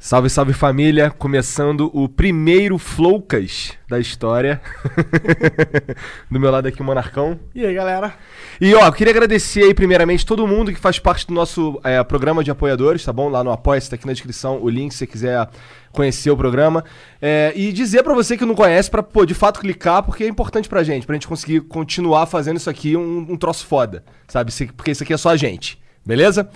[0.00, 1.10] Salve, salve família!
[1.10, 4.60] Começando o primeiro Flowcas da história.
[6.30, 7.38] do meu lado aqui o Monarcão.
[7.52, 8.14] E aí, galera?
[8.60, 12.44] E ó, queria agradecer aí primeiramente todo mundo que faz parte do nosso é, programa
[12.44, 13.28] de apoiadores, tá bom?
[13.28, 15.48] Lá no Apoia-se, tá aqui na descrição o link se você quiser
[15.90, 16.84] conhecer o programa.
[17.20, 20.28] É, e dizer pra você que não conhece, pra, pô, de fato clicar, porque é
[20.28, 24.52] importante pra gente, pra gente conseguir continuar fazendo isso aqui um, um troço foda, sabe?
[24.76, 25.76] Porque isso aqui é só a gente,
[26.06, 26.48] beleza?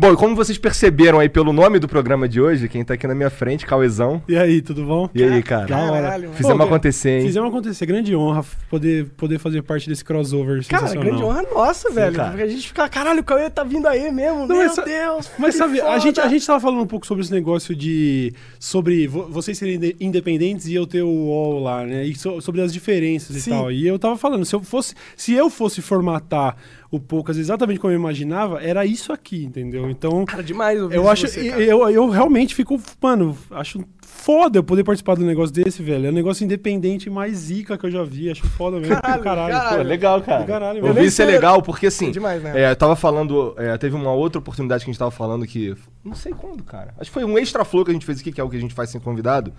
[0.00, 3.06] Bom, e como vocês perceberam aí pelo nome do programa de hoje, quem tá aqui
[3.06, 4.22] na minha frente, Cauezão.
[4.26, 5.10] E aí, tudo bom?
[5.14, 5.66] E aí, cara?
[5.66, 6.36] Caralho, mano.
[6.38, 7.26] Fizemos Pô, acontecer, hein?
[7.26, 7.84] Fizemos acontecer.
[7.84, 12.16] Grande honra poder, poder fazer parte desse crossover Cara, grande honra nossa, velho.
[12.16, 12.30] cara.
[12.30, 14.46] Porque a gente fica, caralho, o Cauê tá vindo aí mesmo.
[14.46, 15.30] Não, Meu mas sa- Deus.
[15.38, 18.32] Mas sabe, a gente, a gente tava falando um pouco sobre esse negócio de.
[18.58, 22.06] Sobre vo- vocês serem inde- independentes e eu ter o UOL lá, né?
[22.06, 23.50] E so- sobre as diferenças Sim.
[23.50, 23.70] e tal.
[23.70, 24.94] E eu tava falando, se eu fosse.
[25.14, 26.56] Se eu fosse formatar
[26.90, 29.89] o Poucas exatamente como eu imaginava, era isso aqui, entendeu?
[29.90, 30.24] Então.
[30.24, 31.62] Cara, demais ouvir Eu isso acho, você, cara.
[31.62, 33.84] eu, eu realmente fico, mano, acho
[34.20, 36.06] foda eu poder participar de um negócio desse, velho.
[36.06, 38.30] É um negócio independente mais zica que eu já vi.
[38.30, 38.94] Acho foda mesmo.
[39.00, 39.52] Caralho, caralho.
[39.52, 39.76] caralho.
[39.78, 40.44] Pô, legal, cara.
[40.44, 42.08] Caralho, eu vi isso é legal, porque assim.
[42.08, 42.62] É demais, né?
[42.62, 43.54] é, eu tava falando.
[43.56, 45.74] é, teve uma outra oportunidade que a gente tava falando que.
[46.04, 46.94] Não sei quando, cara.
[46.98, 48.56] Acho que foi um extra flow que a gente fez aqui, que é o que
[48.56, 49.52] a gente faz sem convidado.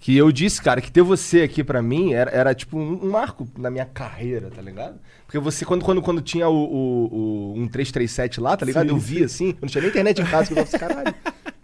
[0.00, 3.10] Que eu disse, cara, que ter você aqui pra mim era, era tipo um, um
[3.10, 4.98] marco na minha carreira, tá ligado?
[5.26, 8.86] Porque você, quando, quando, quando tinha o, o, o 1337 lá, tá ligado?
[8.88, 10.78] Sim, eu via assim, eu não tinha nem internet em casa, que eu falava assim,
[10.78, 11.14] caralho.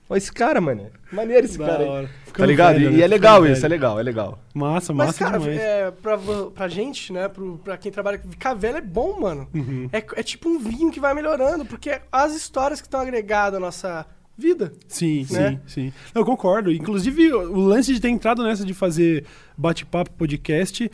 [0.07, 0.91] Olha esse cara, mano.
[1.11, 2.09] Maneiro esse Da cara aí.
[2.33, 2.75] Tá ligado?
[2.75, 3.03] velho, e né?
[3.05, 3.81] é legal Ficando isso, é velho.
[3.81, 4.39] legal, é legal.
[4.53, 5.59] Massa, Mas, massa cara, demais.
[5.59, 6.19] é, pra,
[6.55, 9.49] pra gente, né, pro, pra quem trabalha, ficar velho é bom, mano.
[9.55, 9.89] Uhum.
[9.93, 13.61] É, é tipo um vinho que vai melhorando, porque as histórias que estão agregadas à
[13.61, 14.07] nossa
[14.37, 14.73] vida.
[14.89, 15.61] Sim, né?
[15.67, 15.93] sim, sim.
[16.15, 16.73] Eu concordo.
[16.73, 19.25] Inclusive, o lance de ter entrado nessa de fazer
[19.57, 20.91] bate-papo podcast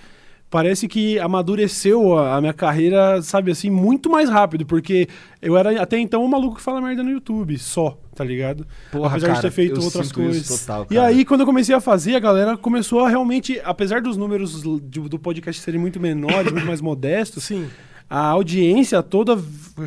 [0.51, 5.09] parece que amadureceu a, minha carreira, sabe assim, muito mais rápido, porque
[5.41, 8.67] eu era até então um maluco que fala merda no YouTube, só, tá ligado?
[8.91, 10.67] Porra, apesar de cara, ter feito eu outras sinto isso coisas.
[10.67, 14.17] total, e aí, quando eu comecei a fazer, a galera começou a realmente, apesar dos
[14.17, 17.69] números do, do podcast serem muito menores, muito mais modestos, Sim.
[18.10, 19.38] A audiência toda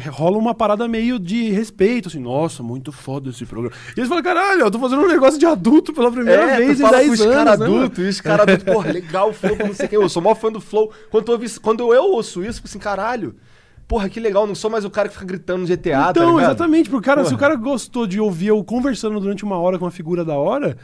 [0.10, 3.76] rola uma parada meio de respeito, assim, nossa, muito foda esse programa.
[3.96, 6.74] E eles falam, caralho, eu tô fazendo um negócio de adulto pela primeira vez É,
[6.74, 7.36] tu em fala 10 com os anos.
[7.36, 7.64] né, mano?
[7.76, 10.36] adultos, isso, cara adulto, porra, legal o Flow, não sei o que, eu sou maior
[10.36, 10.92] fã do Flow.
[11.12, 13.36] Quando, eu ouvi- quando eu ouço isso, fico assim, caralho,
[13.88, 16.30] porra, que legal, não sou mais o cara que fica gritando no GTA, tá Então,
[16.38, 16.44] ligado?
[16.52, 17.36] exatamente, porque cara, se Porra.
[17.36, 20.76] o cara gostou de ouvir eu conversando durante uma hora com uma figura da hora,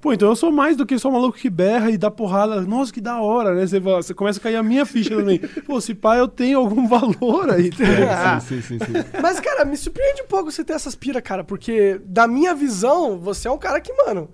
[0.00, 2.60] pô, então eu sou mais do que só um maluco que berra e dá porrada.
[2.62, 3.66] Nossa, que da hora, né?
[3.66, 5.38] Você, você começa a cair a minha ficha também.
[5.66, 7.70] pô, se pá, eu tenho algum valor aí.
[7.70, 8.40] tá ligado?
[8.42, 9.20] Sim, sim, sim, sim.
[9.20, 13.18] Mas, cara, me surpreende um pouco você ter essas pira, cara, porque da minha visão,
[13.18, 14.30] você é um cara que, mano,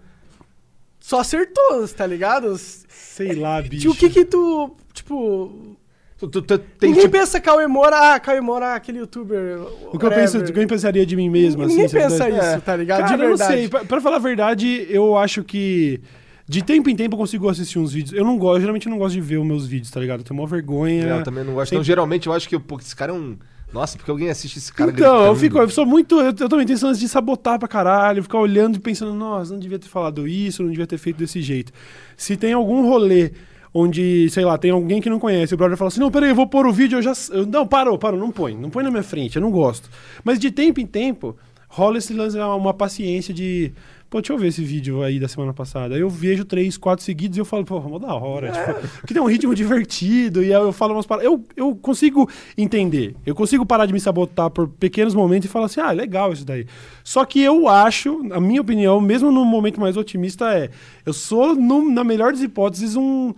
[1.00, 2.56] só acertou, tá ligado?
[2.58, 3.91] Sei lá, bicho.
[3.91, 5.76] O que que tu, tipo...
[6.19, 9.58] Tu, tu- tu- tem ninguém tipo, pensa Cauê Moura, ah, Cauê Moura, aquele youtuber...
[9.92, 11.97] O que eu penso, o que eu pensaria de mim mesmo, Ninguém assim.
[11.97, 12.98] eu pensa pudesse- isso, tá ligado?
[13.00, 13.52] Cara, de eu não verdade.
[13.60, 13.69] sei.
[13.69, 16.00] Pra, pra falar a verdade, eu acho que
[16.48, 18.16] de tempo em tempo eu consigo assistir uns vídeos.
[18.16, 20.20] Eu não gosto, geralmente eu não gosto de ver os meus vídeos, tá ligado?
[20.20, 21.04] Eu tenho uma vergonha.
[21.08, 23.36] eu também não gosto, Tem- não, geralmente eu acho que, pô, esse cara é um...
[23.72, 25.41] Nossa, porque alguém assiste esse cara Então, eu gritando.
[25.41, 26.20] fico, eu sou muito.
[26.20, 29.58] Eu, eu também tenho esse de sabotar pra caralho, ficar olhando e pensando, nossa, não
[29.58, 31.72] devia ter falado isso, não devia ter feito desse jeito.
[32.16, 33.32] Se tem algum rolê
[33.74, 36.34] onde, sei lá, tem alguém que não conhece, o brother fala assim, não, peraí, eu
[36.36, 37.12] vou pôr o vídeo, eu já.
[37.32, 39.90] eu- não, parou, parou, não põe, não põe na minha frente, eu não gosto.
[40.22, 41.36] Mas de tempo em tempo,
[41.68, 43.72] rola esse lance, uma, uma paciência de.
[44.08, 45.96] Pô, deixa eu ver esse vídeo aí da semana passada.
[45.96, 48.52] Aí eu vejo três, quatro seguidos e eu falo, pô, mó da hora.
[48.52, 50.40] Tipo, que tem um ritmo divertido.
[50.40, 51.28] E aí eu falo umas paradas.
[51.28, 53.16] Eu, eu consigo entender.
[53.26, 56.44] Eu consigo parar de me sabotar por pequenos momentos e falar assim, ah, legal isso
[56.44, 56.64] daí.
[57.02, 60.70] Só que eu acho, a minha opinião, mesmo no momento mais otimista, é.
[61.04, 63.34] Eu sou, no- na melhor das hipóteses, um,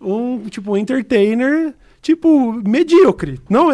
[0.00, 3.40] um tipo, um entertainer, tipo, medíocre.
[3.48, 3.68] Não,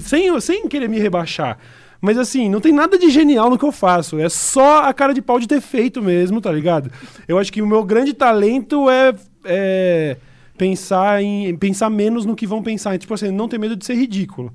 [0.00, 1.58] sem, sem querer me rebaixar.
[2.00, 4.18] Mas assim, não tem nada de genial no que eu faço.
[4.18, 6.90] É só a cara de pau de ter feito mesmo, tá ligado?
[7.28, 9.14] Eu acho que o meu grande talento é,
[9.44, 10.16] é
[10.58, 12.98] pensar em pensar menos no que vão pensar.
[12.98, 14.52] Tipo assim, não ter medo de ser ridículo.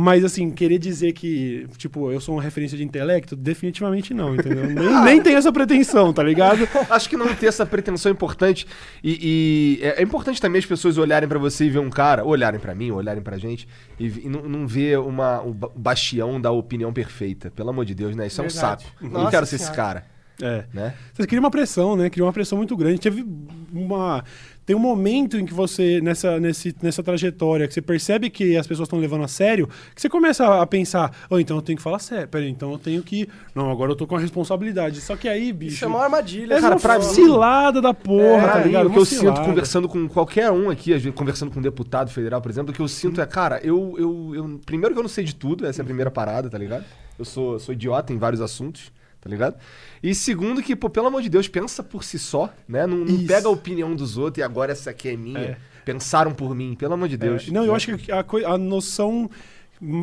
[0.00, 4.64] Mas, assim, querer dizer que, tipo, eu sou uma referência de intelecto, definitivamente não, entendeu?
[4.70, 6.68] Nem, nem tenho essa pretensão, tá ligado?
[6.88, 8.64] Acho que não ter essa pretensão é importante.
[9.02, 12.24] E, e é, é importante também as pessoas olharem pra você e ver um cara,
[12.24, 13.66] olharem pra mim, olharem pra gente,
[13.98, 17.50] e, e não, não ver uma, um ba- bastião da opinião perfeita.
[17.50, 18.28] Pelo amor de Deus, né?
[18.28, 18.84] Isso é um Verdade.
[18.84, 18.94] saco.
[19.02, 19.82] Eu não Nossa quero ser esse Senhora.
[19.82, 20.17] cara.
[20.42, 20.64] É.
[20.72, 20.94] né?
[21.12, 22.08] Você cria uma pressão, né?
[22.10, 23.00] Cria uma pressão muito grande.
[23.00, 23.24] Teve
[23.72, 24.22] uma.
[24.64, 28.66] Tem um momento em que você, nessa, nesse, nessa trajetória, que você percebe que as
[28.66, 31.82] pessoas estão levando a sério, que você começa a pensar, oh, então eu tenho que
[31.82, 33.26] falar sério, peraí, então eu tenho que.
[33.54, 35.00] Não, agora eu tô com a responsabilidade.
[35.00, 35.76] Só que aí, bicho.
[35.76, 36.52] Isso é uma armadilha.
[36.54, 38.86] É Cara, uma pra mim- cilada da porra, Pra tá ligado?
[38.88, 39.40] o que eu sinto cilada.
[39.44, 42.88] conversando com qualquer um aqui, conversando com um deputado federal, por exemplo, o que eu
[42.88, 45.82] sinto é, cara, eu, eu, eu- Primeiro que eu não sei de tudo, essa é
[45.82, 46.84] a primeira parada, tá ligado?
[47.18, 49.56] Eu sou, sou idiota em vários assuntos, tá ligado?
[50.02, 52.86] E segundo que, pô, pelo amor de Deus, pensa por si só, né?
[52.86, 55.38] Não, não pega a opinião dos outros e agora essa aqui é minha.
[55.38, 55.56] É.
[55.84, 57.48] Pensaram por mim, pelo amor de Deus.
[57.48, 59.28] É, não, eu acho que a, a noção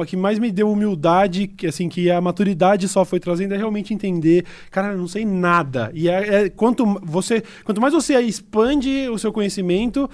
[0.08, 3.94] que mais me deu humildade, que assim, que a maturidade só foi trazendo é realmente
[3.94, 5.92] entender, cara, eu não sei nada.
[5.94, 10.10] E é, é- quanto você, quanto mais você expande o seu conhecimento,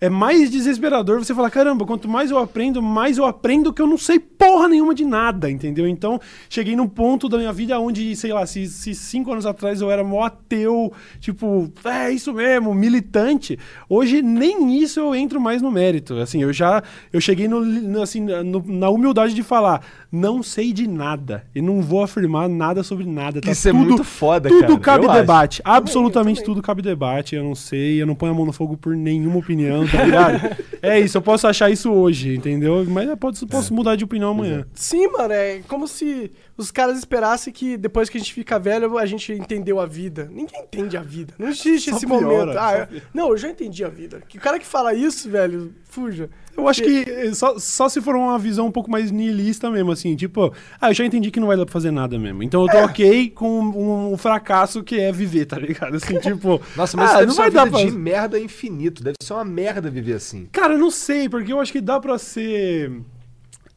[0.00, 3.86] é mais desesperador você falar, caramba, quanto mais eu aprendo, mais eu aprendo que eu
[3.86, 5.86] não sei porra nenhuma de nada, entendeu?
[5.86, 6.18] Então,
[6.48, 9.90] cheguei num ponto da minha vida onde, sei lá, se, se cinco anos atrás eu
[9.90, 13.58] era mó ateu, tipo, é isso mesmo, militante,
[13.88, 16.14] hoje nem isso eu entro mais no mérito.
[16.16, 16.82] Assim, eu já,
[17.12, 21.80] eu cheguei no, assim, no- na humildade de falar, não sei de nada, e não
[21.80, 23.40] vou afirmar nada sobre nada.
[23.40, 24.80] Tá Isso é tudo, muito foda, Tudo cara.
[24.80, 25.20] cabe Eu acho.
[25.20, 28.76] debate, absolutamente tudo cabe debate, eu não sei, eu não ponho a mão no fogo
[28.76, 30.56] por nenhuma opinião, tá ligado?
[30.82, 32.84] é isso, eu posso achar isso hoje, entendeu?
[32.88, 34.66] Mas eu posso, posso mudar de opinião amanhã.
[34.74, 36.30] Sim, mano, é como se
[36.60, 40.28] os caras esperassem que depois que a gente fica velho, a gente entendeu a vida.
[40.30, 41.34] Ninguém entende a vida.
[41.38, 42.58] Não existe Só esse piora, momento.
[42.58, 44.22] Ah, eu- não, eu já entendi a vida.
[44.28, 46.28] Que o cara que fala isso, velho, fuja.
[46.56, 49.92] Eu acho que eh, só, só se for uma visão um pouco mais nihilista mesmo,
[49.92, 52.42] assim, tipo, ah, eu já entendi que não vai dar pra fazer nada mesmo.
[52.42, 55.96] Então eu tô ok com um, um fracasso que é viver, tá ligado?
[55.96, 56.60] Assim, tipo.
[56.76, 57.86] Nossa, mas ah, não ser uma vai dar vida pra.
[57.86, 59.02] de merda infinito.
[59.02, 60.48] Deve ser uma merda viver assim.
[60.52, 62.92] Cara, eu não sei, porque eu acho que dá pra ser.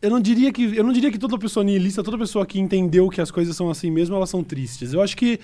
[0.03, 3.07] Eu não diria que eu não diria que toda pessoa nihilista, toda pessoa que entendeu
[3.09, 4.91] que as coisas são assim mesmo, elas são tristes.
[4.93, 5.39] Eu acho que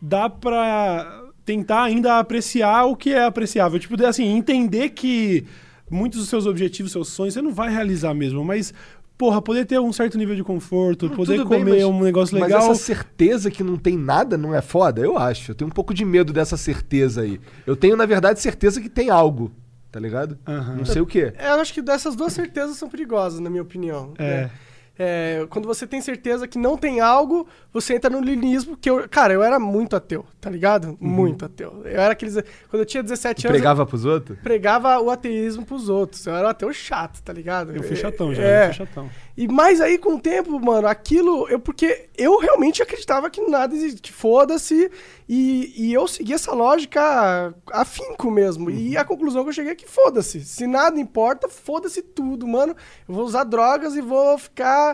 [0.00, 5.44] dá pra tentar ainda apreciar o que é apreciável, tipo assim, entender que
[5.90, 8.72] muitos dos seus objetivos, seus sonhos, você não vai realizar mesmo, mas
[9.18, 12.38] porra, poder ter um certo nível de conforto, poder Tudo bem, comer mas- um negócio
[12.38, 12.70] Mas legal.
[12.70, 15.02] essa certeza que não tem nada não é foda?
[15.02, 15.50] Eu acho.
[15.50, 17.38] Eu tenho um pouco de medo dessa certeza aí.
[17.66, 19.50] Eu tenho, na verdade, certeza que tem algo.
[19.90, 20.38] Tá ligado?
[20.46, 20.76] Aham.
[20.76, 21.32] Não sei o quê.
[21.36, 24.12] É, Eu acho que dessas duas certezas são perigosas, na minha opinião.
[24.18, 24.42] É.
[24.42, 24.50] né?
[24.98, 29.08] É, quando você tem certeza que não tem algo, você entra no linismo, que eu,
[29.08, 30.88] cara, eu era muito ateu, tá ligado?
[30.88, 30.96] Uhum.
[31.00, 31.82] Muito ateu.
[31.84, 32.34] Eu era aqueles.
[32.68, 34.38] Quando eu tinha 17 Tu anos, pregava pros outros?
[34.40, 36.26] pregava o ateísmo pros outros.
[36.26, 37.74] Eu era um ateu chato, tá ligado?
[37.76, 38.62] Eu fui chatão já, É.
[38.62, 39.10] eu fui chatão.
[39.36, 41.48] E mais aí, com o tempo, mano, aquilo.
[41.48, 44.90] Eu, porque eu realmente acreditava que nada existe, foda-se.
[45.28, 48.68] E, e eu segui essa lógica afinco mesmo.
[48.70, 50.40] E a conclusão que eu cheguei é que foda-se.
[50.44, 52.74] Se nada importa, foda-se tudo, mano.
[53.08, 54.87] Eu vou usar drogas e vou ficar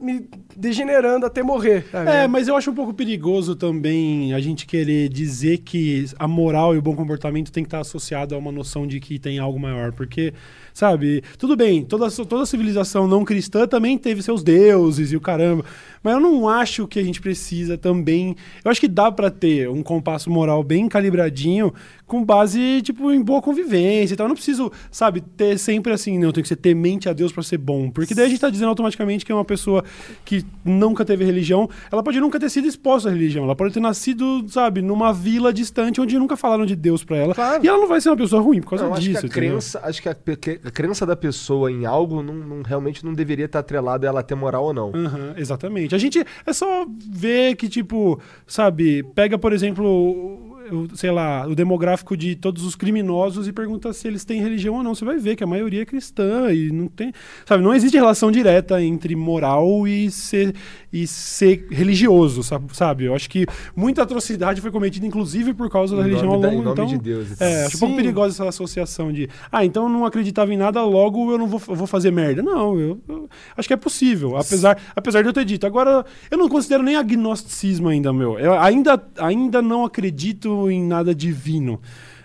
[0.00, 0.26] me
[0.56, 1.84] degenerando até morrer.
[1.92, 2.10] sabe?
[2.10, 6.74] É, mas eu acho um pouco perigoso também a gente querer dizer que a moral
[6.74, 9.60] e o bom comportamento tem que estar associado a uma noção de que tem algo
[9.60, 9.92] maior.
[9.92, 10.32] Porque,
[10.74, 15.64] sabe, tudo bem, toda, toda civilização não cristã também teve seus deuses e o caramba.
[16.02, 18.34] Mas eu não acho que a gente precisa também.
[18.64, 21.74] Eu acho que dá pra ter um compasso moral bem calibradinho,
[22.06, 24.24] com base, tipo, em boa convivência e tal.
[24.24, 27.42] Eu não preciso, sabe, ter sempre assim, não, tem que ser temente a Deus pra
[27.42, 27.90] ser bom.
[27.90, 29.84] Porque daí a gente tá dizendo automaticamente que é uma pessoa
[30.24, 31.68] que nunca teve religião.
[31.92, 33.44] Ela pode nunca ter sido exposta à religião.
[33.44, 37.34] Ela pode ter nascido, sabe, numa vila distante onde nunca falaram de Deus pra ela.
[37.34, 37.62] Claro.
[37.62, 39.20] E ela não vai ser uma pessoa ruim por causa Não, acho disso.
[39.20, 39.50] que a entendeu?
[39.50, 40.14] crença, acho que a,
[40.64, 44.22] a crença da pessoa em algo não, não- realmente não deveria estar atrelada a ela
[44.22, 44.92] ter moral ou não.
[44.94, 45.94] Aham, exatamente.
[45.94, 51.54] A gente é só ver que, tipo, sabe, pega, por exemplo, o- sei lá, o
[51.54, 54.94] demográfico de todos os criminosos e pergunta se eles têm religião ou não.
[54.94, 57.12] Você vai ver que a maioria é cristã e não tem.
[57.46, 60.54] Sabe, não existe relação direta entre moral e ser,
[60.92, 63.04] e ser religioso, sa- sabe?
[63.04, 66.48] Eu acho que muita atrocidade foi cometida, inclusive, por causa da Em religião ao da-
[66.48, 67.40] longo nome então, de Deus.
[67.40, 70.82] É, acho um pouco perigosa essa associação de, ah, então eu não acreditava em nada,
[70.82, 72.42] logo eu não vou, eu vou fazer merda.
[72.42, 75.66] Não, eu, eu acho que é possível, apesar, apesar de eu ter dito.
[75.66, 78.38] Agora, eu não considero nem agnosticismo ainda, meu.
[78.38, 81.80] Eu ainda, ainda não acredito em nada divino.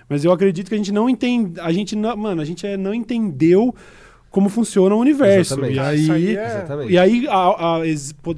[0.09, 1.59] Mas eu acredito que a gente não entende.
[1.61, 2.17] A gente não.
[2.17, 3.73] Mano, a gente é- não entendeu
[4.31, 5.53] como funciona o universo.
[5.53, 5.75] Exatamente.
[5.75, 6.11] E Ah, aí.
[6.11, 6.91] aí é- Exatamente.
[6.93, 7.81] E aí a- a-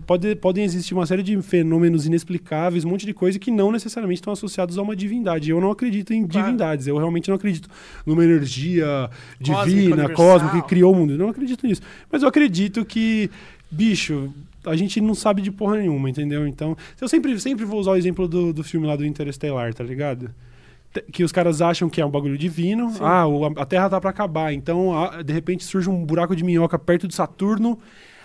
[0.06, 4.20] pode- podem existir uma série de fenômenos inexplicáveis, um monte de coisa que não necessariamente
[4.22, 5.50] estão associados a uma divindade.
[5.50, 6.46] Eu não acredito em Claro.
[6.46, 6.86] divindades.
[6.86, 7.68] Eu realmente não acredito
[8.06, 9.10] numa energia
[9.44, 10.16] Cósmica, divina, universal.
[10.16, 11.13] cósmica que criou o mundo.
[11.13, 11.82] Eu não acredito nisso.
[12.12, 13.30] Mas eu acredito que,
[13.72, 14.32] bicho,
[14.68, 16.48] a gente não sabe de porra nenhuma, entendeu?
[16.48, 19.84] Então, eu sempre, sempre vou usar o exemplo do, do filme lá do Interestelar, tá
[19.84, 20.30] ligado?
[21.12, 22.92] Que os caras acham que é um bagulho divino.
[23.02, 24.54] Ah, o- a Terra tá pra acabar.
[24.54, 27.78] Então, ah, de repente surge um buraco de minhoca perto de Saturno.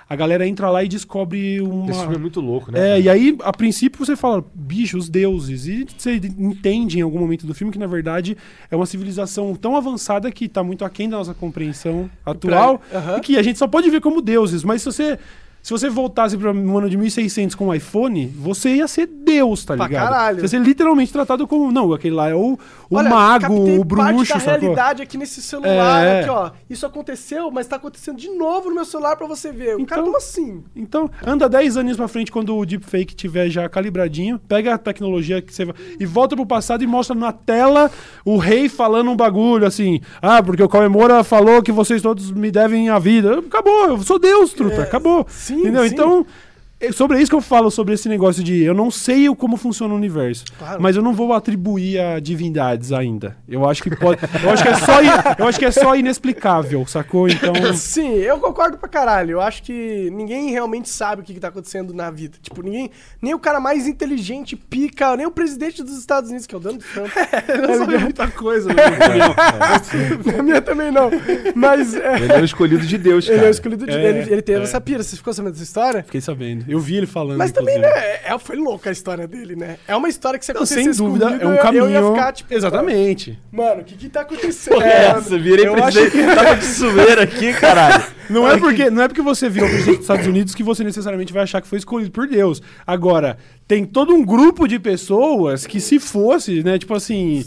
[0.08, 1.90] a galera entra lá e descobre uma.
[1.90, 2.96] Esse filme é muito louco, né?
[2.96, 5.66] É, e aí, a princípio, você fala, bicho, os deuses.
[5.66, 8.36] E você entende em algum momento do filme que, na verdade,
[8.70, 12.82] é uma civilização tão avançada que tá muito aquém da nossa compreensão atual.
[12.92, 13.16] Aham.
[13.18, 14.62] E que a gente só pode ver como deuses.
[14.64, 15.18] Mas se você.
[15.62, 19.64] Se você voltasse para um ano de 1600 com um iPhone, você ia ser Deus,
[19.64, 20.08] tá Pra ligado?
[20.10, 20.36] caralho.
[20.38, 21.70] Você ia ser literalmente tratado como.
[21.70, 22.58] Não, aquele lá é o,
[22.92, 24.60] o Olha, mago, o bruxo, parte da sacou?
[24.60, 26.20] realidade aqui nesse celular, É.
[26.20, 26.50] aqui, ó.
[26.68, 29.76] Isso aconteceu, mas tá acontecendo de novo no meu celular pra você ver.
[29.76, 30.62] O cara, Então- como assim?
[30.76, 35.40] Então, anda 10 aninhos pra frente quando o deepfake tiver já calibradinho, pega a tecnologia
[35.40, 37.90] que você vai e volta pro passado e mostra na tela
[38.24, 42.50] o rei falando um bagulho assim: "Ah, porque o Comemora falou que vocês todos me
[42.50, 43.38] devem a vida".
[43.38, 45.26] Acabou, eu sou Deus, truta, acabou.
[45.28, 45.82] sim, Entendeu?
[45.84, 45.88] sim.
[45.94, 46.51] Então, é
[46.90, 49.92] sobre isso que eu falo sobre esse negócio de eu não sei o- como funciona
[49.94, 50.82] o universo, Claro.
[50.82, 53.36] mas eu não vou atribuir a divindades ainda.
[53.48, 55.02] Eu acho que pode, eu acho que é só
[55.38, 57.28] eu acho que é só inexplicável, sacou?
[57.28, 59.32] Então, Sim, eu concordo pra caralho.
[59.32, 62.38] Eu acho que ninguém realmente sabe o que, que tá acontecendo na vida.
[62.40, 62.90] Tipo, ninguém.
[63.20, 66.60] Nem o cara mais inteligente pica, nem o presidente dos Estados Unidos, que é o
[66.60, 67.10] Donald Trump.
[67.68, 70.36] não sabe muita coisa, na minha.
[70.36, 71.10] Na minha também não.
[71.54, 71.94] Mas.
[71.94, 73.46] é, Ele é o escolhido de Deus, ele cara.
[73.46, 73.92] é o escolhido de.
[73.92, 74.62] É, ele, ele teve é.
[74.62, 75.02] essa pira.
[75.02, 76.02] Você ficou sabendo dessa história?
[76.04, 76.64] Fiquei sabendo.
[76.72, 77.38] Eu vi ele falando.
[77.38, 78.00] Mas também, inclusive.
[78.00, 78.20] né?
[78.24, 79.76] É, foi louca a história dele, né?
[79.86, 81.84] É uma história que você Não, sem dúvida, é um eu, caminho.
[81.84, 83.38] eu ia ficar, tipo, Exatamente.
[83.50, 84.82] Mano, o que que tá acontecendo?
[84.82, 86.34] Essa, virei Eu acho presidente.
[86.34, 88.04] Tava de sumeira aqui, caralho.
[88.30, 91.34] Não é, porque, não é porque você virou presidente dos Estados Unidos que você necessariamente
[91.34, 92.62] vai achar que foi escolhido por Deus.
[92.86, 93.36] Agora,
[93.68, 97.44] tem todo um grupo de pessoas que, se fosse, né, tipo assim.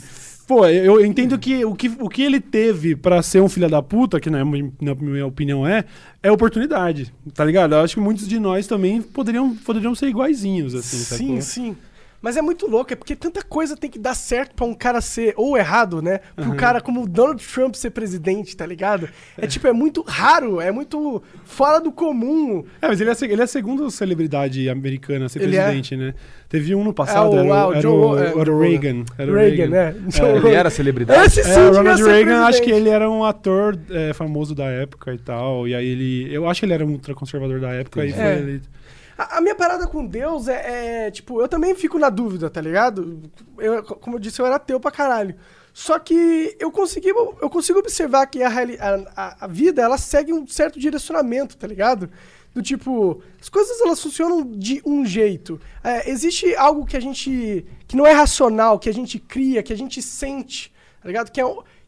[0.48, 3.82] Pô, eu entendo que o que, o que ele teve pra ser um filho da
[3.82, 5.84] puta, que na minha, na minha opinião é,
[6.22, 7.74] é oportunidade, tá ligado?
[7.74, 11.42] Eu acho que muitos de nós também poderiam, poderiam ser iguaizinhos, assim, Sim, sacou?
[11.42, 11.78] sim.
[12.25, 15.00] Mas é muito louco, é porque tanta coisa tem que dar certo pra um cara
[15.00, 16.22] ser, ou errado, né?
[16.36, 16.55] Pro Uhum.
[16.58, 19.08] cara como o Donald Trump ser presidente, tá ligado?
[19.38, 22.65] É tipo, é muito raro, é muito fora do comum.
[22.82, 25.62] É, mas ele é, ele é a segunda celebridade americana a ser Ele é?
[25.65, 26.15] presidente, né?
[26.50, 28.60] Teve um no passado, É era, o- o era Joe- o, é, era o o-
[28.62, 29.03] Reagan.
[29.20, 29.96] Era o Reagan, né?
[30.46, 31.27] Ele era celebridade?
[31.27, 34.55] Esse sim É, o devia Ronald Reagan, acho que ele era um ator é, famoso
[34.55, 35.67] da época e tal.
[35.67, 36.34] E aí ele.
[36.34, 38.38] Eu acho que ele era um ultraconservador da época e foi É.
[38.39, 38.70] eleito.
[39.17, 42.60] A, a minha parada com Deus é, é, tipo, eu também fico na dúvida, tá
[42.62, 43.22] ligado?
[43.57, 45.36] Eu, como eu disse, eu era ateu pra caralho.
[45.74, 50.48] Só que eu consegui, eu consigo observar que a, a, a- vida, ela segue um
[50.48, 52.10] certo direcionamento, tá ligado?
[52.53, 55.60] Do tipo, as coisas elas funcionam de um jeito.
[55.84, 59.74] É, existe algo que a gente, que não é racional, que a gente cria, que
[59.74, 61.29] a gente sente, tá ligado?
[61.29, 61.43] Que é,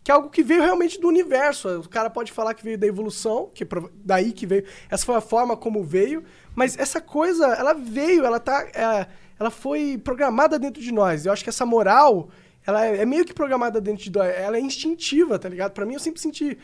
[0.08, 1.82] que é algo que veio realmente do universo.
[1.82, 4.64] O cara pode falar que veio da evolução, que daí que veio.
[4.90, 6.24] Essa foi a forma como veio.
[6.56, 8.66] Mas essa coisa, ela veio, ela tá.
[8.74, 9.06] é,
[9.38, 11.26] ela foi programada dentro de nós.
[11.26, 12.30] Eu acho que essa moral,
[12.66, 14.34] ela é, é meio que programada dentro de nós.
[14.34, 15.74] Ela é instintiva, tá ligado?
[15.74, 16.58] Pra mim, eu sempre senti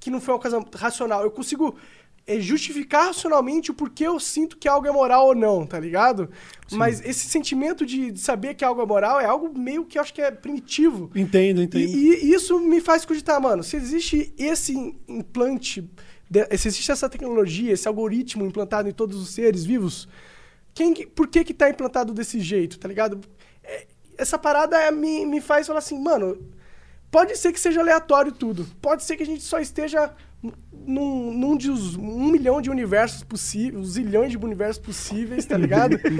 [0.00, 1.22] que não foi uma coisa racional.
[1.22, 1.76] Eu consigo
[2.30, 6.30] é, justificar racionalmente o porquê eu sinto que algo é moral ou não, tá ligado?
[6.72, 10.02] Mas esse sentimento de, de saber que algo é moral é algo meio que eu
[10.02, 11.10] acho que é primitivo.
[11.14, 11.90] Entendo, E, entendo.
[11.96, 14.72] e isso me faz cogitar, mano, se existe esse
[15.08, 15.88] implante,
[16.56, 20.08] se existe essa tecnologia, esse algoritmo implantado em todos os seres vivos,
[20.72, 23.20] quem, que- por que que tá implantado desse jeito, tá ligado?
[23.64, 26.38] É, essa parada é- me, me faz falar assim, mano,
[27.10, 30.14] pode ser que seja aleatório tudo, pode ser que a gente só esteja
[30.86, 35.98] num, num dos um milhão de universos possíveis, zilhões de universos possíveis, tá ligado?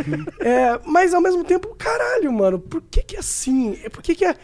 [0.41, 3.79] É, mas ao mesmo tempo, caralho, mano, por que que é assim?
[3.85, 4.35] É, Por que que é...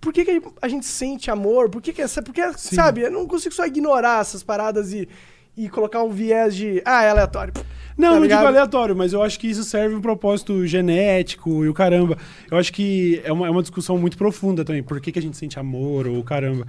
[0.00, 1.70] Por que, que a gente sente amor?
[1.70, 2.06] Por que, que é.
[2.24, 5.08] Porque, sabe, eu não consigo só ignorar essas paradas e,
[5.56, 6.82] e colocar um viés de.
[6.84, 7.52] Ah, é aleatório.
[7.96, 11.68] Não, Tá não digo aleatório, mas eu acho que isso serve um propósito genético e
[11.68, 12.18] o caramba.
[12.50, 14.82] Eu acho que é uma, é uma discussão muito profunda também.
[14.82, 16.66] Por que, que a gente sente amor ou caramba?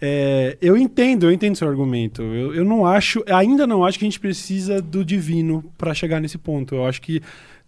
[0.00, 2.22] É, eu entendo, eu entendo seu argumento.
[2.22, 6.20] Eu, eu não acho, ainda não acho que a gente precisa do divino para chegar
[6.20, 6.74] nesse ponto.
[6.74, 7.20] Eu acho que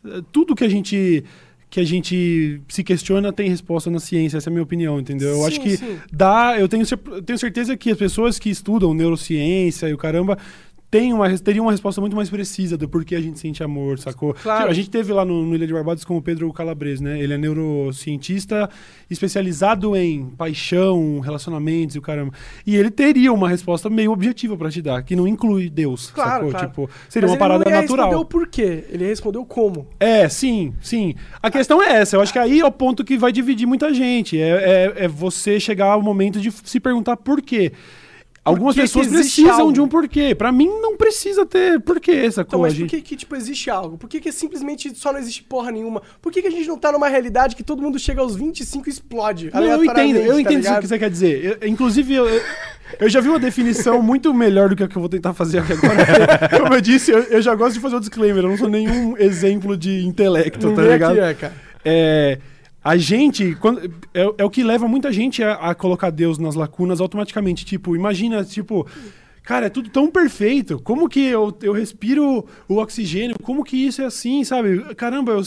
[0.05, 1.25] eh, tudo que a gente
[1.69, 5.31] que a gente se questiona tem resposta na ciência, essa é a minha opinião, entendeu?
[5.31, 5.99] Eu Sim, acho que sim.
[6.13, 10.37] dá, eu tenho, eu tenho certeza que as pessoas que estudam neurociência e o caramba
[10.93, 14.35] têm uma, teriam uma resposta muito mais precisa do porquê a gente sente amor, sacou?
[14.35, 14.69] Claro.
[14.71, 17.19] A gente teve lá no, no Ilha de Barbados com o Pedro Calabrese, né?
[17.19, 18.69] Ele é neurocientista
[19.11, 22.33] especializado em paixão, relacionamentos e o caramba.
[22.67, 26.31] E ele teria uma resposta meio objetiva pra te dar, que não inclui Deus, Claro,
[26.31, 26.51] sacou?
[26.51, 26.67] claro.
[26.69, 28.07] Tipo, seria Mas uma ele parada natural.
[28.09, 29.87] responder o porquê, ele respondeu como.
[29.99, 31.15] É, sim, sim.
[31.43, 32.17] A questão é essa.
[32.17, 34.39] Eu acho que aí é o ponto que vai dividir muita gente.
[34.39, 37.73] É, é, é você chegar ao momento de se perguntar por quê.
[38.45, 39.73] Algumas pessoas precisam algo?
[39.73, 40.35] de um porquê.
[40.35, 42.75] Pra mim, não precisa ter porquê essa Então, coisa.
[42.75, 43.97] mas por que, que, tipo, existe algo?
[43.97, 46.03] Por que, que simplesmente só não existe porra nenhuma?
[46.21, 48.89] Por que, que a gente não tá numa realidade que todo mundo chega aos 25
[48.89, 49.51] e explode?
[49.55, 51.59] Não, eu entendo, eu tá entendo o que você quer dizer.
[51.63, 52.27] Eu- inclusive, eu,
[52.99, 55.59] eu- já vi uma definição muito melhor do que a que eu vou tentar fazer
[55.61, 56.49] aqui agora.
[56.61, 59.17] Como eu disse, eu, eu já gosto de fazer o disclaimer, eu não sou nenhum
[59.19, 61.13] exemplo de intelecto, Não tá vem ligado?
[61.13, 61.55] aqui, é, cara.
[61.85, 62.39] É,
[62.85, 63.81] a gente, quando,
[64.13, 67.65] é, é o que leva muita gente a, a colocar Deus nas lacunas automaticamente.
[67.65, 68.87] Tipo, imagina, tipo,
[69.43, 70.81] cara, é tudo tão perfeito.
[70.81, 73.37] Como que eu, eu respiro o oxigênio?
[73.43, 74.95] Como que isso é assim, sabe?
[74.95, 75.43] Caramba, eu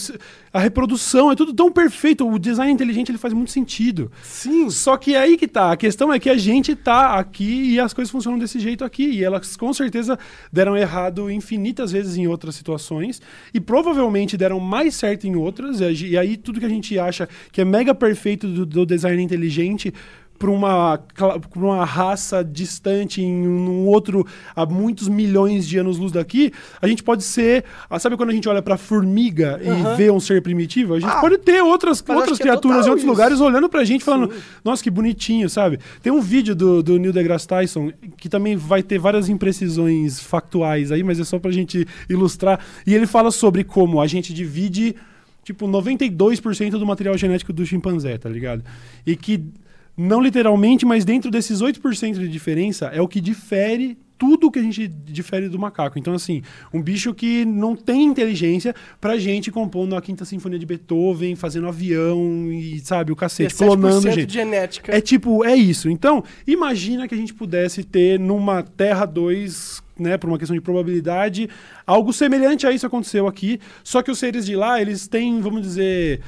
[0.55, 2.25] a reprodução é tudo tão perfeito.
[2.25, 4.09] O design inteligente ele faz muito sentido.
[4.23, 4.69] Sim.
[4.69, 5.73] Só que é aí que tá.
[5.73, 9.03] A questão é que a gente tá aqui e as coisas funcionam desse jeito aqui.
[9.03, 10.17] E elas com certeza
[10.53, 13.21] deram errado infinitas vezes em outras situações.
[13.53, 15.81] E provavelmente deram mais certo em outras.
[15.81, 19.21] E E aí tudo que a gente acha que é mega perfeito do, do design
[19.21, 19.93] inteligente
[20.37, 24.25] para uma, pra uma raça distante em um outro
[24.55, 26.51] há muitos milhões de anos luz daqui,
[26.81, 30.19] a gente pode ser, ah, sabe quando a gente olha para formiga e vê um
[30.19, 33.07] ser primitivo, a gente Ah, pode ter outras outras é criaturas em total outros isso.
[33.07, 34.31] lugares olhando pra gente falando,
[34.63, 35.79] nossa, que bonitinho, sabe?
[36.03, 40.91] Tem um vídeo do, do Neil deGrasse Tyson que também vai ter várias imprecisões factuais
[40.91, 42.59] aí, mas é só pra gente ilustrar.
[42.85, 44.95] E ele fala sobre como a gente divide,
[45.43, 48.63] tipo, 92% do material genético do chimpanzé, tá ligado?
[49.05, 49.43] E que,
[49.97, 54.61] não literalmente, mas dentro desses 8% de diferença, é o que difere tudo que a
[54.61, 55.99] gente difere do macaco.
[55.99, 56.41] Então, assim,
[56.73, 61.67] um bicho que não tem inteligência pra gente compondo a quinta sinfonia de Beethoven, fazendo
[61.67, 64.33] avião e, sabe, o cacete, 17% clonando gente.
[64.33, 64.95] genética.
[64.95, 65.89] É tipo, é isso.
[65.89, 70.61] Então, imagina que a gente pudesse ter numa Terra 2, né, por uma questão de
[70.61, 71.49] probabilidade,
[71.85, 75.61] algo semelhante a isso aconteceu aqui, só que os seres de lá, eles têm, vamos
[75.61, 76.21] dizer,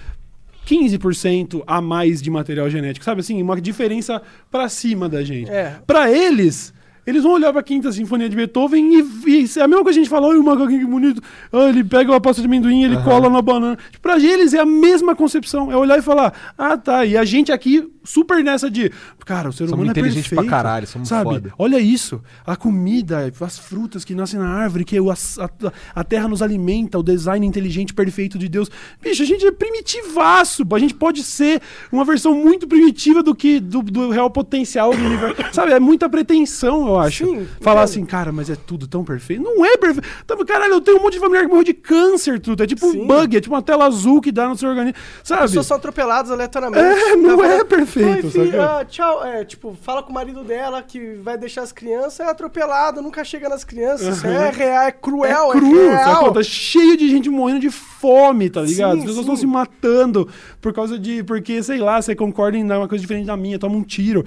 [0.68, 4.22] 15% a mais de material genético, sabe assim, uma diferença
[4.52, 5.50] pra cima da gente.
[5.50, 5.78] É.
[5.88, 6.74] Pra eles,
[7.06, 10.02] eles vão olhar pra quinta sinfonia de Beethoven e, e é a mesma coisa que
[10.02, 11.22] a gente fala, olha o macaquinho que bonito,
[11.54, 13.78] ah, ele pega uma pasta de amendoim, ele cola na banana.
[14.02, 17.50] Pra eles é a mesma concepção, é olhar e falar, ah tá, e a gente
[17.50, 18.92] aqui super nessa de,
[19.26, 20.30] cara, o ser Somos humano é perfeito.
[20.36, 21.24] pra caralho, somos sabe?
[21.26, 21.54] foda.
[21.58, 26.28] Olha isso, a comida, as frutas que nascem na árvore, que a, a, a terra
[26.28, 28.70] nos alimenta, o design inteligente perfeito de Deus.
[29.02, 31.62] Bicho, a gente é primitivaço, a gente pode ser
[31.92, 35.36] uma versão muito primitiva do que do, do real potencial do universo.
[35.52, 37.26] Sabe, é muita pretensão, eu acho.
[37.26, 37.84] Sim, Falar entendo.
[37.84, 39.42] assim, cara, mas é tudo tão perfeito.
[39.44, 40.08] Não é perfeito.
[40.46, 42.64] Caralho, eu tenho um monte de familiar que morreu de câncer, tudo.
[42.64, 43.02] É tipo Sim.
[43.02, 44.98] um bug, é tipo uma tela azul que dá no seu organismo.
[45.24, 45.44] Sabe?
[45.44, 46.80] As pessoas são atropeladas aleatoriamente.
[46.84, 47.66] É, não Tá é falando,
[47.98, 48.60] perfeito, "Oi, sabe?
[48.60, 49.24] ah, tchau.
[49.26, 53.24] É, tipo, fala com o marido dela que vai deixar as crianças, é atropelado, nunca
[53.24, 54.18] chega nas crianças.
[54.18, 56.14] Isso é real, é cruel, é, é cru, real.
[56.16, 56.32] sacou?
[56.34, 58.94] Tá cheio de gente morrendo de fome, tá ligado?
[58.94, 60.28] Sim, As pessoas estão se matando
[60.62, 61.24] por causa de.
[61.24, 64.24] Porque, sei lá, você concorda em dar uma coisa diferente da minha, toma um tiro.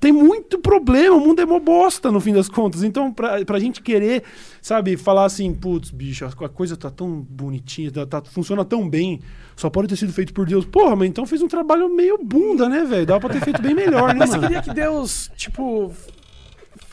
[0.00, 2.82] Tem muito problema, o mundo é mó bosta no fim das contas.
[2.82, 4.24] Então, pra, pra gente querer,
[4.60, 8.88] sabe, falar assim, putz, bicho, a a coisa tá tão bonitinha, tá, tá- funciona tão
[8.88, 9.20] bem,
[9.56, 10.64] só pode ter sido feito por Deus.
[10.66, 13.06] Porra, mas então fez um trabalho meio bunda, né, velho?
[13.06, 15.92] Dava pra ter feito bem melhor, né, Mas você queria que Deus, tipo,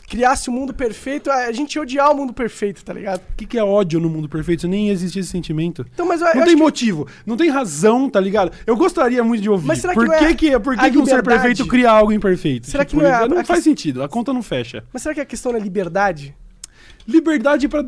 [0.08, 3.20] criasse o mundo perfeito, a gente ia odiar o mundo perfeito, tá ligado?
[3.20, 4.68] O que, que é ódio no mundo perfeito?
[4.68, 5.84] Nem existe esse sentimento.
[5.92, 8.52] Então, mas eu, Não eu tem acho que- motivo, não tem razão, tá ligado?
[8.66, 9.66] Eu gostaria muito de ouvir.
[9.66, 11.90] Mas será que por é que, que, por que, a que um ser perfeito cria
[11.90, 12.66] algo imperfeito?
[12.70, 14.84] Será que não é a- não a faz que- sentido, a conta não fecha.
[14.92, 16.34] Mas será que a questão é liberdade?
[17.06, 17.84] Liberdade pra-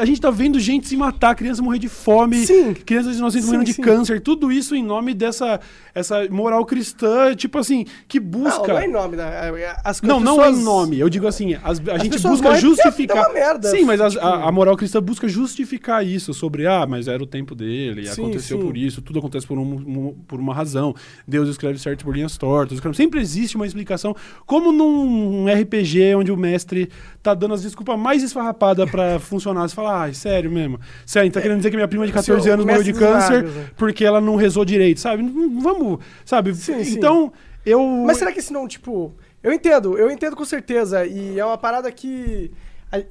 [0.00, 2.72] A gente tá vendo gente se matar, criança morrer de fome, Sim.
[2.72, 3.82] crianças inocentes morrendo de sim.
[3.82, 5.60] câncer, tudo isso em nome dessa
[5.94, 8.58] essa moral cristã, tipo assim, que busca.
[8.60, 9.24] Não, não é em nome da.
[9.28, 10.98] é- As Não, não pessoas- é em nome.
[10.98, 13.26] Eu digo assim, as- a gente pessoas busca justificar.
[13.26, 16.86] uma merda, Sim, mas as- tipo- a, a moral cristã busca justificar isso sobre, ah,
[16.88, 20.40] mas era o tempo dele, Sim, aconteceu por isso, tudo acontece por, um- um- por
[20.40, 20.94] uma razão.
[21.28, 22.80] Deus escreve certo por linhas tortas.
[22.96, 24.16] Sempre existe uma explicação.
[24.46, 26.88] Como num RPG onde o mestre
[27.24, 29.66] tá dando as desculpas mais esfarrapadas pra funcionar.
[29.66, 30.78] Você fala, ai, sério mesmo.
[31.06, 33.70] Sério, tá querendo dizer que minha prima de 14 seu anos morreu de câncer né?
[33.76, 35.22] porque ela não rezou direito, sabe?
[35.22, 36.54] Vamos, sabe?
[36.54, 36.98] Sim, sim.
[36.98, 37.32] então,
[37.64, 37.80] eu.
[38.06, 39.16] Mas será que esse não, tipo.
[39.42, 41.06] Eu entendo, eu entendo com certeza.
[41.06, 42.52] E é uma parada que.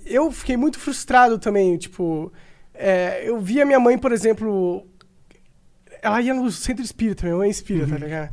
[0.06, 2.32] Eu fiquei muito frustrado também, tipo.
[2.76, 4.86] é, eu via minha mãe, por exemplo.
[6.04, 8.30] Ela ia no centro espírita, minha mãe é espírita, tá ligado?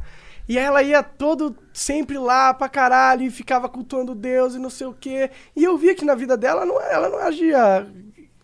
[0.50, 4.88] E ela ia todo, sempre lá pra caralho, e ficava cultuando Deus e não sei
[4.88, 5.30] o quê.
[5.54, 7.86] E eu via que na vida dela não, ela não agia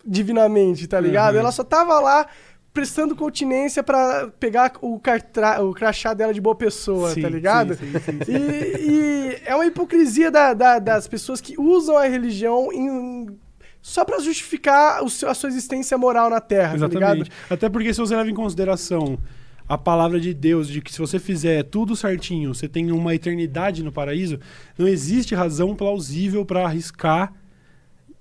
[0.05, 1.37] divinamente, tá ligado?
[1.37, 2.25] Ela só tava lá
[2.73, 7.73] prestando continência pra pegar o, cartra, o crachá dela de boa pessoa, Sim, tá ligado?
[7.75, 7.91] sim,
[8.23, 8.31] sim.
[8.31, 8.89] E,
[9.33, 13.35] e é uma hipocrisia da- da- das pessoas que usam a religião em-
[13.81, 17.15] só pra justificar seu- a sua existência moral na Terra, tá ligado?
[17.17, 17.31] Exatamente.
[17.49, 19.17] Até porque se você leva em consideração
[19.67, 23.83] a palavra de Deus, de que se você fizer tudo certinho, você tem uma eternidade
[23.83, 24.39] no paraíso,
[24.77, 27.33] não existe razão plausível para arriscar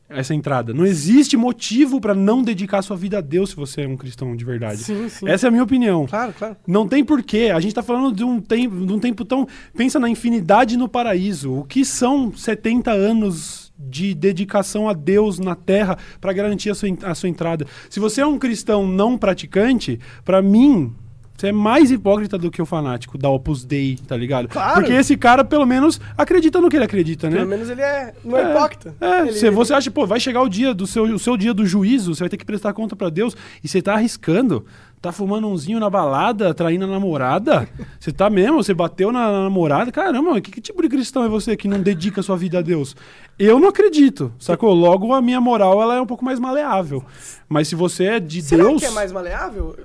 [0.09, 0.73] essa entrada.
[0.73, 4.37] Não existe motivo para não dedicar sua vida a Deus se você é um cristão
[4.37, 4.79] de verdade.
[4.79, 5.29] Sim, sim.
[5.29, 6.07] Essa é a minha opinião.
[6.07, 6.57] Claro, claro.
[6.67, 7.51] Não tem porquê.
[7.53, 9.47] A gente tá falando de um tempo, de um tempo tão.
[9.77, 11.53] Pensa na infinidade no paraíso.
[11.53, 16.89] O que são 70 anos de dedicação a Deus na terra para garantir a sua,
[17.03, 17.67] a sua entrada?
[17.91, 20.95] Se você é um cristão não praticante, para mim.
[21.37, 24.49] Você é mais hipócrita do que o fanático da Opus Dei, tá ligado?
[24.49, 24.75] Claro.
[24.81, 27.37] Porque esse cara, pelo menos, acredita no que ele acredita, né?
[27.37, 28.94] Pelo menos ele é, não é, hipócrita.
[29.01, 31.66] É, Ele- você acha, pô, vai chegar o dia do seu, o seu dia do
[31.66, 34.64] juízo, você vai ter que prestar conta pra Deus e você tá arriscando.
[35.03, 37.68] Tá fumando umzinho na balada, traindo a namorada?
[38.01, 38.62] Você tá mesmo?
[38.64, 39.92] Você bateu na, na namorada?
[39.92, 42.96] Caramba, que, que tipo de cristão é você que não dedica sua vida a Deus?
[43.38, 44.72] Eu não acredito, sacou?
[44.72, 47.05] Logo, a minha moral ela é um pouco mais maleável.
[47.46, 48.81] Mas se você é de Será Deus.
[48.81, 49.77] que é mais maleável?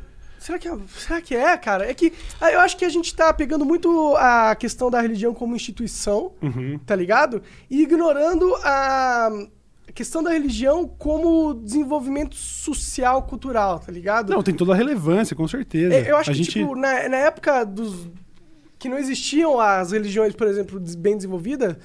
[0.42, 1.86] Será que, é, será que é, cara?
[1.90, 5.34] É que ah, eu acho que a gente tá pegando muito a questão da religião
[5.36, 6.80] como instituição, Uhum.
[6.84, 7.44] tá ligado?
[7.70, 9.30] E ignorando a
[9.94, 14.32] questão da religião como desenvolvimento social, cultural, tá ligado?
[14.34, 15.94] Não, tem toda a relevância, com certeza.
[15.94, 16.52] É, Eu acho a que, gente...
[16.60, 18.10] tipo, na, na época dos.
[18.80, 21.76] que não existiam as religiões, por exemplo, bem desenvolvidas,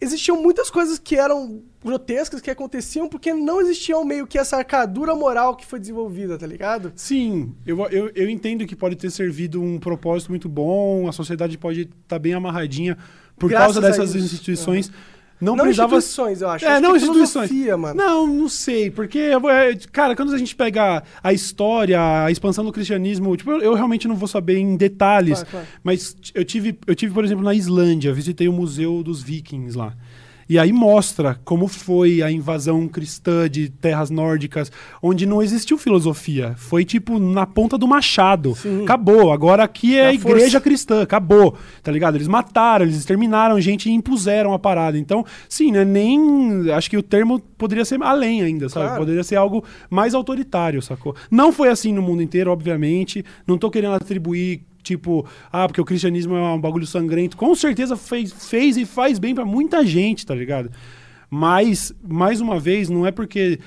[0.00, 5.14] existiam muitas coisas que eram grotescas que aconteciam porque não existia meio que essa arcadura
[5.14, 6.92] moral que foi desenvolvida, tá ligado?
[6.96, 11.56] Sim, eu, eu, eu entendo que pode ter servido um propósito muito bom, a sociedade
[11.58, 12.96] pode estar bem amarradinha
[13.38, 14.90] por Graças causa dessas instituições.
[15.40, 15.96] Não, Não precisava.
[15.96, 16.64] instituições, eu acho.
[16.64, 17.50] É, Acho não que instituições.
[17.78, 17.94] mano.
[17.94, 22.70] Não, não sei, porque, é, cara, quando a gente pega a história, a expansão do
[22.72, 25.66] cristianismo, tipo, eu, eu realmente não vou saber em detalhes, Claro, claro.
[25.82, 29.94] mas eu tive, eu tive, por exemplo, na Islândia, visitei o Museu dos Vikings lá.
[30.50, 36.54] E aí mostra como foi a invasão cristã de terras nórdicas, onde não existiu filosofia.
[36.56, 38.56] Foi tipo na ponta do machado.
[38.56, 38.82] Sim.
[38.82, 39.30] Acabou.
[39.30, 40.60] Agora aqui é a igreja força.
[40.60, 41.02] cristã.
[41.02, 41.56] Acabou.
[41.84, 42.16] Tá ligado?
[42.16, 44.98] Eles mataram, eles exterminaram gente e impuseram a parada.
[44.98, 45.84] Então, sim, né?
[45.84, 46.68] Nem.
[46.72, 48.86] Acho que o termo poderia ser além ainda, sabe?
[48.86, 49.02] Claro.
[49.02, 51.14] Poderia ser algo mais autoritário, sacou?
[51.30, 53.24] Não foi assim no mundo inteiro, obviamente.
[53.46, 54.64] Não tô querendo atribuir.
[54.82, 57.36] Tipo, ah, porque o cristianismo é um bagulho sangrento.
[57.36, 60.70] Com certeza fez, fez e faz bem pra muita gente, tá ligado?
[61.30, 63.60] Mas, mais uma vez, não é porque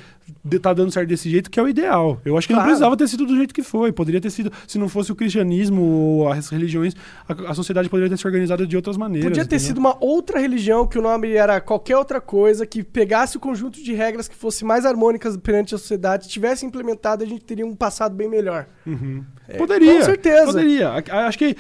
[0.62, 2.20] tá dando certo desse jeito que é o ideal.
[2.26, 2.70] Eu acho que não Claro.
[2.70, 3.92] precisava ter sido do jeito que foi.
[3.92, 6.94] Poderia ter sido, se não fosse o cristianismo ou as religiões,
[7.28, 9.30] a, a sociedade poderia ter se organizado de outras maneiras.
[9.30, 9.68] Podia ter entendeu?
[9.68, 13.82] sido uma outra religião que o nome era qualquer outra coisa, que pegasse o conjunto
[13.84, 17.76] de regras que fosse mais harmônicas perante a sociedade, tivesse implementado, a gente teria um
[17.76, 18.66] passado bem melhor.
[19.58, 19.98] Poderia.
[20.00, 20.46] com certeza.
[20.46, 20.92] Poderia.
[21.28, 21.56] Acho que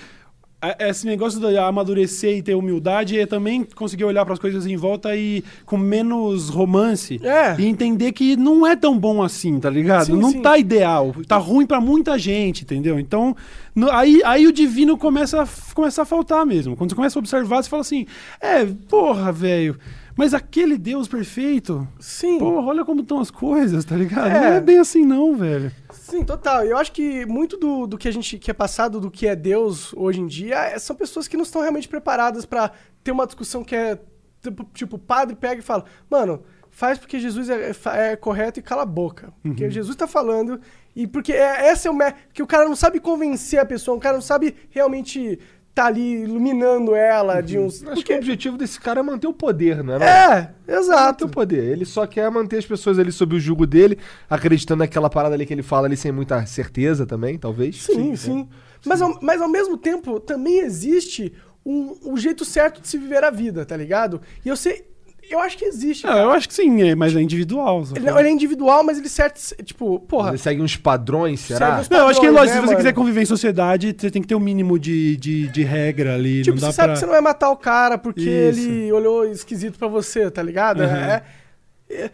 [0.79, 4.75] esse negócio de amadurecer e ter humildade é também conseguir olhar para as coisas em
[4.77, 7.55] volta e com menos romance É.
[7.59, 10.05] e entender que não é tão bom assim, tá ligado?
[10.07, 10.41] Sim, não sim.
[10.41, 12.99] tá ideal, tá ruim para muita gente, entendeu?
[12.99, 13.35] Então,
[13.75, 16.75] no- aí, aí o divino começa a, começa a faltar mesmo.
[16.75, 18.05] Quando você começa a observar, você fala assim:
[18.39, 19.77] "É, porra, velho,
[20.15, 22.37] mas aquele Deus perfeito, Sim.
[22.37, 24.27] porra, olha como estão as coisas, tá ligado?
[24.27, 24.39] É.
[24.39, 25.71] Não é bem assim não, velho.
[26.13, 26.63] Sim, total.
[26.63, 29.35] Eu acho que muito do, do que a gente que é passado, do que é
[29.35, 32.71] Deus hoje em dia, é- são pessoas que não estão realmente preparadas pra
[33.03, 33.97] ter uma discussão que é
[34.39, 38.59] tipo, tipo, o padre pega e fala: "Mano, faz porque Jesus é, é é correto
[38.59, 39.33] e cala a boca".
[39.41, 40.61] Porque Jesus tá falando
[40.95, 41.97] e porque é, esse é o
[42.31, 45.39] que o cara não sabe convencer a pessoa, o cara não sabe realmente
[45.73, 49.27] tá ali iluminando ela de uns Acho que porque o objetivo desse cara é manter
[49.27, 49.97] o poder, né?
[49.97, 51.25] não é, Manter exato.
[51.25, 51.63] o poder.
[51.63, 53.97] Ele só quer manter as pessoas ali sob o jugo dele,
[54.29, 57.81] acreditando naquela parada ali que ele fala ali sem muita certeza também, talvez.
[57.81, 58.47] Sim, sim.
[58.85, 61.33] Mas, ao, mas ao mesmo tempo, também existe
[61.65, 64.21] um, um jeito certo de se viver a vida, tá ligado?
[64.45, 64.92] E eu sei.
[65.29, 66.05] Eu acho que existe.
[66.05, 66.21] Ah, cara.
[66.23, 67.83] eu acho que sim, é, mas é individual.
[67.95, 69.39] Ele, não, ele é individual, mas ele certo.
[69.63, 70.29] Tipo, porra.
[70.29, 71.67] Ele segue uns padrões, será?
[71.67, 72.77] Segue uns Não, eu acho que é padrões, lógico, né, se você mano?
[72.77, 76.41] quiser conviver em sociedade, você tem que ter um mínimo de, de, de regra ali.
[76.43, 76.93] Tipo, não dá você sabe pra...
[76.93, 78.59] que você não vai matar o cara porque Isso.
[78.59, 80.81] ele olhou esquisito pra você, tá ligado?
[80.81, 80.85] Uhum.
[80.85, 81.23] É-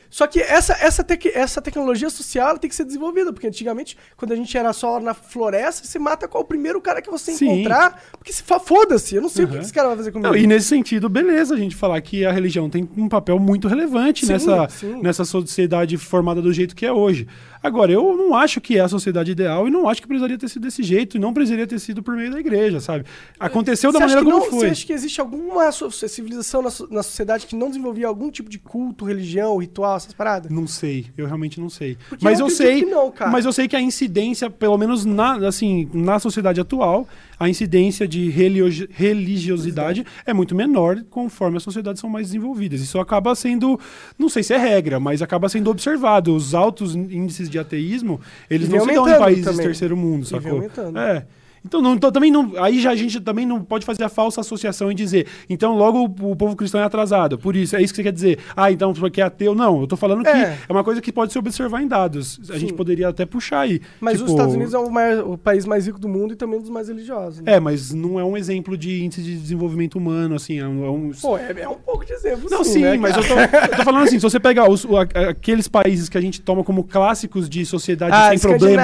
[0.10, 4.32] só que essa, essa, tec- essa tecnologia social tem que ser desenvolvida, porque antigamente, quando
[4.32, 7.46] a gente era só na floresta, você mata qual o primeiro cara que você Sim.
[7.52, 9.60] encontrar, porque se foda-se, eu não sei o que Uhum.
[9.60, 10.28] que esse cara vai fazer comigo.
[10.32, 13.68] Não, e nesse sentido, beleza a gente falar que a religião tem um papel muito
[13.68, 15.02] relevante Sim, nessa, sim.
[15.02, 17.28] nessa sociedade formada do jeito que é hoje.
[17.62, 20.48] Agora, eu não acho que é a sociedade ideal e não acho que precisaria ter
[20.48, 23.06] sido desse jeito e não precisaria ter sido por meio da igreja, sabe?
[23.39, 24.60] Aconteceu da maneira como não- foi.
[24.60, 28.58] Você acha que existe alguma civilização na, na sociedade que não desenvolvia algum tipo de
[28.58, 30.52] culto, religião, ritual, essas paradas?
[30.52, 31.98] Não sei, eu realmente não sei.
[32.08, 35.04] Porque mas eu eu, sei, que não, mas eu sei que a incidência, pelo menos
[35.06, 37.08] na, assim, na sociedade atual,
[37.39, 42.82] a incidência de religiosidade é muito menor conforme as sociedades são mais desenvolvidas.
[42.82, 43.80] Isso acaba sendo,
[44.17, 46.36] não sei se é regra, mas acaba sendo observado.
[46.36, 49.65] Os altos índices de ateísmo, eles não se dão em países também.
[49.65, 50.63] terceiro mundo, sacou?
[50.95, 51.25] É.
[51.65, 52.52] Então, não, então, também não.
[52.63, 56.00] Aí já a gente também não pode fazer a falsa associação e dizer, então logo
[56.00, 57.38] o, o povo cristão é atrasado.
[57.38, 58.39] Por isso, é isso que você quer dizer.
[58.56, 59.54] Ah, então porque é ateu.
[59.56, 60.58] Não, eu tô falando que É.
[60.67, 62.39] é uma coisa que pode se observar em dados.
[62.50, 62.76] A gente Sim.
[62.76, 63.82] poderia até puxar aí.
[64.00, 66.36] Mas Tipo, os Estados Unidos é o, maior- o país mais rico do mundo e
[66.36, 67.41] também um dos mais religiosos.
[67.41, 67.54] Né?
[67.54, 70.60] É, mas não é um exemplo de índice de desenvolvimento humano, assim.
[70.60, 72.98] É um, é um- Pô, é, é um pouco de exemplo, Não, sim, sim, né,
[72.98, 74.86] mas eu tô, eu tô falando assim, se você pegar os-
[75.30, 78.82] aqueles países que a gente toma como clássicos de sociedade Ah, sem problema,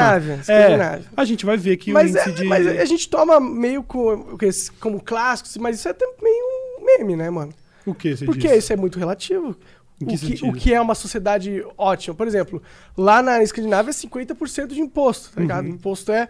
[0.48, 2.46] é, a gente vai ver que Mas, o índice é, de...
[2.66, 4.50] mas a gente toma meio co- o que,
[4.80, 6.34] como clássicos, mas isso é também
[6.80, 7.54] um meme, né, mano?
[7.86, 8.58] O que você Porque diz?
[8.64, 9.56] isso é muito relativo.
[10.02, 12.14] O que que, o que é uma sociedade ótima?
[12.16, 12.62] Por exemplo,
[12.98, 15.42] lá na Escandinávia é 50% de imposto, tá Uhum.
[15.44, 15.66] ligado?
[15.66, 16.28] O imposto é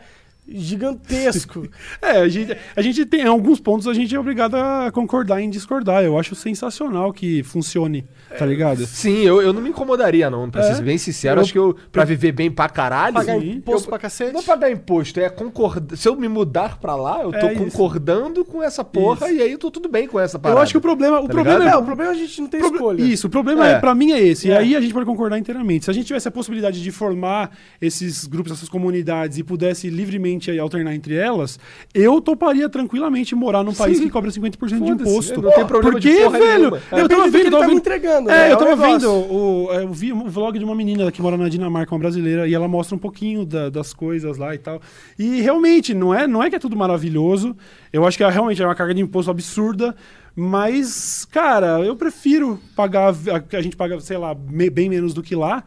[0.48, 1.68] gigantesco.
[2.02, 5.42] É, a gente, a gente tem, em alguns pontos, a gente é obrigado a concordar
[5.42, 6.04] em discordar.
[6.04, 8.06] Eu acho sensacional que funcione,
[8.38, 8.86] tá ligado?
[8.86, 10.74] Sim, eu, eu não me incomodaria, não, pra É.
[10.76, 11.40] ser bem sincero.
[11.40, 13.16] Eu- acho que eu, pra viver bem pra caralho.
[13.16, 14.34] Pagar sim, imposto eu- pra cacete.
[14.34, 15.96] Não pagar imposto, é concordar.
[15.98, 17.64] Se eu me mudar pra lá, eu tô É isso.
[17.64, 19.36] concordando com essa porra Isso.
[19.38, 20.60] e aí eu tô tudo bem com essa parada.
[20.60, 21.74] Eu acho que o problema, o Tá problema ligado?
[21.74, 23.02] é É, o problema é a gente não tem escolha.
[23.02, 23.80] Isso, o problema é, É.
[23.80, 24.48] pra mim é esse.
[24.48, 24.58] E É.
[24.58, 25.86] aí a gente pode concordar inteiramente.
[25.86, 30.35] Se a gente tivesse a possibilidade de formar esses grupos, essas comunidades e pudesse livremente
[30.52, 31.60] aí alternar entre elas,
[31.94, 34.06] eu toparia tranquilamente morar num país Sim.
[34.06, 35.42] que cobra 50% de imposto.
[35.42, 36.82] não tem problema de Porque, porra velho, nenhuma.
[36.92, 38.48] eu tava vendo, ele tava tá vendo- entregando, É, né?
[38.48, 41.38] eu É um tava vendo, o, eu vi um vlog de uma menina que mora
[41.38, 44.82] na Dinamarca, uma brasileira, e ela mostra um pouquinho da- das coisas lá e tal.
[45.18, 47.56] E realmente, não é, não é que é tudo maravilhoso.
[47.94, 49.96] Eu acho que é, realmente é uma carga de imposto absurda.
[50.38, 53.14] Mas, cara, eu prefiro pagar.
[53.14, 55.64] A, a gente paga, sei lá, me- bem menos do que lá.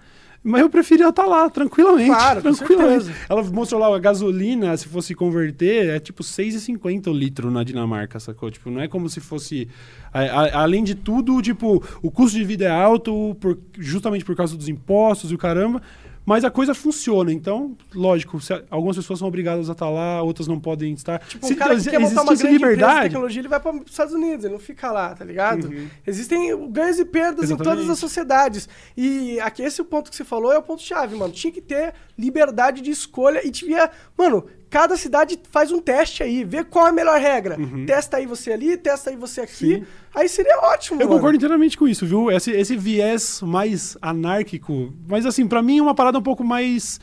[0.48, 2.08] Mas eu preferia estar lá, tranquilamente.
[2.10, 3.14] Claro, tranquilamente.
[3.28, 8.18] Ela mostrou lá a gasolina, se fosse converter, é tipo 6,50 o litro na Dinamarca,
[8.18, 8.50] sacou?
[8.50, 9.68] Tipo, não é como se fosse.
[10.12, 14.34] a- a- além de tudo, tipo, o custo de vida é alto, por- justamente por
[14.34, 15.82] causa dos impostos e o caramba.
[16.28, 20.46] Mas a coisa funciona, então, lógico, se algumas pessoas são obrigadas a estar lá, outras
[20.46, 21.20] não podem estar.
[21.20, 23.90] Tipo, um cara que quer montar uma grande empresa de tecnologia, ele vai para os
[23.90, 25.72] Estados Unidos, ele não fica lá, tá ligado?
[26.06, 27.56] Existem ganhos e perdas em Uhum.
[27.56, 27.76] Exatamente.
[27.78, 28.68] todas as sociedades.
[28.94, 31.32] E aqui, esse ponto que você falou é o ponto-chave, mano.
[31.32, 33.90] Tinha que ter liberdade de escolha e devia.
[34.14, 37.56] Mano, cada cidade faz um teste aí, vê qual é a melhor regra.
[37.86, 39.74] Testa aí você ali, testa aí você aqui.
[39.74, 39.78] Uhum.
[39.80, 39.86] Sim.
[40.14, 41.18] Aí seria ótimo, Eu mano.
[41.18, 42.30] concordo inteiramente com isso, viu?
[42.30, 44.92] Esse, esse viés mais anárquico.
[45.06, 46.98] Mas, assim, pra mim é uma parada um pouco mais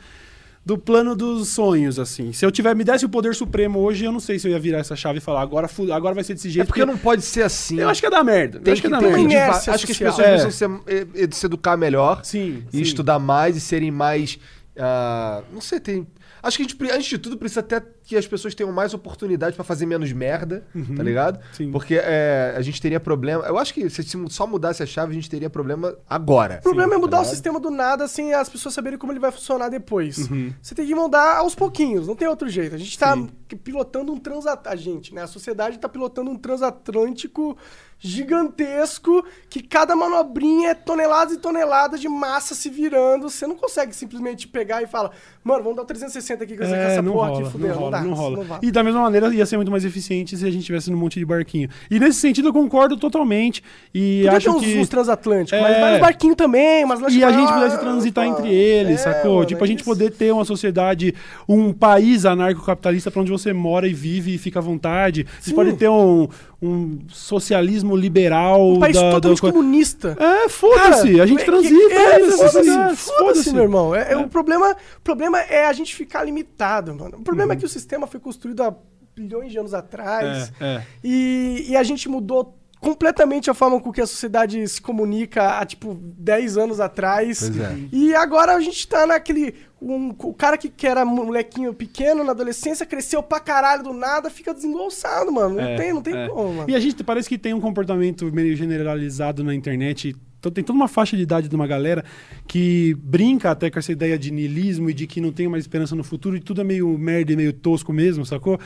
[0.64, 2.32] do plano dos sonhos, assim.
[2.32, 4.58] Se eu tiver, me desse o poder supremo hoje, eu não sei se eu ia
[4.58, 6.66] virar essa chave e falar, agora, agora vai ser desse É jeito.
[6.66, 7.78] porque não pode ser assim.
[7.78, 8.58] Eu acho que ia dar merda.
[8.58, 9.18] tem eu acho que, que dar merda.
[9.20, 10.16] inércia Acho que as social.
[10.16, 10.44] pessoas É.
[10.44, 12.20] precisam se, eh, se educar melhor.
[12.24, 12.82] Sim, e sim.
[12.82, 14.38] estudar mais e serem mais.
[14.78, 16.06] ah, não sei, tem.
[16.46, 19.56] Acho que a gente, antes de tudo, precisa até que as pessoas tenham mais oportunidade
[19.56, 20.64] pra fazer menos merda,
[20.96, 21.36] tá ligado?
[21.36, 21.42] Uhum.
[21.52, 21.72] Sim.
[21.72, 23.44] Porque é, a gente teria problema.
[23.44, 26.58] Eu acho que se só mudasse a chave, a gente teria problema agora.
[26.60, 29.18] O problema é mudar tá o sistema do nada sem as pessoas saberem como ele
[29.18, 30.30] vai funcionar depois.
[30.30, 30.52] Uhum.
[30.62, 32.74] Você tem que mudar aos pouquinhos, não tem outro jeito.
[32.74, 33.16] A gente tá
[33.64, 34.72] pilotando um transatlântico.
[34.72, 35.22] A gente, né?
[35.22, 37.56] A sociedade tá pilotando um transatlântico
[37.98, 43.28] gigantesco que cada manobrinha é toneladas e toneladas de massa se virando.
[43.30, 45.10] Você não consegue simplesmente pegar e falar,
[45.42, 47.68] mano, vamos dar um 360 aqui com É, essa não porra rola, aqui, fudeu.
[47.68, 48.44] não rola, dá, não rola.
[48.44, 48.58] não.
[48.62, 51.18] E da mesma maneira ia ser muito mais eficiente se a gente tivesse num monte
[51.18, 51.68] de barquinho.
[51.90, 53.62] E nesse sentido eu concordo totalmente.
[53.94, 55.62] E Podia acho ter uns, que uns transatlânticos, É.
[55.62, 59.44] mas vários barquinhos também, mas E a gente pudesse transitar entre eles, sacou?
[59.44, 61.14] tipo, a gente poder ter uma sociedade,
[61.48, 65.26] um país anarcocapitalista pra onde você mora e vive e fica à vontade.
[65.40, 65.56] Você Sim.
[65.56, 66.28] pode ter um,
[66.60, 68.72] um socialismo liberal.
[68.74, 69.52] Um país da, totalmente da...
[69.52, 70.16] comunista.
[70.18, 71.88] É, foda-se, a gente é transita.
[71.88, 73.94] que- é, aí nessas foda-se, cidades, foda-se, meu irmão.
[73.94, 74.16] É, é, É.
[74.16, 77.18] O, problema, o problema é a gente ficar limitado, mano.
[77.18, 77.56] O problema Uhum.
[77.56, 78.74] é que o sistema foi construído há
[79.14, 80.52] bilhões de anos atrás.
[80.60, 80.82] É, é.
[81.04, 85.64] E, e a gente mudou completamente a forma com que a sociedade se comunica há,
[85.66, 87.50] tipo, 10 anos atrás.
[87.58, 87.76] É.
[87.90, 89.54] E agora a gente tá naquele...
[89.80, 94.30] Um, o cara que, que era molequinho pequeno na adolescência, cresceu pra caralho do nada,
[94.30, 95.56] fica desengolçado, mano.
[95.56, 96.28] Não É, tem, não tem é.
[96.28, 96.70] como, mano.
[96.70, 100.16] E a gente parece que tem um comportamento meio generalizado na internet.
[100.38, 102.04] Então, tem toda uma faixa de idade de uma galera
[102.46, 105.94] que brinca até com essa ideia de niilismo e de que não tem mais esperança
[105.94, 108.58] no futuro e tudo é meio merda e meio tosco mesmo, sacou?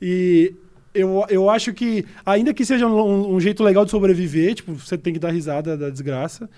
[0.00, 0.52] E
[0.94, 4.96] eu, eu acho que, ainda que seja um, um jeito legal de sobreviver, tipo, você
[4.96, 6.48] tem que dar risada da desgraça.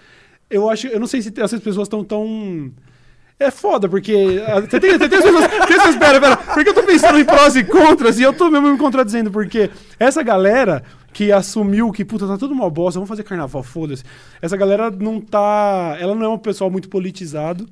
[0.49, 2.71] Eu acho, eu não sei se essas pessoas estão tão.
[3.41, 4.43] É foda, porque.
[4.47, 5.47] ah, tem, tem pessoas.
[5.67, 6.37] tem essas- Pera, pera.
[6.37, 9.71] Porque eu tô pensando em prós e contras e eu tô mesmo me contradizendo, porque
[9.99, 14.03] essa galera que assumiu que, puta, tá tudo uma bosta, vamos fazer carnaval, foda-se.
[14.43, 15.97] Essa galera não tá.
[16.01, 17.69] Ela não é um pessoal muito politizado.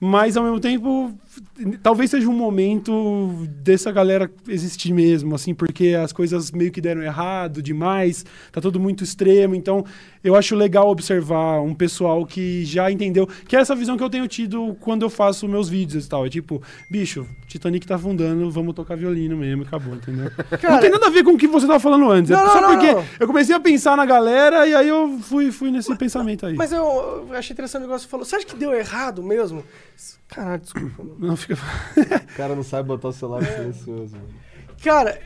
[0.00, 1.14] Mas ao mesmo tempo,
[1.82, 7.00] talvez seja um momento dessa galera existir mesmo, assim, porque as coisas meio que deram
[7.02, 9.54] errado demais, tá tudo muito extremo.
[9.54, 9.82] Então,
[10.24, 14.08] eu acho legal observar um pessoal que já entendeu, que é essa visão que eu
[14.08, 16.24] tenho tido quando eu faço meus vídeos e tal.
[16.24, 20.30] É tipo, bicho, Titanic tá afundando, vamos tocar violino mesmo, acabou, entendeu?
[20.62, 22.30] não tem nada a ver com o que você tava falando antes.
[22.30, 23.04] Não, é só não, porque não.
[23.20, 26.54] eu comecei a pensar na galera e aí eu fui, fui nesse pensamento aí.
[26.54, 28.24] Mas eu, eu achei interessante o negócio que você falou.
[28.24, 29.62] Você acha que deu errado mesmo?
[30.28, 31.16] Caralho, desculpa, mano.
[31.18, 31.54] Não fica.
[32.34, 34.16] O cara não sabe botar o celular silencioso.
[34.16, 34.28] mano.
[34.82, 35.18] Cara,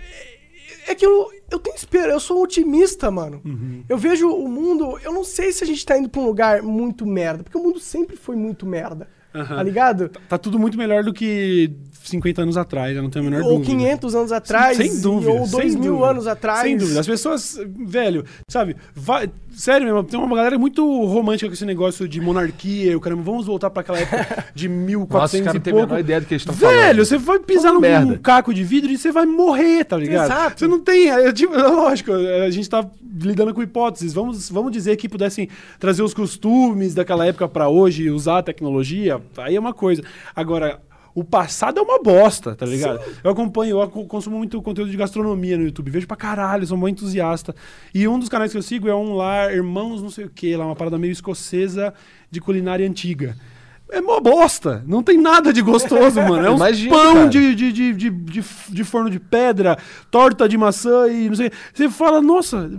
[0.90, 3.40] é, que eu, eu tenho esperança, eu sou otimista, mano.
[3.44, 3.82] Uhum.
[3.88, 6.62] Eu vejo o mundo, eu não sei se a gente tá indo pra um lugar
[6.62, 9.08] muito merda, porque o mundo sempre foi muito merda.
[9.30, 10.08] Tá ligado?
[10.28, 11.70] Tá tudo muito melhor do que
[12.02, 13.70] 50 anos atrás, eu não tenho a menor Ou dúvida.
[13.70, 15.30] 500 anos atrás, Sem dúvida.
[15.32, 16.10] ou sem 2 mil dúvida.
[16.10, 16.60] anos atrás.
[16.62, 16.98] Sem dúvida.
[16.98, 22.08] As pessoas, velho, sabe, vai- sério mesmo, tem uma galera muito romântica com esse negócio
[22.08, 25.72] de monarquia, eu caramba, vamos voltar pra aquela época de 1400 Nossa, e não têm
[25.72, 25.88] a pouco.
[25.88, 26.76] menor ideia do que eles estão falando.
[26.76, 28.18] Velho, você vai pisar num merda.
[28.18, 30.26] caco de vidro e você vai morrer, tá ligado?
[30.26, 30.60] Exato.
[30.60, 31.10] Você não tem.
[31.10, 32.88] É, tipo, é lógico, é, a gente tá
[33.20, 34.12] lidando com hipóteses.
[34.12, 38.42] Vamos, vamos dizer que pudessem trazer os costumes daquela época pra hoje e usar a
[38.42, 40.02] tecnologia, aí é uma coisa.
[40.34, 40.80] Agora.
[41.14, 43.00] O passado é uma bosta, tá ligado?
[43.24, 47.00] Eu acompanho, eu consumo muito conteúdo de gastronomia no YouTube, vejo pra caralho, sou muito
[47.00, 47.54] entusiasta.
[47.92, 50.56] E um dos canais que eu sigo é um lá, Irmãos não sei o que,
[50.56, 51.92] lá, uma parada meio escocesa
[52.30, 53.36] de culinária antiga.
[53.90, 54.82] É mó bosta.
[54.86, 56.46] Não tem nada de gostoso, mano.
[56.46, 59.78] É Imagino, pão de, de, de, de, de, forno de pedra,
[60.10, 61.50] torta de maçã e não sei.
[61.72, 62.70] Você fala, nossa,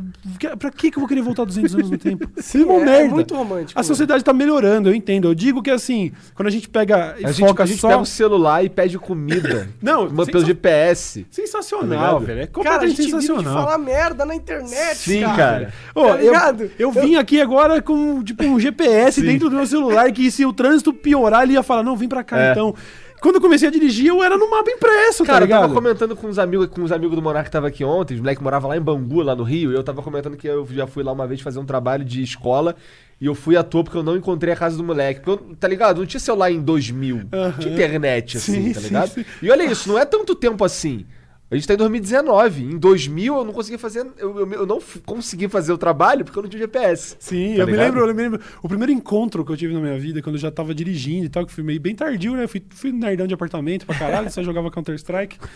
[0.59, 2.29] pra que, que eu vou querer voltar 200 anos no tempo?
[2.37, 3.13] Sim, uma é- é merda.
[3.15, 5.27] muito romântico, A sociedade tá melhorando, eu entendo.
[5.29, 7.87] Eu digo que assim, quando a gente pega A gente, foca a gente só.
[7.89, 9.67] pega o celular e pede comida.
[9.81, 11.25] Não, Uma- sensa- pelo GPS.
[11.31, 12.41] Sensacional, Tá velho.
[12.41, 13.63] É Cara, a completamente gente vive de sensacional.
[13.63, 15.35] falar merda na internet, Sim, cara.
[15.35, 15.73] cara.
[15.95, 20.11] Ô, Tá eu, eu vim aqui agora com tipo um GPS dentro do meu celular
[20.11, 22.51] que se o trânsito piorar, ele ia falar, não, vem pra cá É.
[22.51, 22.75] então.
[23.21, 26.15] Quando eu comecei a dirigir, eu era no mapa impresso, Cara, tá eu tava comentando
[26.15, 28.69] com uns amigos, com uns amigos do Monark que tava aqui ontem, os moleques moravam
[28.69, 31.11] lá em Bangu, lá no Rio, e eu tava comentando que eu já fui lá
[31.11, 32.77] uma vez fazer um trabalho de escola
[33.19, 35.19] e eu fui à toa porque eu não encontrei a casa do moleque.
[35.19, 35.97] Porque eu, tá ligado?
[35.97, 37.23] Não tinha celular em 2000.
[37.29, 39.09] Não tinha internet, assim, Sim, tá sim, ligado?
[39.09, 39.25] sim.
[39.41, 41.05] E olha isso, não é tanto tempo assim.
[41.51, 42.63] A gente tá em 2019.
[42.63, 44.05] Em 2000 eu não consegui fazer.
[44.17, 47.15] Eu, eu, eu não consegui fazer o trabalho porque eu não tinha GPS.
[47.19, 48.39] Sim, Tá eu me, lembro, eu me lembro.
[48.61, 51.29] O primeiro encontro que eu tive na minha vida, quando eu já tava dirigindo e
[51.29, 52.45] tal, que foi meio bem tardio, né?
[52.45, 55.37] Fui, fui nerdão de apartamento pra caralho, só jogava Counter-Strike.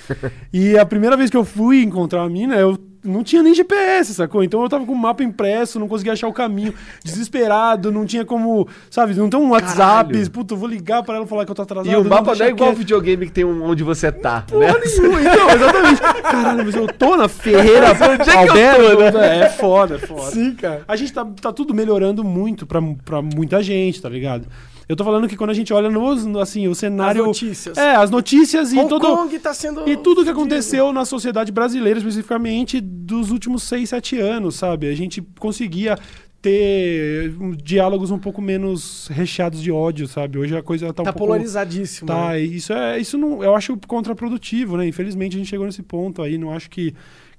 [0.52, 4.14] E a primeira vez que eu fui encontrar uma mina, eu não tinha nem GPS,
[4.14, 4.44] sacou?
[4.44, 8.24] Então eu tava com o mapa impresso, não conseguia achar o caminho, desesperado, não tinha
[8.24, 10.32] como, sabe, não tem um WhatsApp, Caralho.
[10.32, 11.92] puta, eu vou ligar pra ela falar que eu tô atrasado.
[11.92, 12.80] E o mapa não é igual ao quieto.
[12.80, 14.74] videogame que tem um onde você tá, né?
[14.98, 16.02] Nenhuma, então, exatamente.
[16.02, 19.40] Caralho, mas eu tô na Ferreira Onde é que eu Alberto, tô, né?
[19.40, 20.32] É foda, é foda.
[20.32, 20.84] Sim, cara.
[20.88, 24.48] A gente tá, tá tudo melhorando muito pra, pra muita gente, tá ligado?
[24.88, 27.22] Eu tô falando que quando a gente olha nos, no, assim, o cenário...
[27.22, 27.78] As notícias.
[27.78, 29.02] É, as notícias e Hong todo...
[29.06, 29.88] Kong tá sendo.
[29.88, 34.88] E tudo que aconteceu na sociedade brasileira, especificamente, dos últimos 6, 7 anos, sabe?
[34.88, 35.98] A gente conseguia
[36.44, 40.38] ter um, diálogos um pouco menos recheados de ódio, sabe?
[40.38, 41.28] Hoje a coisa tá um Tá pouco...
[41.28, 42.06] polarizadíssimo.
[42.06, 42.42] Tá, né?
[42.42, 43.00] e isso é.
[43.00, 43.42] Isso não.
[43.42, 44.86] Eu acho contraprodutivo, né?
[44.86, 46.38] Infelizmente a gente chegou nesse ponto aí.
[46.38, 46.94] Não acho que,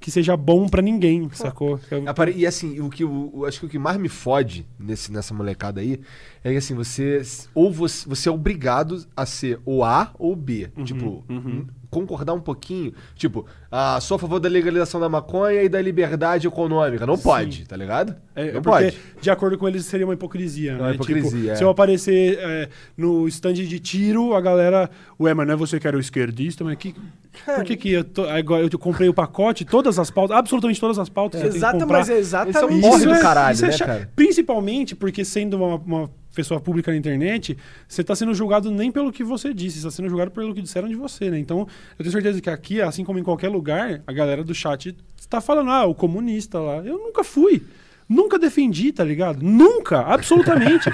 [0.04, 1.80] que seja bom pra ninguém, sacou?
[1.90, 4.66] Eu- Apare- E assim, o que o, o- acho que o que mais me fode
[4.78, 5.98] nesse, nessa molecada aí
[6.44, 7.22] é que assim, você
[7.54, 10.68] ou você, você é obrigado a ser ou A ou B.
[10.84, 12.92] tipo, n- concordar um pouquinho.
[13.14, 17.06] Tipo, ah, sou a favor da legalização da maconha e da liberdade econômica.
[17.06, 18.14] Não pode, tá ligado?
[18.34, 18.98] É, não porque, pode.
[19.22, 20.80] de acordo com eles, seria uma hipocrisia, É né?
[20.82, 21.54] uma hipocrisia, Tipo, é.
[21.56, 24.90] Se eu aparecer é, no stand de tiro, a galera.
[25.18, 26.94] Ué, mas não é você que era o esquerdista, mas que.
[27.44, 30.98] Por que que eu tô- agora eu comprei o pacote, todas as pautas, absolutamente todas
[30.98, 31.42] as pautas.
[31.42, 31.98] Exata, comprar.
[31.98, 33.08] mas é é exatamente porre isso.
[33.08, 34.10] do é- caralho, isso é né, cara?
[34.14, 39.12] Principalmente porque sendo uma, uma pessoa pública na internet, você está sendo julgado nem pelo
[39.12, 41.38] que você disse, você está sendo julgado pelo que disseram de você, né?
[41.38, 41.66] Então, eu
[41.98, 45.70] tenho certeza que aqui, assim como em qualquer lugar, a galera do chat está falando,
[45.70, 46.76] ah, o comunista lá.
[46.78, 47.62] Eu nunca fui.
[48.06, 49.42] Nunca defendi, tá ligado?
[49.42, 50.90] Nunca, absolutamente.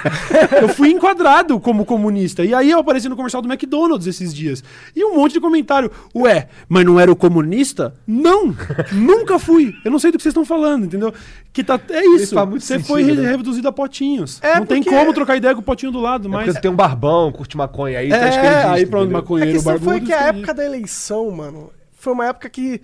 [0.63, 2.45] eu fui enquadrado como comunista.
[2.45, 4.63] E aí eu apareci no comercial do McDonald's esses dias.
[4.95, 5.91] E um monte de comentário.
[6.15, 7.95] Ué, mas não era o comunista?
[8.07, 8.55] Não!
[8.93, 9.75] nunca fui.
[9.85, 11.13] Eu não sei do que vocês estão falando, entendeu?
[11.53, 12.33] Que tá, é isso.
[12.35, 13.31] Você sentido, foi re- né?
[13.33, 14.41] reduzido a potinhos.
[14.41, 16.45] É, não tem porque- como trocar ideia com o potinho do lado, É mas.
[16.47, 19.09] porque tem um barbão, curte maconha aí, tá É, esquerdista, aí pronto?
[19.11, 19.91] A maconheiro questão barbudo.
[19.91, 22.81] foi que a época da eleição, mano, foi uma época que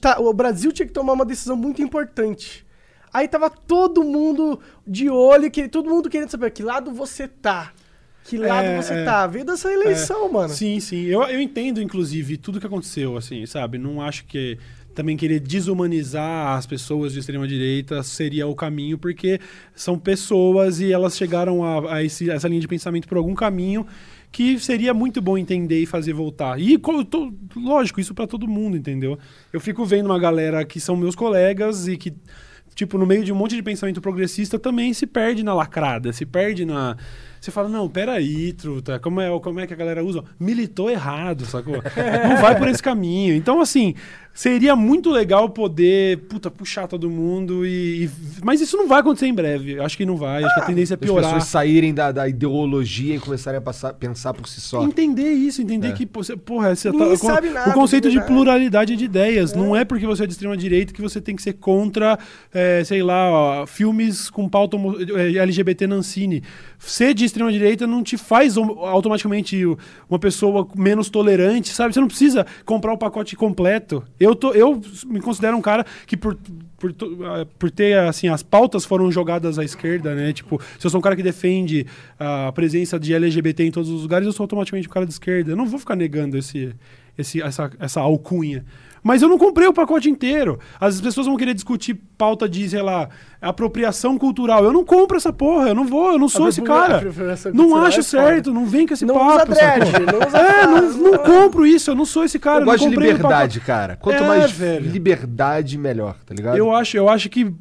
[0.00, 2.64] tá- o Brasil tinha que tomar uma decisão muito importante.
[3.12, 7.72] Aí tava todo mundo de olho, que, todo mundo querendo saber que lado você tá.
[8.24, 9.04] Que lado É, você é.
[9.04, 9.26] tá.
[9.26, 10.48] Veio dessa eleição, mano.
[10.54, 11.02] Sim, sim.
[11.06, 13.78] Eu, eu entendo, inclusive, tudo que aconteceu, assim, sabe?
[13.78, 14.56] Não acho que
[14.94, 19.40] também querer desumanizar as pessoas de extrema-direita seria o caminho, porque
[19.74, 23.86] são pessoas e elas chegaram a, a esse- essa linha de pensamento por algum caminho
[24.30, 26.60] que seria muito bom entender e fazer voltar.
[26.60, 29.18] E, tô- lógico, isso pra todo mundo, entendeu?
[29.52, 32.12] Eu fico vendo uma galera que são meus colegas e que,
[32.74, 36.26] tipo, no meio de um monte de pensamento progressista também se perde na lacrada, se
[36.26, 36.96] perde na.
[37.42, 40.22] Você fala, não, peraí, truta, como é, como é que a galera usa?
[40.38, 41.74] Militou errado, sacou?
[42.28, 43.34] Não vai por esse caminho.
[43.34, 43.96] Então, assim,
[44.32, 48.04] seria muito legal poder, puta, puxar todo mundo e.
[48.04, 48.10] e-
[48.44, 49.80] Mas isso não vai acontecer em breve.
[49.80, 50.44] Acho que não vai.
[50.44, 51.24] Acho que a tendência é As piorar.
[51.24, 54.84] pessoas saírem da, da ideologia e começarem a passar- pensar por si só.
[54.84, 55.92] Entender isso, entender É.
[55.92, 58.32] que, porra, você tá, sabe nada o conceito de verdade.
[58.32, 59.52] pluralidade de ideias.
[59.52, 62.16] Não é porque você é de extrema direita que você tem que ser contra,
[62.54, 64.76] é, sei lá, ó, filmes com pauta
[65.16, 66.42] é, LGBT Nancini.
[66.78, 69.64] Ser de extrema direita não te faz automaticamente
[70.08, 71.94] uma pessoa menos tolerante, sabe?
[71.94, 74.04] Você não precisa comprar o pacote completo.
[74.20, 76.36] Eu, tô, eu me considero um cara que por,
[76.78, 80.32] por, ah, por ter, assim, as pautas foram jogadas à esquerda, né?
[80.32, 81.86] Tipo, se eu sou um cara que defende
[82.18, 85.52] a presença de LGBT em todos os lugares, eu sou automaticamente um cara de esquerda.
[85.52, 86.74] Eu não vou ficar negando esse,
[87.16, 88.64] esse, essa, essa alcunha.
[89.02, 90.60] Mas eu não comprei o pacote inteiro.
[90.80, 93.08] As pessoas vão querer discutir pauta de, sei lá,
[93.40, 94.64] apropriação cultural.
[94.64, 97.52] Eu não compro essa porra, eu não vou, eu não sou esse Apropria- cara.
[97.52, 98.24] Não acho é foda.
[98.26, 99.34] certo, não vem com esse Não papo.
[99.36, 100.06] usa dread, sacou?
[100.20, 102.60] não usa É, não, não compro isso, eu não sou esse cara.
[102.60, 103.96] eu gosto não de liberdade, cara.
[103.96, 104.88] Quanto É, mais velho.
[104.88, 106.56] liberdade, melhor, tá ligado?
[106.56, 107.52] Eu acho, eu acho que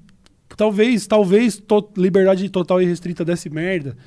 [0.55, 3.97] talvez, talvez to- liberdade total e restrita desse merda.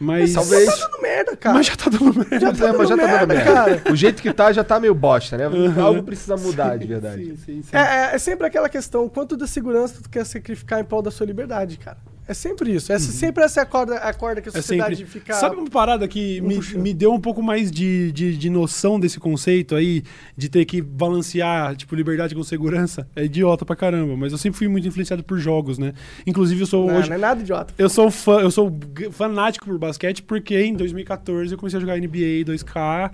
[0.00, 0.66] Mas, Talvez.
[0.66, 1.54] Tá dando merda, cara.
[1.56, 2.40] mas já tá dando merda.
[2.40, 3.52] Já tá, mas já tá merda, dando merda.
[3.52, 3.82] cara.
[3.92, 5.44] O jeito que tá já tá meio bosta, né?
[5.82, 7.24] Algo precisa mudar, de verdade.
[7.24, 7.76] Sim, sim, sim.
[7.76, 7.80] É,
[8.12, 11.26] é- é sempre aquela questão, quanto da segurança tu quer sacrificar em prol da sua
[11.26, 11.98] liberdade, cara.
[12.28, 12.92] É sempre isso.
[12.92, 14.58] Essa, Sempre essa é a corda, a corda que a Uhum.
[14.58, 15.10] É sociedade sempre...
[15.10, 15.32] fica...
[15.34, 19.18] Sabe uma parada que me, me deu um pouco mais de, de, de noção desse
[19.18, 20.02] conceito aí,
[20.36, 23.08] de ter que balancear, tipo, liberdade com segurança?
[23.16, 25.94] É idiota pra caramba, mas eu sempre fui muito influenciado por jogos, né?
[26.26, 27.08] Inclusive, eu sou Não, hoje...
[27.08, 27.72] não é nada idiota.
[27.78, 28.78] Eu sou fã, eu sou
[29.10, 33.10] fanático por basquete porque em 2014 eu comecei a jogar NBA 2K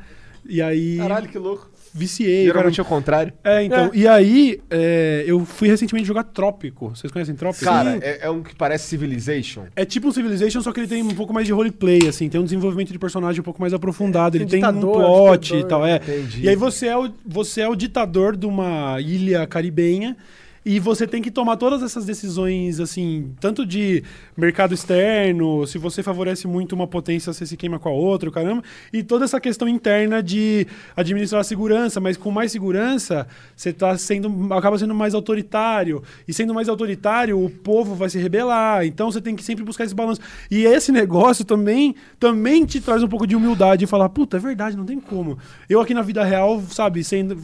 [0.46, 1.70] e aí Caralho, que louco.
[1.94, 2.46] Viciei.
[2.46, 2.86] Geralmente é cara.
[2.86, 3.32] o contrário.
[3.44, 3.90] É, então.
[3.94, 6.88] E aí, é, eu fui recentemente jogar Trópico.
[6.88, 7.64] Vocês conhecem Trópico?
[7.64, 9.66] Cara, é, é um que parece Civilization.
[9.76, 12.28] É tipo um Civilization, só que ele tem um pouco mais de roleplay, assim.
[12.28, 14.36] Tem um desenvolvimento de personagem um pouco mais aprofundado.
[14.36, 15.96] ele tem tem um ditador, plot e ditador, tal, é.
[15.96, 16.42] entendi.
[16.42, 20.16] E aí você é, o, você é o ditador de uma ilha caribenha
[20.64, 24.02] e você tem que tomar todas essas decisões, assim, tanto de
[24.36, 28.62] mercado externo, se você favorece muito uma potência, você se queima com a outra, caramba,
[28.92, 33.96] e toda essa questão interna de administrar a segurança, mas com mais segurança, você tá
[33.98, 39.10] sendo, acaba sendo mais autoritário, e sendo mais autoritário, o povo vai se rebelar, então
[39.12, 40.20] você tem que sempre buscar esse balanço.
[40.50, 44.40] E esse negócio também, também te traz um pouco de humildade e falar, puta, é
[44.40, 45.38] verdade, não tem como.
[45.68, 47.36] Eu aqui na vida real, sabe, sendo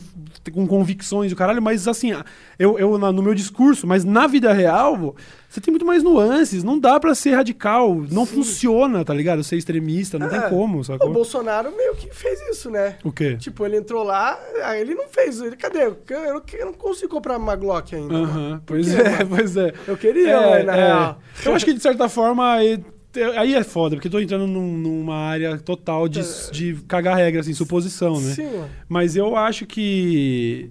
[0.52, 2.12] com convicções e o caralho, mas assim,
[2.58, 5.14] eu, eu na- no meu discurso, mas na vida real,
[5.48, 9.42] você tem muito mais nuances, não dá pra ser radical, não funciona, tá ligado?
[9.44, 10.48] Ser extremista, não tem É.
[10.48, 11.12] como, O sacou?
[11.12, 12.96] Bolsonaro meio que fez isso, né?
[13.04, 13.36] O quê?
[13.36, 15.40] Tipo, ele entrou lá, aí ele não fez.
[15.40, 15.84] Ele, cadê?
[15.86, 18.14] Eu, eu não, eu não consigo comprar uma Glock ainda.
[18.14, 18.56] Aham, mano.
[18.66, 19.72] Por pois quê, é, pois é.
[19.86, 20.86] Eu queria, É, mas na é.
[20.86, 21.18] real.
[21.44, 22.62] Eu acho que de certa forma.
[22.64, 22.78] e-
[23.12, 26.20] te- Aí é foda, porque eu tô entrando num- numa área total de,
[26.52, 28.30] de cagar regra, assim, suposição, né?
[28.30, 28.34] É.
[28.34, 28.64] Sim.
[28.88, 30.70] Mas eu acho que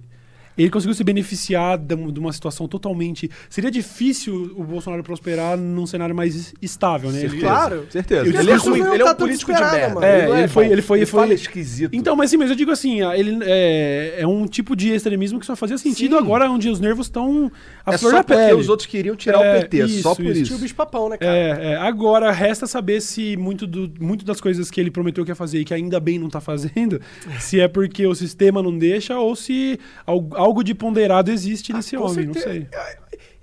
[0.58, 3.30] ele conseguiu se beneficiar de um- uma situação totalmente.
[3.48, 7.22] Seria difícil o Bolsonaro prosperar num cenário mais estável, né?
[7.24, 7.86] Ele- Claro.
[7.90, 8.26] Certeza.
[8.26, 9.94] E Ele, as é, ruim, ele é tá um político de merda.
[9.94, 10.04] mano.
[10.06, 11.94] É, não ele foi- ele foi- Ele foi- fala esquisito.
[11.94, 15.38] Então, mas sim, mas eu digo assim, ah, ele é, é um tipo de extremismo
[15.40, 16.22] que só fazia sentido Sim.
[16.22, 17.50] agora, onde os nervos estão
[17.86, 18.54] a é flor só da porque pele.
[18.54, 20.42] os outros queriam tirar É, o PT, só isso, por isso.
[20.54, 20.58] isso.
[20.58, 21.32] Bicho papão, né, cara?
[21.32, 25.30] É, é, agora resta saber se muito, do, muito das coisas que ele prometeu que
[25.30, 27.00] ia fazer e que ainda bem não tá fazendo,
[27.38, 29.78] se é porque o sistema não deixa ou se
[30.40, 32.50] algo de ponderado existe nesse Com homem, não certeza.
[32.54, 32.68] sei.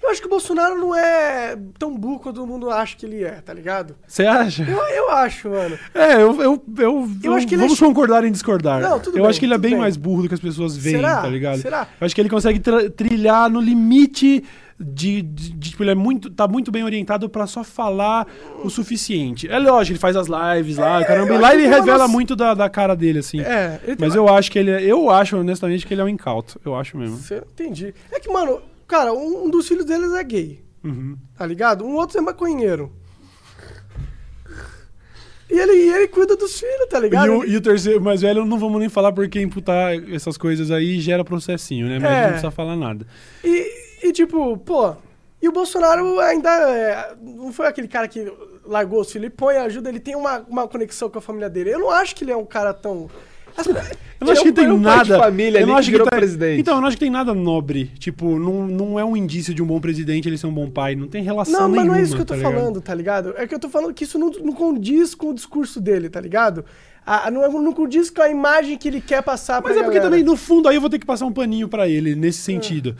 [0.01, 3.23] Eu acho que o Bolsonaro não é tão burro quanto todo mundo acha que ele
[3.25, 3.95] é, tá ligado?
[4.07, 4.63] Você acha?
[4.63, 5.77] Eu, eu acho, mano.
[5.93, 8.79] É, eu, eu, eu, Eu acho que ele vamos é- concordar em discordar.
[8.81, 9.79] Não, tudo eu bem, acho que ele é bem, bem.
[9.81, 11.21] mais burro do que as pessoas veem, Será?
[11.21, 11.59] tá ligado?
[11.59, 11.87] Será?
[11.99, 12.61] Eu acho que ele consegue
[12.95, 14.43] trilhar no limite
[14.79, 18.27] de, de- de, tipo, ele é muito, tá muito bem orientado pra só falar
[18.63, 19.47] o suficiente.
[19.49, 22.13] É lógico, ele faz as lives lá, É, caramba, e lá ele uma revela noção-
[22.13, 23.39] muito da, da cara dele, assim.
[23.41, 26.59] É, Mas eu acho que ele é, eu acho honestamente que ele é um incauto,
[26.63, 27.17] eu acho mesmo.
[27.17, 27.93] Você entendi.
[28.11, 30.61] É que, mano, cara, um, um dos filhos deles é gay.
[30.83, 31.17] Uhum.
[31.35, 31.83] Tá ligado?
[31.83, 32.91] Um outro é maconheiro.
[35.49, 37.25] E ele, ele cuida dos filhos, tá ligado?
[37.25, 40.69] E o, e o terceiro, mais velho, não vamos nem falar porque imputar essas coisas
[40.71, 41.99] aí gera processinho, né?
[41.99, 42.21] Mas É.
[42.21, 43.07] não precisa falar nada.
[43.43, 44.95] E, e, tipo, pô.
[45.41, 48.31] E o Bolsonaro ainda é, não foi aquele cara que
[48.65, 51.69] largou os filhos e põe ajuda, ele tem uma, uma conexão com a família dele.
[51.71, 53.07] Eu não acho que ele é um cara tão.
[54.19, 55.17] Eu não acho que tem um nada.
[55.17, 56.59] família eu ali não que acho virou tá- presidente.
[56.59, 57.85] Então, eu não acho que tem nada nobre.
[57.99, 60.95] Tipo, não, não é um indício de um bom presidente ele ser um bom pai.
[60.95, 61.93] Não tem relação Não, mas nenhuma.
[61.93, 62.53] não é isso que eu tô tá ligado?
[62.53, 63.33] falando, tá ligado?
[63.37, 66.19] É que eu tô falando que isso não, não condiz com o discurso dele, tá
[66.21, 66.65] ligado?
[67.05, 69.83] a- não, é- não condiz com a imagem que ele quer passar pra Mas é
[69.83, 70.11] porque galera.
[70.17, 72.95] também, no fundo, aí eu vou ter que passar um paninho pra ele, nesse sentido.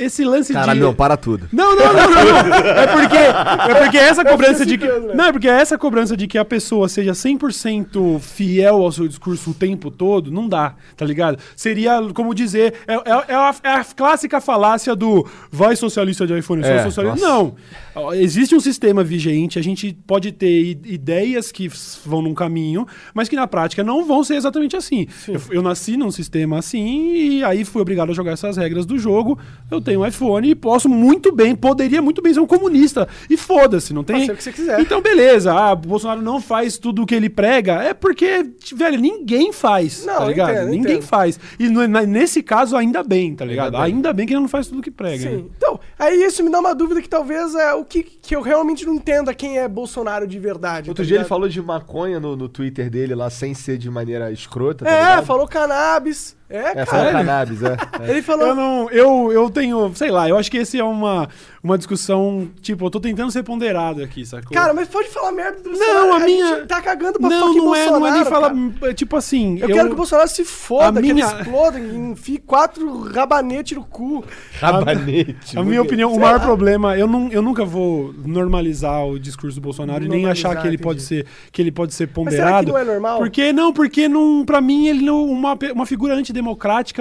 [0.00, 0.86] Esse lance Caralho, de...
[0.86, 1.46] não, para tudo.
[1.52, 2.56] Não, não, não, não, não.
[2.56, 4.86] É porque, é porque essa cobrança de que.
[4.86, 5.14] né?
[5.14, 9.50] Não, é porque essa cobrança de que a pessoa seja 100% fiel ao seu discurso
[9.50, 11.38] o tempo todo, não dá, tá ligado?
[11.56, 16.38] Seria, como dizer, é, é- é a, é a clássica falácia do vai socialista de
[16.38, 17.26] iPhone, sou É, socialista.
[17.28, 17.54] nossa.
[17.94, 18.14] Não.
[18.14, 21.68] Existe um sistema vigente, a gente pode ter ideias que
[22.06, 25.06] vão num caminho, mas que na prática não vão ser exatamente assim.
[25.26, 28.96] Eu, eu nasci num sistema assim e aí fui obrigado a jogar essas regras do
[28.98, 29.38] jogo.
[29.70, 33.08] Eu tenho um iPhone e posso muito bem, poderia muito bem ser um comunista.
[33.28, 34.16] E foda-se, não tem.
[34.16, 34.80] Pode ser o que você quiser.
[34.80, 35.52] Então, beleza.
[35.52, 37.74] Ah, o Bolsonaro não faz tudo o que ele prega.
[37.82, 40.04] É porque, velho, ninguém faz.
[40.04, 40.50] Não, tá ligado?
[40.50, 41.06] entendo, ninguém entendo.
[41.08, 41.38] faz.
[41.58, 43.76] E no- na- nesse caso, ainda bem, tá ligado?
[43.76, 44.16] Ainda Ainda bem.
[44.18, 45.24] bem, que ele não faz tudo o que prega.
[45.30, 45.36] né?
[45.38, 45.50] Sim.
[45.56, 48.84] Então, aí isso me dá uma dúvida que talvez é o que, que eu realmente
[48.86, 50.90] não entenda quem é Bolsonaro de verdade.
[50.90, 53.90] Outro tá dia ele falou de maconha no, no Twitter dele lá, sem ser de
[53.90, 54.84] maneira escrota.
[54.84, 55.26] tá É, ligado?
[55.26, 56.36] falou cannabis.
[56.50, 57.12] É, É, cara.
[57.12, 57.76] cannabis, é.
[58.02, 58.10] é.
[58.10, 58.46] Ele falou.
[58.48, 61.28] Eu não, eu, eu tenho, sei lá, eu acho que esse é uma,
[61.62, 64.50] uma discussão, tipo, eu tô tentando ser ponderado aqui, sacou?
[64.52, 67.74] Cara, mas pode falar merda do Não, a minha- gente tá cagando pra não, não
[67.74, 68.00] é, Bolsonaro.
[68.00, 68.90] não é nem falar, cara.
[68.90, 71.78] é tipo assim, Eu, quero que o Bolsonaro se foda, a que minha- ele exploda,
[71.78, 74.24] enfie quatro rabanetes no cu.
[74.60, 75.56] Rabanete.
[75.58, 76.40] A minha opinião, o maior lá.
[76.40, 80.66] problema, eu, não, eu nunca vou normalizar o discurso do Bolsonaro e nem achar que
[80.66, 80.82] ele entendi.
[80.82, 82.72] pode ser que ele pode ser será que ponderado.
[82.72, 83.18] não é normal?
[83.18, 86.39] Porque não, porque não, para mim ele não, uma, uma figura antidemocrática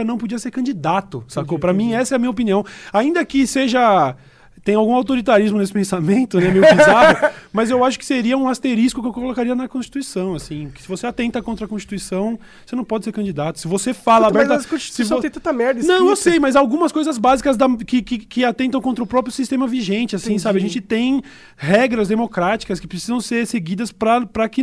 [0.04, 1.58] não podia ser candidato, sacou?
[1.60, 2.66] Pra mim essa é a minha opinião.
[2.94, 4.16] Ainda que seja
[4.64, 9.02] tem algum autoritarismo nesse pensamento, né, meio bizarro, mas eu acho que seria um asterisco
[9.02, 12.84] que eu colocaria na Constituição, assim, que se você atenta contra a Constituição, você não
[12.84, 13.60] pode ser candidato.
[13.60, 16.30] Se você fala Puta, mas aberta, a Constituição vo- tem tanta merda não, eu escrita.
[16.32, 20.16] sei, mas algumas coisas básicas da- que, que, que atentam contra o próprio sistema vigente,
[20.16, 20.42] assim, Entendi.
[20.42, 20.60] sabe?
[20.60, 21.22] A gente tem
[21.56, 24.60] regras democráticas que precisam ser seguidas para que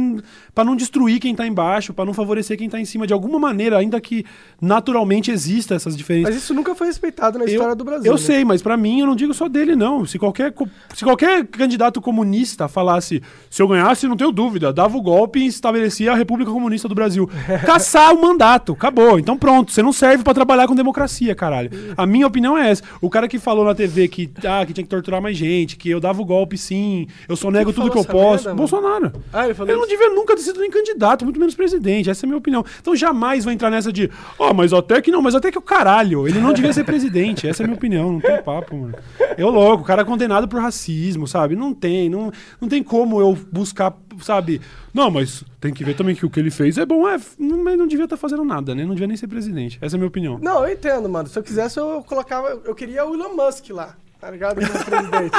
[0.54, 3.38] para não destruir quem tá embaixo, para não favorecer quem tá em cima de alguma
[3.38, 4.24] maneira, ainda que
[4.60, 6.34] naturalmente exista essas diferenças.
[6.34, 8.06] Mas isso nunca foi respeitado na Eu- história do Brasil.
[8.10, 8.20] Eu né?
[8.20, 9.85] sei, mas pra mim eu não digo só dele, não.
[10.06, 10.52] Se qualquer,
[10.94, 15.46] se qualquer candidato comunista falasse, se eu ganhasse, não tenho dúvida, dava o golpe e
[15.46, 17.28] estabelecia a República Comunista do Brasil.
[17.64, 19.18] Caçar o mandato, acabou.
[19.18, 21.70] Então pronto, você não serve pra trabalhar com democracia, caralho.
[21.96, 22.82] A minha opinião é essa.
[23.00, 25.90] O cara que falou na TV que, ah, que tinha que torturar mais gente, que
[25.90, 28.44] eu dava o golpe sim, eu só nego tudo que eu posso.
[28.44, 28.54] merda?
[28.54, 29.12] Bolsonaro.
[29.32, 32.10] Ah, ele falou Eu não devia nunca ter sido nem candidato, muito menos presidente.
[32.10, 32.64] Essa é a minha opinião.
[32.80, 35.62] Então jamais vou entrar nessa de, ó, mas até que não, mas até que o
[35.62, 36.26] caralho.
[36.26, 37.48] Ele não devia ser presidente.
[37.48, 38.12] Essa é a minha opinião.
[38.12, 38.94] Não tem papo, mano.
[39.36, 41.56] Eu louco, o cara é condenado por racismo, sabe?
[41.56, 44.60] Não tem, não, não tem como eu buscar, sabe?
[44.92, 47.62] Não, mas tem que ver também que o que ele fez é bom, é, não,
[47.62, 48.84] mas não devia estar fazendo nada, né?
[48.84, 49.78] Não devia nem ser presidente.
[49.80, 50.38] Essa é a minha opinião.
[50.40, 51.28] Não, eu entendo, mano.
[51.28, 52.60] Se eu quisesse, eu colocava.
[52.64, 54.56] Eu queria o Elon Musk lá, tá ligado?
[54.56, 55.36] Como presidente.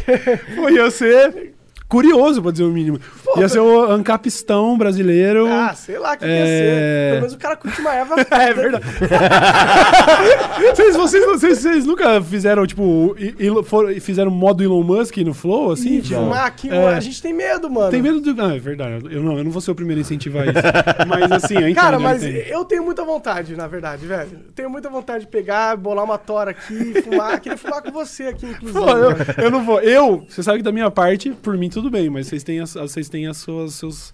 [0.56, 1.54] Pô, ia ser
[1.90, 2.98] curioso, pra dizer o mínimo.
[3.36, 5.46] Ia ser o ancapistão brasileiro.
[5.48, 6.46] ah, sei lá o que ia É.
[6.46, 7.08] ser.
[7.10, 8.14] Pelo menos o cara curte uma erva.
[8.30, 8.84] É verdade.
[10.74, 15.34] vocês, vocês, vocês, vocês nunca fizeram, tipo, i- ilo- for- fizeram modo Elon Musk no
[15.34, 15.98] Flow, assim?
[15.98, 16.88] E tipo, fumar aqui, É.
[16.94, 17.90] a gente tem medo, mano.
[17.90, 18.40] Tem medo do.
[18.42, 19.04] Ah, é verdade.
[19.10, 20.54] Eu não, eu não vou ser o primeiro a incentivar isso.
[21.06, 21.74] Mas assim, eu entendo.
[21.82, 22.36] Cara, eu mas entendo.
[22.48, 24.30] eu tenho muita vontade, na verdade, velho.
[24.32, 27.38] Eu tenho muita vontade de pegar, bolar uma tora aqui, fumar.
[27.40, 28.78] Queria fumar com você aqui, inclusive.
[28.78, 29.80] Pô, eu, eu não vou.
[29.80, 32.74] Eu, você sabe que da minha parte, por mim tudo bem, mas vocês têm as,
[32.74, 33.74] vocês têm as suas.
[33.74, 34.12] Seus,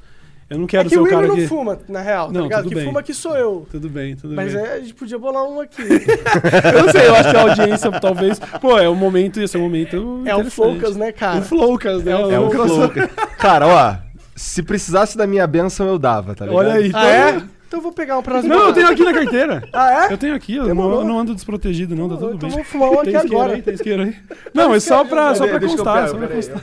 [0.48, 1.48] eu não É quero que ser o o cara não que.
[1.48, 2.62] fuma, na real, tá Não, ligado?
[2.64, 2.84] tudo Que bem.
[2.84, 3.66] fuma aqui sou eu.
[3.70, 4.62] Tudo bem, tudo Mas bem.
[4.64, 5.82] é, a gente podia bolar um aqui.
[5.82, 8.38] Eu não sei, eu acho que a audiência talvez.
[8.60, 10.22] Pô, é um momento, esse é um momento.
[10.26, 10.44] É o.
[10.48, 11.40] Flowcas, né, cara?
[11.40, 12.12] O Flowcas, né?
[12.12, 12.50] É o É o.
[13.38, 13.96] Cara, ó,
[14.36, 16.58] se precisasse da minha benção, eu dava, tá ligado?
[16.60, 16.92] Olha aí.
[16.94, 17.42] Ah, é?
[17.66, 19.68] Então eu vou pegar um nós Não, eu tenho aqui na carteira.
[19.72, 20.12] Ah, é?
[20.12, 22.50] Eu tenho aqui, eu não, eu não ando desprotegido, não, tá tudo Então bem.
[22.58, 23.54] vamos fumar um aqui agora.
[23.54, 24.14] Aí, tem isqueiro aí.
[24.54, 26.04] Não, é só pra, só pra eu constar.
[26.04, 26.62] pego, Só pra constar.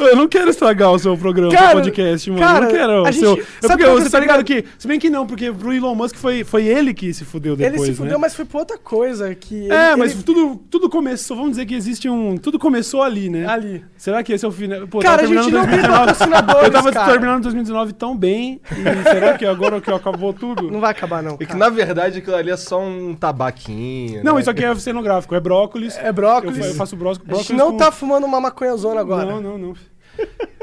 [0.00, 2.42] eu não quero estragar o seu programa, Cara, seu podcast, mano.
[2.42, 3.36] cara, eu não quero a gente- seu.
[3.36, 4.64] sabe É porque que você é tá ligado que.
[4.78, 7.70] Se bem que não, porque pro Elon Musk foi, foi ele que se fudeu Ele
[7.70, 8.18] depois, se fudeu, né?
[8.18, 9.34] mas foi por outra coisa.
[9.34, 12.36] Que É, ele- mas ele- tudo, tudo começou, vamos dizer que existe um.
[12.36, 13.46] Tudo começou ali, né?
[13.46, 13.84] Ali.
[13.96, 14.86] Será que esse é o final?
[14.88, 16.06] Pô, Cara, tava a gente terminando não tem 2019.
[16.06, 17.10] patrocinadores, Eu tava cara.
[17.10, 18.60] terminando 2019 tão bem.
[18.70, 20.70] E será que agora que acabou tudo?
[20.70, 21.34] Não vai acabar, não.
[21.34, 21.58] É que cara.
[21.58, 24.22] na verdade aquilo ali é só um tabaquinho.
[24.24, 24.40] Não, né?
[24.40, 25.96] isso aqui é cenográfico, é brócolis.
[25.98, 26.58] É brócolis.
[26.58, 27.46] Eu, eu faço bró- A brócolis.
[27.46, 29.24] gente não com- tá fumando uma maconhazona agora.
[29.26, 29.74] Não, não, não.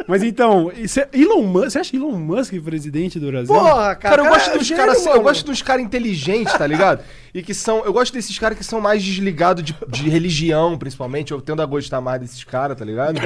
[0.08, 3.54] Mas então, isso é- Elon Musk, você acha Elon Musk presidente do Brasil?
[3.54, 3.98] Porra, cara.
[3.98, 7.04] Cara, eu cara gosto é dos gênio, caras eu gosto dos caras inteligentes, tá ligado?
[7.34, 7.84] E que são.
[7.86, 11.32] Eu gosto desses caras que são mais desligados de, de religião, principalmente.
[11.32, 13.20] Eu tendo a gostar mais desses caras, tá ligado?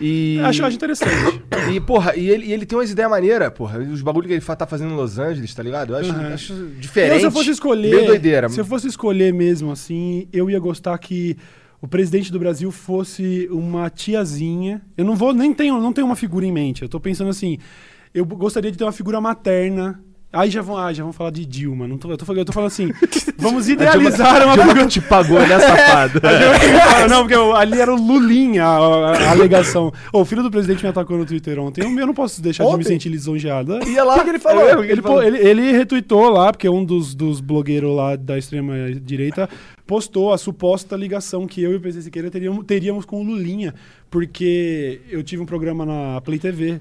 [0.00, 0.40] E.
[0.44, 1.40] Acho, acho interessante.
[1.72, 3.78] E, porra, e ele, e ele tem umas ideias maneiras, porra.
[3.78, 5.92] Os bagulhos que ele tá fazendo em Los Angeles, tá ligado?
[5.92, 6.34] Eu acho, Uhum.
[6.34, 7.14] acho diferente.
[7.14, 7.94] Eu, se eu fosse escolher.
[7.94, 8.48] Meio doideira.
[8.48, 11.36] Se eu fosse escolher mesmo, assim, eu ia gostar que
[11.80, 14.82] o presidente do Brasil fosse uma tiazinha.
[14.96, 16.82] Eu não vou, nem tenho, não tenho uma figura em mente.
[16.82, 17.58] Eu tô pensando assim.
[18.12, 20.02] eu gostaria de ter uma figura materna.
[20.34, 21.86] Aí já vão, ah, já vão falar de Dilma.
[21.88, 22.90] Não tô, eu, tô, falando- eu tô falando assim,
[23.38, 24.82] vamos idealizar uma Dilma figura.
[24.86, 26.20] que te pagou, né, safado?
[26.24, 28.76] Ah, não, porque eu- ali era o Lulinha a,
[29.12, 29.92] a- alegação.
[30.12, 31.82] Ô, o filho do presidente me atacou no Twitter ontem.
[31.84, 32.84] Eu, eu não posso deixar de me Ontem?
[32.88, 33.78] sentir lisonjeado.
[33.88, 34.82] Ia lá que ele falou.
[34.82, 38.74] É, ele, pô- ele, ele retweetou lá, porque um dos, dos blogueiros lá da extrema
[39.00, 39.48] direita
[39.86, 43.74] postou a suposta ligação que eu e o PC Siqueira teríamos, teríamos com o Lulinha,
[44.10, 46.80] porque eu tive um programa na Play TV.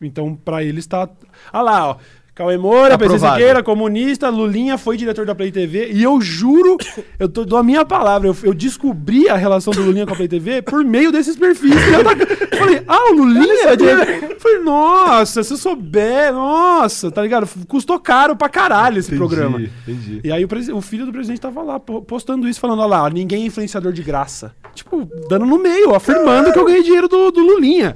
[0.00, 1.08] Então, pra ele está.
[1.52, 1.96] Ah lá, ó.
[2.34, 3.18] Cauê Moura, PC.
[3.34, 5.90] Siqueira, comunista, Lulinha foi diretor da Play TV.
[5.92, 6.78] E eu juro,
[7.18, 10.16] eu tô, dou a minha palavra, eu, eu descobri a relação do Lulinha com a
[10.16, 11.74] Play TV por meio desses perfis.
[11.92, 14.36] eu tava- falei, ah, o Lulinha é diretor.
[14.40, 17.46] Falei, nossa, se eu souber, nossa, tá ligado?
[17.68, 19.60] Custou caro pra caralho esse programa.
[19.86, 20.20] Entendi.
[20.24, 23.10] E aí o, o filho do presidente tava lá po- postando isso, falando, olha lá,
[23.10, 24.54] ninguém é influenciador de graça.
[24.74, 27.94] Tipo, dando no meio, afirmando que eu ganhei dinheiro do, do Lulinha.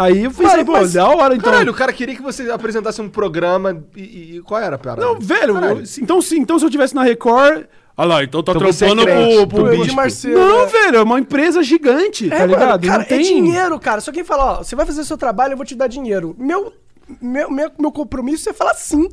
[0.00, 1.50] Aí eu pensei, pô, mas- da hora então.
[1.52, 4.78] Caralho, o cara queria que você apresentasse um programa e, e- e qual era a
[4.78, 5.02] parada?
[5.02, 7.64] Não, velho, eu- se- então, se, então se eu tivesse na Record.
[7.96, 9.96] Olha lá, então tá Então é trampando crente, pro, pro pro O Edir bispo.
[9.96, 10.66] Marcelo, Não, né?
[10.66, 12.86] velho, é uma empresa gigante, tá É, mano, ligado?
[12.86, 14.00] cara, não tem é dinheiro, cara.
[14.00, 16.32] Só quem fala, ó, você vai fazer seu trabalho, eu vou te dar dinheiro.
[16.38, 16.72] Meu,
[17.20, 19.08] meu, meu, meu compromisso é falar sim.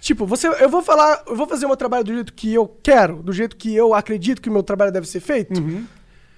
[0.00, 2.66] Tipo, você, eu vou falar, eu vou fazer o meu trabalho do jeito que eu
[2.82, 5.62] quero, do jeito que eu acredito que o meu trabalho deve ser feito.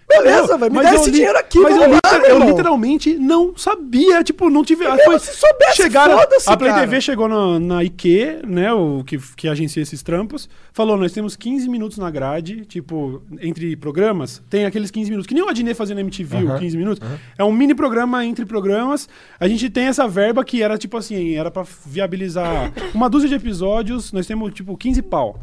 [0.06, 3.14] Beleza, velho, me mas dá eu esse li- dinheiro aqui, Mas eu, liter- eu literalmente
[3.14, 4.22] não sabia.
[4.22, 4.84] Tipo, não tive.
[4.86, 6.82] Meu, foi, se soubesse, chegaram, foda-se, A Play cara.
[6.82, 8.72] TV chegou na, na IQ, né?
[8.72, 10.48] O que, que agencia esses trampos.
[10.72, 14.42] Falou: nós temos 15 minutos na grade, tipo, entre programas.
[14.50, 17.08] Tem aqueles 15 minutos, que nem o Adnet fazendo MTV, o 15 minutos.
[17.38, 19.08] É um mini programa entre programas.
[19.40, 23.34] A gente tem essa verba que era tipo assim: era pra viabilizar uma dúzia de
[23.34, 24.12] episódios.
[24.12, 25.40] Nós temos, tipo, 15 pau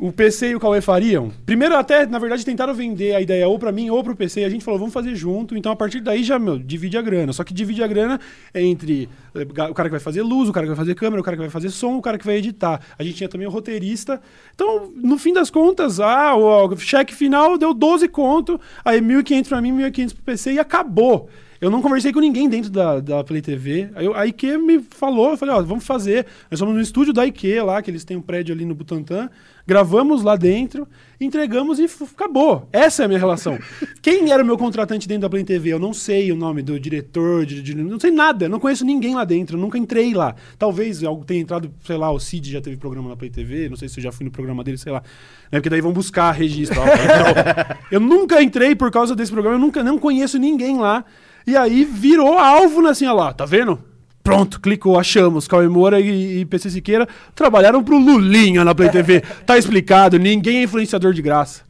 [0.00, 1.30] o PC e o Cauê fariam.
[1.44, 4.40] Primeiro, até, na verdade, tentaram vender a ideia ou pra mim ou pro PC.
[4.40, 5.54] E a gente falou, vamos fazer junto.
[5.54, 7.34] Então, a partir daí, já, meu, divide a grana.
[7.34, 8.18] Só que divide a grana
[8.54, 11.24] entre eh, o cara que vai fazer luz, o cara que vai fazer câmera, o
[11.24, 12.80] cara que vai fazer som, o cara que vai editar.
[12.98, 14.22] A gente tinha também o roteirista.
[14.54, 18.58] Então, no fim das contas, ah, o, o cheque final deu 12 conto.
[18.82, 21.28] Aí, 1.500 pra mim, 1.500 pro PC e acabou.
[21.60, 23.90] Eu não conversei com ninguém dentro da, da Play TV.
[23.94, 26.24] Aí eu- a IQ me falou, eu falei, ó, vamos fazer.
[26.50, 29.28] Nós somos no estúdio da IQ lá, que eles têm um prédio ali no Butantã.
[29.66, 30.88] Gravamos lá dentro,
[31.20, 32.66] entregamos e acabou.
[32.72, 33.58] Essa é a minha relação.
[34.00, 35.68] Quem era o meu contratante dentro da Play TV?
[35.70, 38.48] Eu não sei o nome do diretor, de, de- não sei nada.
[38.48, 40.34] Não conheço ninguém lá dentro, nunca entrei lá.
[40.58, 43.76] Talvez algo tenha entrado, sei lá, o Cid já teve programa na Play TV, não
[43.76, 45.02] sei se eu já fui no programa dele, sei lá.
[45.52, 46.80] Né, porque daí vão buscar registro.
[47.92, 51.04] eu nunca entrei por causa desse programa, eu nunca não conheço ninguém lá.
[51.46, 53.78] E aí virou alvo, né, assim, ó lá, tá vendo?
[54.22, 55.48] Pronto, clicou, achamos.
[55.48, 59.22] Cauê Moura e, e PC Siqueira trabalharam pro Lulinha na Play TV.
[59.46, 61.62] Tá explicado, ninguém é influenciador de graça.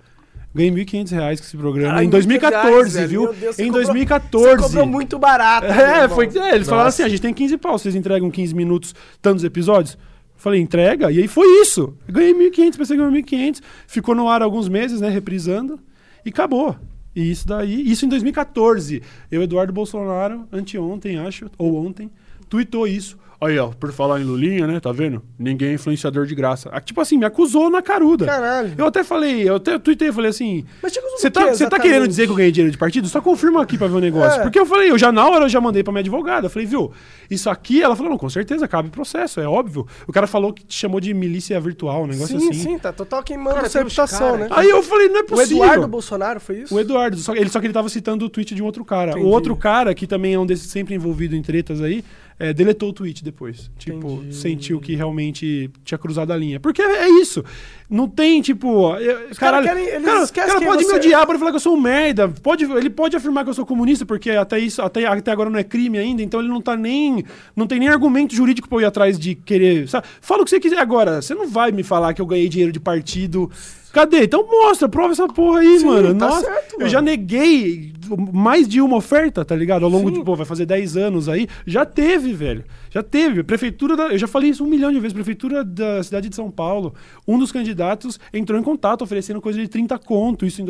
[0.53, 1.91] Ganhei 1.500 reais com esse programa.
[1.91, 3.33] Caralho, em 2014, muito reais, viu?
[3.33, 4.63] Deus, em cobrou- 2014.
[4.63, 5.67] Você muito barato.
[5.67, 8.93] É, foi, é, eles falaram assim: a gente tem 15 pau, vocês entregam 15 minutos,
[9.23, 9.97] tantos episódios?
[10.35, 11.95] Falei, entrega, e aí foi isso.
[12.09, 15.79] Ganhei 1.500, pensei que ganhou 1.500, ficou no ar alguns meses, né, reprisando,
[16.25, 16.75] e acabou.
[17.15, 19.03] E isso daí, isso em 2014.
[19.31, 22.11] Eu, Eduardo Bolsonaro, anteontem, acho, ou ontem,
[22.49, 23.19] tweetou isso.
[23.43, 25.23] Aí, ó, por falar em Lulinha, né, tá vendo?
[25.39, 26.69] Ninguém é influenciador de graça.
[26.73, 28.27] Ah, Tipo assim, me acusou na caruda.
[28.27, 28.75] Caralho.
[28.77, 32.07] Eu até falei, eu até tuitei, falei assim, Mas te você tá, você tá querendo
[32.07, 33.09] dizer que eu ganhei dinheiro de partido?
[33.09, 34.41] Só confirma aqui pra ver o negócio.
[34.41, 34.43] É.
[34.43, 36.47] Porque eu falei, eu já na hora eu já mandei pra minha advogada.
[36.47, 36.93] Eu falei, viu,
[37.31, 39.87] isso aqui, ela falou, não, com certeza, cabe processo, é óbvio.
[40.07, 42.61] O cara falou que te chamou de milícia virtual, um negócio Sim, assim.
[42.61, 44.49] sim, tá total queimando Cara, uns reputação, né?
[44.51, 45.63] Aí eu falei, não é O possível.
[45.65, 46.75] Eduardo Bolsonaro foi isso?
[46.75, 49.13] O Eduardo, só, ele, só que ele tava citando o tweet de um outro cara.
[49.13, 49.25] Entendi.
[49.25, 52.05] O outro cara, que também é um desses sempre envolvido em tretas aí,
[52.41, 53.71] é, deletou o tweet depois.
[53.79, 54.35] Tipo, Entendi.
[54.35, 56.59] sentiu que realmente tinha cruzado a linha.
[56.59, 57.45] Porque é isso.
[57.89, 58.97] Não tem, tipo.
[58.97, 60.97] é, Caralho, querem- cara, esquecem cara quem pode você me é.
[61.01, 62.29] odiar, pode falar que eu sou um merda.
[62.29, 65.59] Pode, ele pode afirmar que eu sou comunista, porque até, isso, até, até agora não
[65.59, 67.23] é crime ainda, então ele não tá nem.
[67.55, 69.87] Não tem nem argumento jurídico pra eu ir atrás de querer.
[69.87, 70.07] Sabe?
[70.21, 71.21] Fala o que você quiser agora.
[71.21, 73.51] Você não vai me falar que eu ganhei dinheiro de partido.
[73.93, 74.25] Cadê?
[74.25, 76.15] Então mostra, prova essa porra aí, Sim, mano.
[76.17, 76.91] tá Nossa, certo, eu mano.
[76.91, 77.93] já neguei
[78.33, 79.85] mais de uma oferta, tá ligado?
[79.85, 80.19] Ao longo Sim.
[80.19, 81.49] de, pô, vai fazer 10 anos aí.
[81.67, 82.65] Já teve, velho.
[82.91, 83.43] Já teve.
[83.43, 84.09] Prefeitura da.
[84.09, 85.13] Eu já falei isso um milhão de vezes.
[85.13, 86.95] Prefeitura da cidade de São Paulo.
[87.27, 90.45] Um dos candidatos entrou em contato oferecendo coisa de 30 conto.
[90.45, 90.65] Isso em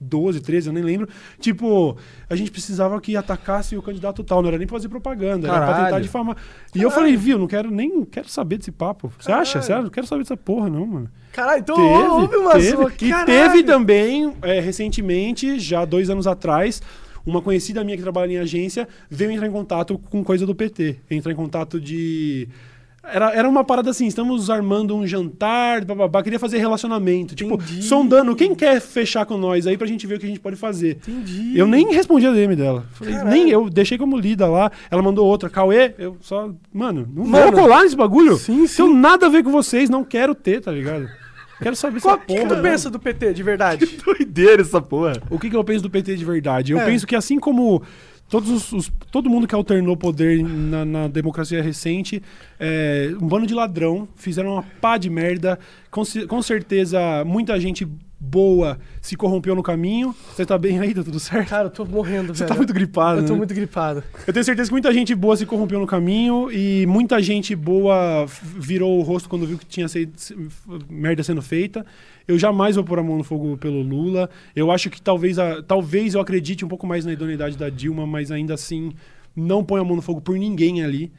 [0.00, 1.08] 2012, 13, eu nem lembro.
[1.38, 1.96] Tipo,
[2.28, 4.42] a gente precisava que atacasse o candidato tal.
[4.42, 5.84] Não era nem pra fazer propaganda, era pra Caralho.
[5.86, 6.36] tentar difamar.
[6.74, 9.12] E eu falei, viu, não quero nem quero saber desse papo.
[9.18, 9.60] Você acha?
[9.62, 9.84] Sério?
[9.84, 11.10] Não quero saber dessa porra, não, mano.
[11.32, 12.70] Caralho, então Teve, houve uma teve.
[12.70, 13.26] sua- E Caralho.
[13.26, 16.82] teve também, é, recentemente, já dois anos atrás,
[17.24, 20.96] uma conhecida minha que trabalha em agência veio entrar em contato com coisa do PT.
[21.10, 22.48] Entrar em contato de.
[23.02, 27.34] Era, era uma parada assim, estamos armando um jantar, bababá, queria fazer relacionamento.
[27.34, 27.82] Tipo, Entendi.
[27.82, 30.54] sondando quem quer fechar com nós aí pra gente ver o que a gente pode
[30.56, 30.98] fazer.
[31.08, 31.58] Entendi.
[31.58, 32.84] Eu nem respondi a DM dela.
[32.92, 34.70] Falei, nem eu, deixei como lida lá.
[34.90, 36.50] Ela mandou outra, Cauê, eu só.
[36.72, 37.50] Mano, não Mano.
[37.52, 38.36] vou colar nesse bagulho.
[38.36, 38.76] Sim, sim.
[38.84, 41.08] Tenho nada a ver com vocês, não quero ter, tá ligado?
[41.62, 42.56] Quero saber Qual essa o que, que porra.
[42.56, 43.86] tu pensa do PT, de verdade?
[44.04, 45.14] Doideira essa porra.
[45.28, 46.72] O que, que eu penso do PT de verdade?
[46.72, 46.84] Eu É.
[46.86, 47.82] penso que assim como
[48.30, 52.22] todos os, os- todo mundo que alternou poder na, na democracia recente,
[52.58, 55.58] é, um bando de ladrão, fizeram uma pá de merda.
[55.90, 57.86] Com, com certeza, muita gente
[58.22, 60.14] boa se corrompeu no caminho.
[60.36, 60.94] Você tá bem aí?
[60.94, 61.48] Tá tudo certo?
[61.48, 62.48] Cara, eu tô morrendo, Você velho.
[62.50, 63.38] tá muito gripado, Eu tô né?
[63.38, 64.04] muito gripado.
[64.26, 68.26] Eu tenho certeza que muita gente boa se corrompeu no caminho e muita gente boa
[68.56, 70.12] virou o rosto quando viu que tinha sido,
[70.88, 71.84] merda sendo feita.
[72.30, 74.30] Eu jamais vou pôr a mão no fogo pelo Lula.
[74.54, 78.06] Eu acho que talvez, a, talvez eu acredite um pouco mais na idoneidade da Dilma,
[78.06, 78.92] mas ainda assim
[79.34, 81.10] não ponho a mão no fogo por ninguém ali.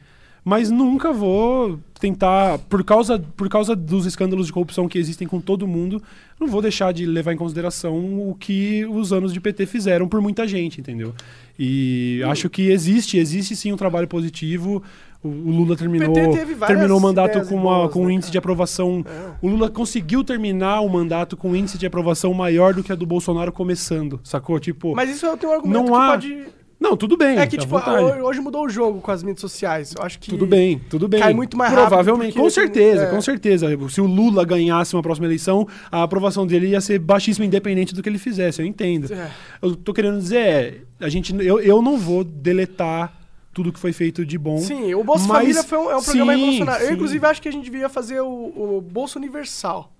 [0.42, 5.38] Mas nunca vou tentar, por causa, por causa dos escândalos de corrupção que existem com
[5.38, 6.02] todo mundo,
[6.40, 10.20] não vou deixar de levar em consideração o que os anos de PT fizeram por
[10.20, 11.14] muita gente, entendeu?
[11.56, 14.82] E acho que existe, existe sim um trabalho positivo.
[15.22, 18.32] O, o Lula terminou, várias terminou o mandato com, uma, boas, com um né, índice
[18.32, 19.04] de aprovação.
[19.06, 19.30] É.
[19.40, 22.96] O Lula conseguiu terminar o mandato com um índice de aprovação maior do que a
[22.96, 24.58] do Bolsonaro começando, sacou?
[24.58, 26.46] Tipo, Mas isso eu tenho um argumento Não que há- pode...
[26.80, 27.38] não, tudo bem.
[27.38, 27.76] É que, tipo,
[28.24, 29.94] hoje mudou o jogo com as mídias sociais.
[29.96, 30.30] Eu acho que...
[30.30, 31.20] Tudo bem, tudo bem.
[31.20, 33.06] Cai muito mais rápido Provavelmente, com certeza, é.
[33.06, 33.68] com certeza.
[33.90, 38.02] Se o Lula ganhasse uma próxima eleição, a aprovação dele ia ser baixíssima, independente do
[38.02, 39.12] que ele fizesse, eu entendo.
[39.12, 39.30] É.
[39.62, 43.21] Eu tô querendo dizer, é, a gente, eu, eu não vou deletar
[43.52, 44.58] tudo que foi feito de bom.
[44.58, 46.86] Sim, o Bolsa mas- Família foi um, é um programa sim, revolucionário.
[46.86, 49.92] Eu, inclusive, acho que a gente devia fazer o, o Bolsa Universal,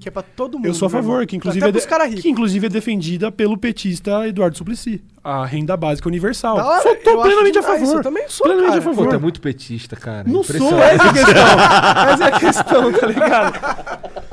[0.00, 0.66] que é pra todo mundo.
[0.66, 4.26] Eu sou a meu favor, que inclusive, é de- que inclusive é defendida pelo petista
[4.26, 5.02] Eduardo Suplicy.
[5.22, 6.56] A renda básica universal.
[6.56, 7.96] Da hora, sou plenamente a favor.
[7.96, 8.80] eu também sou, plenamente cara.
[8.80, 9.04] a favor.
[9.04, 10.26] Pô, tu é muito petista, cara.
[10.26, 11.34] Não sou, essa é a questão.
[12.12, 13.60] essa é a questão, tá ligado?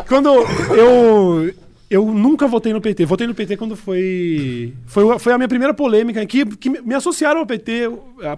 [0.08, 0.30] Quando
[0.76, 1.54] eu.
[1.90, 3.06] Eu nunca votei no PT.
[3.06, 4.74] Votei no PT quando foi.
[4.86, 7.90] Foi, foi a minha primeira polêmica que, que me associaram ao PT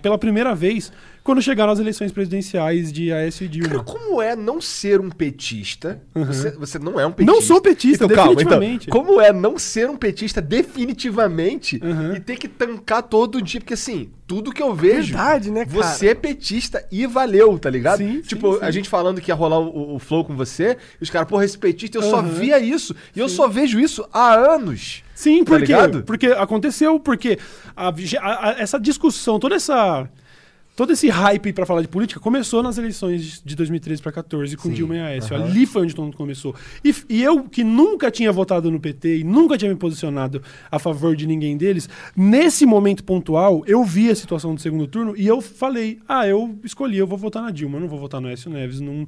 [0.01, 0.91] pela primeira vez
[1.23, 3.83] quando chegaram as eleições presidenciais de Aécio e Cara, Dilma.
[3.83, 6.01] como é não ser um petista?
[6.15, 7.31] Você, você não é um petista.
[7.33, 8.87] Não sou petista, então, calma, definitivamente.
[8.89, 12.15] então, como é não ser um petista definitivamente Uhum.
[12.15, 13.59] e ter que tancar todo dia?
[13.59, 15.13] Porque assim, tudo que eu vejo.
[15.13, 15.77] Verdade, né, cara?
[15.77, 17.99] Você é petista e valeu, tá ligado?
[17.99, 18.65] Sim, tipo, sim, sim.
[18.65, 21.45] a gente falando que ia rolar o, o flow com você, e os caras, porra,
[21.45, 22.29] esse petista, eu só Uhum.
[22.29, 22.95] via isso.
[23.15, 25.03] E eu só vejo isso há anos.
[25.13, 26.03] Sim, Tá por?
[26.03, 27.37] Porque aconteceu, porque
[27.75, 30.09] a- a- a- essa discussão, toda essa.
[30.79, 34.69] Todo esse hype pra falar de política começou nas eleições de 2013 para 14 com
[34.69, 35.35] Dilma e Aécio.
[35.35, 35.43] aham.
[35.43, 36.55] Ali foi onde todo mundo começou.
[36.81, 40.79] E, e eu, que nunca tinha votado no PT e nunca tinha me posicionado a
[40.79, 45.27] favor de ninguém deles, nesse momento pontual, eu vi a situação do segundo turno e
[45.27, 48.49] eu falei: ah, eu escolhi, eu vou votar na Dilma, não vou votar no Aécio
[48.49, 48.79] Neves.
[48.79, 49.05] Não...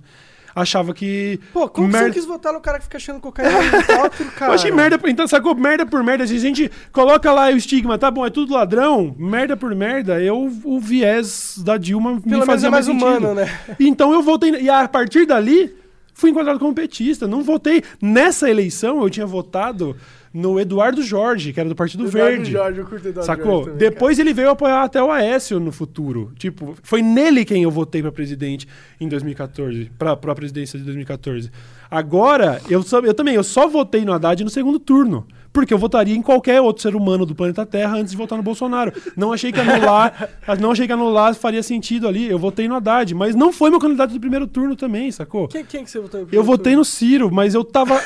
[0.56, 1.40] Achava que.
[1.54, 4.52] Pô, como você quis votar no cara que fica achando cocaína no helicóptero, cara?
[4.52, 5.56] eu achei merda, então, sacou?
[5.56, 6.28] Merda por merda.
[6.28, 10.22] Se a gente coloca lá o estigma, tá bom, é tudo ladrão, merda por merda,
[10.22, 13.06] eu, o viés da Dilma me Pelo menos fazia é mais sentido.
[13.06, 13.50] humano, né?
[13.80, 14.52] Então eu votei.
[14.62, 15.76] E a partir dali,
[16.14, 17.28] fui enquadrado como petista.
[17.28, 17.84] Não votei.
[18.02, 19.96] Nessa eleição, eu tinha votado
[20.34, 22.52] no Eduardo Jorge, que era do Partido Eduardo Verde.
[22.52, 23.46] Jorge, eu curto Eduardo Sacou?
[23.64, 26.32] Jorge também, Depois ele veio apoiar até o Aécio no futuro.
[26.38, 28.68] Tipo, foi nele quem eu votei pra presidente
[29.00, 31.52] em 2014, pra, pra presidência de 2014.
[31.90, 35.28] Agora, eu, só- eu também, eu só votei no Haddad no segundo turno.
[35.54, 38.44] Porque eu votaria em qualquer outro ser humano do planeta Terra antes de votar no
[38.44, 38.94] Bolsonaro.
[39.18, 40.30] Não achei que anular,
[40.60, 42.30] não achei que anular faria sentido ali.
[42.30, 45.48] Eu votei no Haddad, mas não foi meu candidato do primeiro turno também, sacou?
[45.50, 46.78] Quem, quem que você votou no Eu primeiro votei turno?
[46.80, 48.00] no Ciro, mas eu tava.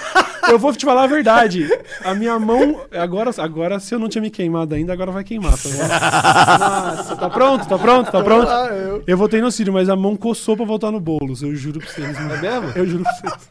[0.50, 1.68] eu vou te falar a verdade.
[2.04, 2.82] A minha mão.
[2.92, 5.54] Agora, agora, se eu não tinha me queimado ainda, agora vai queimar.
[5.56, 6.96] Tá?
[6.98, 7.68] Nossa, tá pronto?
[7.68, 8.12] Tá pronto?
[8.12, 8.50] Tá pronto?
[8.50, 11.42] Eu- Eu votei no Ciro, mas a mão coçou pra votar no Boulos.
[11.44, 12.20] Eu juro pra vocês.
[12.20, 12.34] Mano.
[12.34, 12.72] É mesmo?
[12.76, 13.50] Eu juro pra vocês.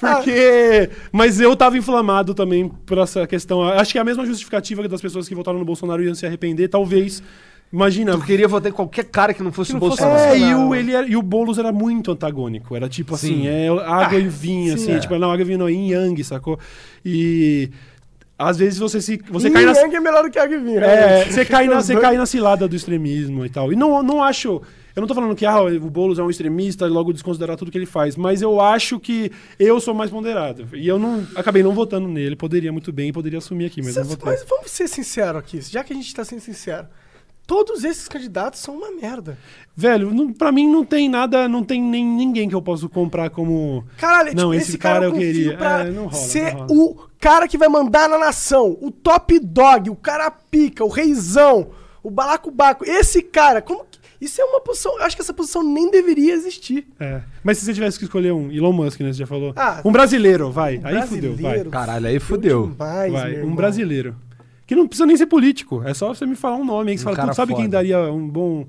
[0.00, 0.90] Porque.
[1.12, 3.62] Mas eu tava inflamado também por essa questão.
[3.62, 6.68] Acho que é a mesma justificativa das pessoas que votaram no Bolsonaro iam se arrepender.
[6.68, 7.22] Talvez.
[7.72, 8.10] Imagina.
[8.12, 10.34] Eu queria votar em qualquer cara que não fosse Que não fosse Bolsonaro.
[10.34, 12.74] É, e o, ele era- e o Boulos era muito antagônico.
[12.74, 13.46] Era tipo assim, Sim.
[13.46, 14.92] é água e vinho, sim, assim.
[14.94, 14.98] é.
[14.98, 16.58] Tipo, não, água e vinho não, yin yang, sacou?
[17.04, 17.70] E
[18.36, 19.20] às vezes você se.
[19.30, 19.72] Você Yin cai na.
[19.72, 20.82] Yang é melhor do que Agvinho.
[20.82, 23.72] É, você cai, na, você cai na cilada do extremismo e tal.
[23.72, 24.60] E não, não acho.
[24.94, 27.70] Eu não tô falando que ah, o Boulos é um extremista e logo desconsiderar tudo
[27.70, 30.66] que ele faz, mas eu acho que eu sou mais ponderado.
[30.74, 32.34] E eu não acabei não votando nele.
[32.36, 34.32] Poderia muito bem, poderia assumir aqui, mas não Cês- votei.
[34.32, 36.86] Mas vamos ser sinceros aqui, já que a gente tá sendo sincero.
[37.46, 39.36] Todos esses candidatos são uma merda.
[39.74, 43.28] Velho, não, pra mim não tem nada, não tem nem ninguém que eu possa comprar
[43.30, 43.84] como.
[43.96, 45.56] Caralho, Não, tipo, esse esse, cara, cara eu queria.
[45.56, 46.72] pra É, não rola, ser não rola.
[46.72, 51.70] o cara que vai mandar na nação, o top dog, o cara pica, o reizão,
[52.04, 52.84] o balacobaco.
[52.88, 53.84] Esse cara, como
[54.20, 55.00] Isso é uma posição.
[55.00, 56.86] Acho que essa posição nem deveria existir.
[57.00, 57.22] É.
[57.42, 59.12] Mas se você tivesse que escolher um, Elon Musk, né?
[59.12, 59.52] Você já falou.
[59.56, 60.80] Ah, um brasileiro, vai.
[60.84, 61.40] Aí fudeu, vai.
[61.42, 62.66] Brasileiro, Caralho, aí fudeu.
[62.68, 64.14] demais, Vai, um brasileiro.
[64.66, 65.82] Que não precisa nem ser político.
[65.84, 67.54] É só você me falar um nome aí que você Um fala, cara "Putz, sabe
[67.54, 68.66] quem foda." daria um bom.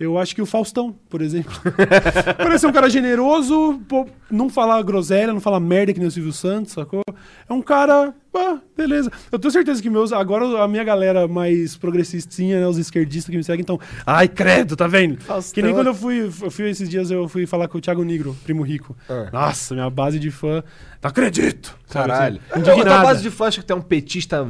[0.00, 1.52] Eu acho que o Faustão, por exemplo.
[2.38, 6.32] Parece um cara generoso, pô, não fala groselha, não fala merda que nem o Silvio
[6.32, 7.02] Santos, sacou?
[7.46, 8.14] É um cara.
[8.34, 9.10] Ah, beleza.
[9.30, 10.10] Eu tenho certeza que meus.
[10.10, 12.66] Agora a minha galera mais progressistinha, né?
[12.66, 13.78] Os esquerdistas que me seguem, então.
[14.06, 15.20] Ai, credo, tá vendo?
[15.20, 15.52] Faustão.
[15.54, 18.02] Que nem quando eu fui, eu fui esses dias, eu fui falar com o Thiago
[18.02, 18.96] Negro, primo rico.
[19.06, 19.28] É.
[19.30, 20.64] Nossa, minha base de fã.
[21.02, 21.76] Não acredito!
[21.86, 22.36] sabe Caralho.
[22.50, 22.60] assim?
[22.60, 23.02] Então, a tua Indignada.
[23.04, 24.46] base de fã acha que tu é um petista.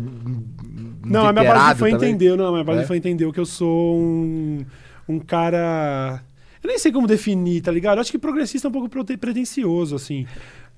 [1.04, 1.94] Não, a minha base de fã também?
[2.10, 2.82] entendeu, não, a minha base É?
[2.82, 4.64] de fã entendeu que eu sou um,
[5.10, 6.22] um cara.
[6.62, 7.96] Eu nem sei como definir, tá ligado?
[7.98, 8.88] Eu acho que progressista é um pouco
[9.18, 10.26] pretencioso, assim.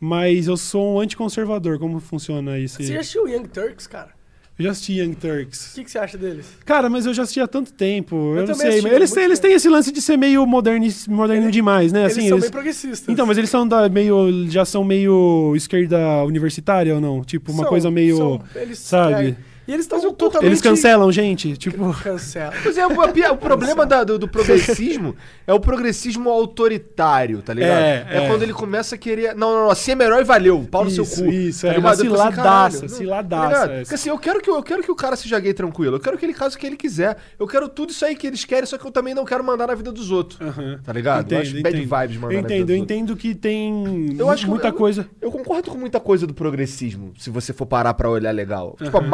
[0.00, 1.78] Mas eu sou um anticonservador.
[1.78, 2.76] Como funciona isso?
[2.82, 4.10] Você já assistiu Young Turks, cara?
[4.58, 5.72] Eu já assisti Young O Turks.
[5.74, 6.46] que, que você acha deles?
[6.64, 8.14] Cara, mas eu já assisti há tanto tempo.
[8.14, 8.68] Eu, não também sei.
[8.68, 12.02] assisti eles, têm, eles têm esse lance de ser meio moderni, moderno demais, né?
[12.02, 13.08] eles Assim, são eles- bem progressistas.
[13.08, 14.46] Então, mas eles são da meio.
[14.50, 17.24] Já são meio esquerda universitária ou não?
[17.24, 18.16] Tipo, uma São- coisa meio.
[18.16, 19.28] são- eles, sabe?
[19.30, 19.36] é,
[19.66, 20.48] e eles estão eu totalmente...
[20.48, 21.56] Eles cancelam, gente.
[21.56, 21.92] Tipo.
[22.02, 22.52] Cancela.
[22.62, 25.14] Pois é, o, o problema da- do, do progressismo
[25.46, 27.78] é o progressismo autoritário, tá ligado?
[27.78, 28.28] É, é.
[28.28, 29.34] quando ele começa a querer.
[29.34, 31.24] Não, não, não, assim é melhor e valeu, pau no seu cu.
[31.30, 31.88] isso, tá é uma?
[31.88, 33.74] Eu assim, ciladaça, caralho, não, ciladaça tá.
[33.80, 36.16] Porque assim, eu quero, que, eu quero que o cara seja gay tranquilo, eu quero
[36.18, 38.66] que ele case o que ele quiser, eu quero tudo isso aí que eles querem,
[38.66, 40.38] só que eu também não quero mandar na vida dos outros.
[40.82, 41.32] Tá ligado?
[41.32, 44.44] eu acho bad vibes mandar Eu na vida entendo, eu entendo que tem Eu acho
[44.44, 45.06] que muita eu- coisa.
[45.20, 48.76] Eu concordo com muita coisa do progressismo, se você for parar pra olhar legal.
[48.82, 49.08] Tipo, a Aham.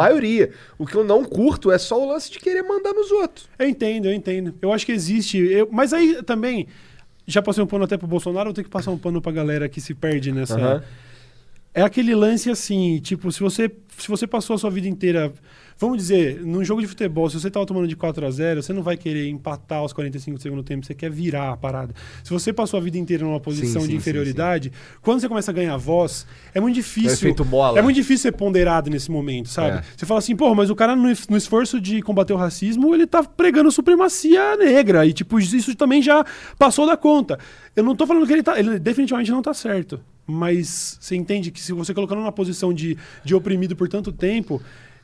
[0.77, 3.47] O que eu não curto é só o lance de querer mandar nos outros.
[3.57, 4.53] Eu entendo, eu entendo.
[4.61, 5.37] Eu acho que existe.
[5.37, 6.67] eu- mas aí também.
[7.27, 9.69] Já passei um pano até pro Bolsonaro, eu tenho que passar um pano pra galera
[9.69, 10.57] que se perde nessa.
[10.57, 10.83] Aham.
[11.73, 15.31] É aquele lance assim, tipo, se você, se você passou a sua vida inteira.
[15.79, 18.73] Vamos dizer, num jogo de futebol, se você tava tomando de 4 a 0 você
[18.73, 21.95] não vai querer empatar aos 45 do segundo tempo, você quer virar a parada.
[22.21, 25.51] Se você passou a vida inteira numa posição sim, de sim, inferioridade, quando você começa
[25.51, 27.33] a ganhar voz, é muito difícil.
[27.33, 27.79] É mola.
[27.79, 29.77] É muito difícil ser ponderado nesse momento, sabe?
[29.77, 29.83] É.
[29.95, 33.07] Você fala assim, pô, mas o cara no, no esforço de combater o racismo, ele
[33.07, 35.05] tá pregando supremacia negra.
[35.05, 36.25] E, tipo, isso também já
[36.57, 37.39] passou da conta.
[37.73, 38.59] Eu não tô falando que ele tá.
[38.59, 40.01] Ele definitivamente não tá certo.
[40.27, 44.61] Mas você entende que se você colocando numa posição de, de oprimido por tanto tempo.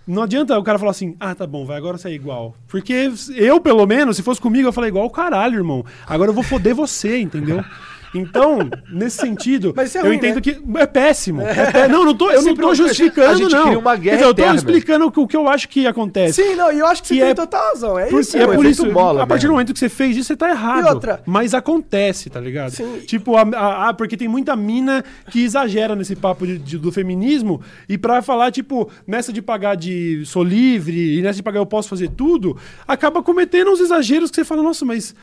[0.07, 2.53] Não adianta o cara falar assim, ah, tá bom, vai, agora você é igual.
[2.67, 5.83] Porque eu, pelo menos, se fosse comigo, eu falei igual, caralho, irmão.
[6.05, 7.63] Agora eu vou foder você, entendeu?
[8.15, 10.41] Então, nesse sentido, é eu ruim, entendo né?
[10.41, 11.41] que é péssimo.
[11.41, 13.79] É pé- Não, não tô, eu não sempre tô a gente- justificando, a gente não.
[13.79, 14.55] uma guerra dizer, eu tô eterna.
[14.57, 16.41] explicando o que- eu acho que acontece.
[16.43, 17.99] Sim, não, e eu acho que você Que tem é- total razão.
[17.99, 18.37] É isso.
[18.37, 19.49] é o por isso, bola a partir mesmo.
[19.49, 20.85] do momento que você fez isso, você tá errado.
[20.85, 21.21] E outra?
[21.25, 22.71] Mas acontece, tá ligado?
[22.71, 22.99] Sim.
[23.05, 26.91] Tipo, a, a- a- porque tem muita mina que exagera nesse papo de- de- do
[26.91, 31.59] feminismo e pra falar, tipo, nessa de pagar de sou livre e nessa de pagar
[31.59, 32.57] eu posso fazer tudo,
[32.87, 35.13] acaba cometendo uns exageros que você fala, nossa, mas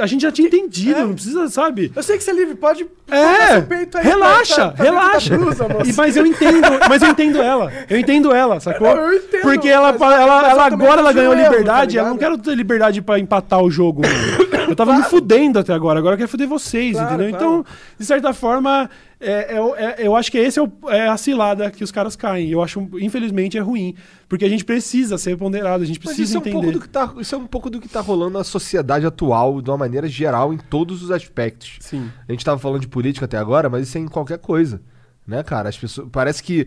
[0.00, 1.04] a gente já tinha entendido, É.
[1.04, 1.92] não precisa, sabe?
[1.94, 4.04] Eu sei que você é livre, pode É, peito aí.
[4.04, 5.36] relaxa, pra- pra dentro da relaxa.
[5.38, 5.66] blusa.
[5.86, 7.72] E, mas eu entendo, mas eu entendo ela.
[7.88, 8.88] Eu entendo ela, sacou?
[8.88, 12.36] Eu entendo, Porque ela, ela, ela agora ela ganhou liberdade, tá ela não ligado?
[12.38, 14.48] quer ter liberdade pra empatar o jogo, mano.
[14.68, 17.30] Eu tava me fudendo até agora, agora eu quero fuder vocês, Claro, entendeu?
[17.38, 17.44] claro.
[17.62, 17.64] Então,
[17.98, 18.90] de certa forma,
[19.20, 22.14] é, é, é- eu acho que esse é, o- é a cilada que os caras
[22.14, 22.48] caem.
[22.50, 23.94] Eu acho, infelizmente, é ruim.
[24.28, 26.72] Porque a gente precisa ser ponderado, a gente Mas precisa isso é, um pouco entender.
[26.72, 29.70] do que tá, isso é um pouco do que tá rolando na sociedade atual, de
[29.70, 31.78] uma maneira geral, em todos os aspectos.
[31.80, 32.10] Sim.
[32.28, 34.80] A gente tava falando de política até agora, mas isso é em qualquer coisa.
[35.26, 35.68] Né, cara?
[35.68, 36.66] As pessoas, parece que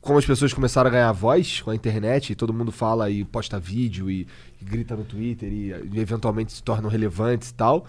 [0.00, 3.24] como as pessoas começaram a ganhar voz com a internet, e todo mundo fala e
[3.24, 4.26] posta vídeo e,
[4.62, 7.84] e grita no Twitter e, e eventualmente se tornam relevantes e tal,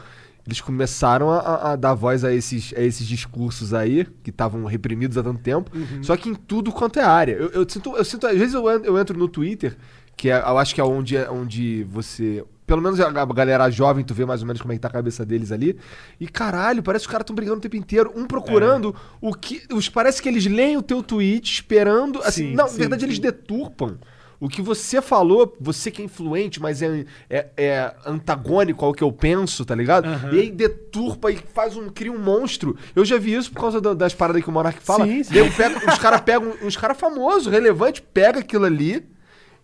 [0.49, 5.17] eles começaram a, a- dar voz a esses, a esses discursos aí, que estavam reprimidos
[5.17, 5.71] há tanto tempo,
[6.01, 7.33] só que em tudo quanto é área.
[7.33, 9.77] Eu, eu sinto, eu sinto, às vezes eu, eu entro no Twitter,
[10.17, 12.43] que é, eu acho que é onde, é onde você.
[12.67, 14.91] Pelo menos a galera jovem, tu vê mais ou menos como é que tá a
[14.91, 15.75] cabeça deles ali.
[16.19, 19.63] E caralho, parece que os caras estão brigando o tempo inteiro, um procurando o que.
[19.73, 22.19] Os, parece que eles leem o teu tweet esperando.
[22.21, 23.21] Assim, Sim, não, na sim, verdade, eles sim.
[23.23, 23.97] deturpam.
[24.39, 29.03] O que você falou, você que é influente, mas é, é, é antagônico ao que
[29.03, 30.05] eu penso, tá ligado?
[30.05, 30.31] Aham.
[30.33, 31.89] E aí deturpa e faz um.
[31.89, 32.77] cria um monstro.
[32.95, 35.05] Eu já vi isso por causa da- das paradas que o Monark fala.
[35.05, 35.33] Sim, sim.
[35.33, 36.53] Daí pego- os caras pegam.
[36.63, 39.05] Uns caras famosos, relevantes, pega aquilo ali.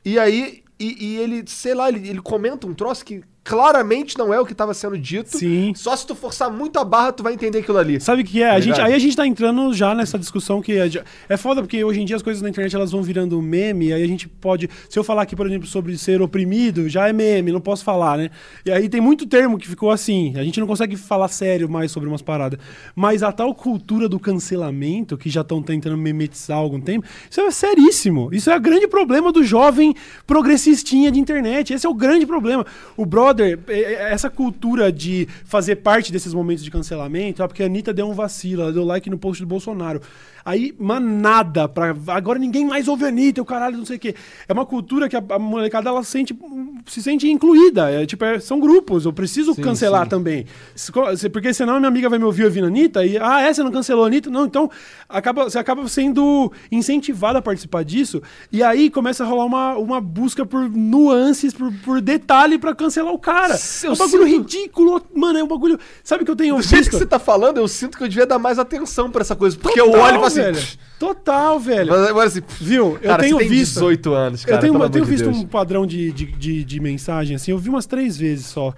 [0.03, 0.63] E aí.
[0.77, 4.45] E, e ele, sei lá, ele, ele comenta um troço que claramente não é o
[4.45, 5.37] que estava sendo dito.
[5.37, 5.71] Sim.
[5.75, 8.01] Só se tu forçar muito a barra, tu vai entender aquilo ali.
[8.01, 8.49] Sabe o que é?
[8.49, 10.89] A gente, aí a gente tá entrando já nessa discussão que é,
[11.29, 14.03] é foda porque hoje em dia as coisas na internet elas vão virando meme, aí
[14.03, 17.51] a gente pode, se eu falar aqui, por exemplo, sobre ser oprimido, já é meme,
[17.51, 18.31] não posso falar, né?
[18.65, 21.91] E aí tem muito termo que ficou assim, a gente não consegue falar sério mais
[21.91, 22.59] sobre umas paradas.
[22.95, 27.41] Mas a tal cultura do cancelamento, que já estão tentando memetizar há algum tempo, isso
[27.41, 28.29] é seríssimo.
[28.31, 29.93] Isso é o grande problema do jovem
[30.25, 31.73] progressistinha de internet.
[31.73, 32.65] Esse é o grande problema.
[32.97, 37.47] O brother brother, é- é- essa cultura de fazer parte desses momentos de cancelamento, ó,
[37.47, 40.01] porque a Anitta deu um vacilo, ela deu like no post do Bolsonaro.
[40.47, 41.95] Aí, manada pra.
[42.09, 44.13] Agora ninguém mais ouve a Anitta, o caralho, não sei o quê.
[44.47, 46.37] É uma cultura que a, a molecada ela sente,
[46.85, 47.89] se sente incluída.
[47.89, 50.45] É, tipo, é- são grupos, eu preciso cancelar também.
[50.75, 53.41] Se co- se- Porque senão minha amiga vai me ouvir ouvindo a Anitta e, ah,
[53.41, 54.29] é, você não cancelou a Anitta?
[54.29, 54.69] Não, então
[55.09, 58.21] acaba, você acaba sendo incentivado a participar disso.
[58.51, 63.11] E aí começa a rolar uma, uma busca por nuances, por, por detalhe pra cancelar
[63.11, 63.55] o cara.
[63.83, 65.79] Eu é um bagulho sinto- ridículo, mano, é um bagulho.
[66.03, 68.27] Sabe que eu tenho Do jeito que você tá falando, eu sinto que eu devia
[68.27, 69.57] dar mais atenção pra essa coisa.
[69.57, 70.34] Porque Total, eu olho e falo assim.
[70.35, 70.59] Velho.
[70.99, 71.91] Total, velho.
[71.91, 72.93] Mas agora assim, Viu?
[72.93, 73.73] Eu cara, tenho tem visto.
[73.73, 74.57] 18 anos, cara.
[74.57, 75.37] eu tenho, eu tenho de visto Deus.
[75.37, 78.73] um padrão de, de, de, de mensagem, assim, eu vi umas três vezes só.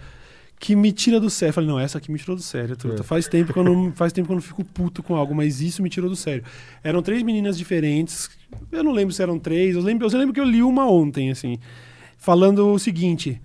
[0.59, 1.51] Que me tira do sério.
[1.51, 3.01] Eu Falei, não, essa aqui me tirou do sério, truta.
[3.01, 3.03] É.
[3.03, 5.61] Faz tempo que eu não faz tempo que eu não fico puto com algo, mas
[5.61, 6.43] isso me tirou do sério.
[6.83, 8.27] Eram três meninas diferentes.
[8.71, 9.75] Eu não lembro se eram três.
[9.75, 11.59] Eu lembro, eu lembro que eu li uma ontem, assim,
[12.17, 13.39] falando o seguinte.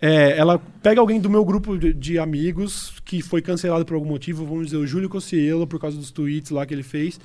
[0.00, 4.06] É, ela pega alguém do meu grupo de, de amigos que foi cancelado por algum
[4.06, 7.18] motivo, vamos dizer, o Júlio Cossielo, por causa dos tweets lá que ele fez.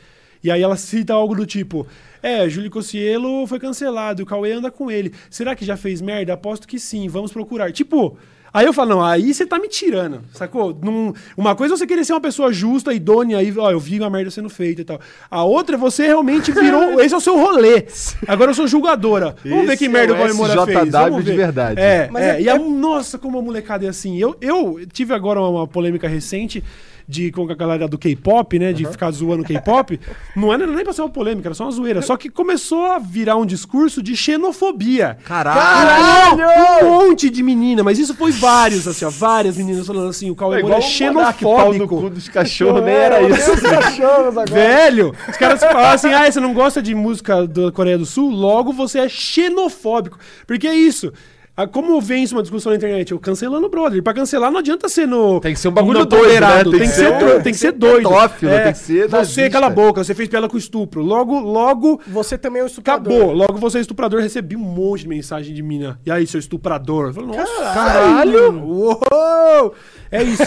[0.44, 1.86] E aí ela cita algo do tipo:
[2.22, 5.14] É, Júlio Cossielo foi cancelado, o Cauê anda com ele.
[5.30, 6.34] Será que já fez merda?
[6.34, 7.72] Aposto que sim, vamos procurar.
[7.72, 8.18] Tipo.
[8.54, 10.78] Aí eu falo, não, aí você tá me tirando, sacou?
[10.82, 13.98] Num- uma coisa é você querer ser uma pessoa justa, idônea, aí, ó, eu vi
[14.00, 15.00] uma merda sendo feita e tal.
[15.30, 17.00] A outra é você realmente virou.
[17.00, 17.86] esse é o seu rolê.
[18.28, 19.36] Agora eu sou julgadora.
[19.46, 20.92] Vamos ver que merda é o Comemora fez.
[20.92, 21.38] Vamos de ver.
[21.38, 21.80] verdade.
[21.80, 24.18] É, Mas é, é- e a, é- nossa, como a molecada é assim.
[24.18, 26.62] Eu, eu tive agora uma polêmica recente
[27.08, 28.74] de com a galera do K-pop, né?
[28.74, 30.00] De ficar zoando K-pop.
[30.36, 32.02] Não era nem pra ser uma polêmica, era só uma zoeira.
[32.02, 35.18] Só que começou a virar um discurso de xenofobia.
[35.26, 36.42] Caralho!
[36.86, 40.36] Um monte de menina, mas isso foi vários, assim, ó, várias meninas falando assim, o
[40.36, 42.02] Cauê É Moura é o Monark pau no xenofóbico.
[42.02, 43.52] cu dos cachorros, nem era isso.
[43.54, 44.52] os cachorros agora.
[44.52, 48.30] Velho, os caras falam assim, ah, você não gosta de música da Coreia do Sul,
[48.30, 50.18] logo você é xenofóbico.
[50.48, 51.12] Porque é isso.
[51.64, 53.12] Ah, Como vem isso uma discussão na internet?
[53.12, 53.98] Eu cancelando o brother.
[54.00, 55.40] E pra cancelar não adianta ser no.
[55.40, 56.78] Tem que ser um bagulho doido, tolerado, né?
[56.80, 57.98] Tem, que ser, tro- tem que ser doido.
[58.10, 61.02] pedófilo, tem que ser Você cala a boca, você fez piada com estupro.
[61.02, 62.00] Logo, logo.
[62.08, 63.14] Você também é um estuprador.
[63.14, 63.34] Acabou.
[63.34, 64.22] Logo você é estuprador.
[64.22, 66.00] Recebi um monte de mensagem de mina.
[66.06, 67.08] E aí, seu estuprador?
[67.08, 68.64] Eu falei, nossa, Caralho!
[68.64, 69.74] Uou!
[70.12, 70.44] É isso.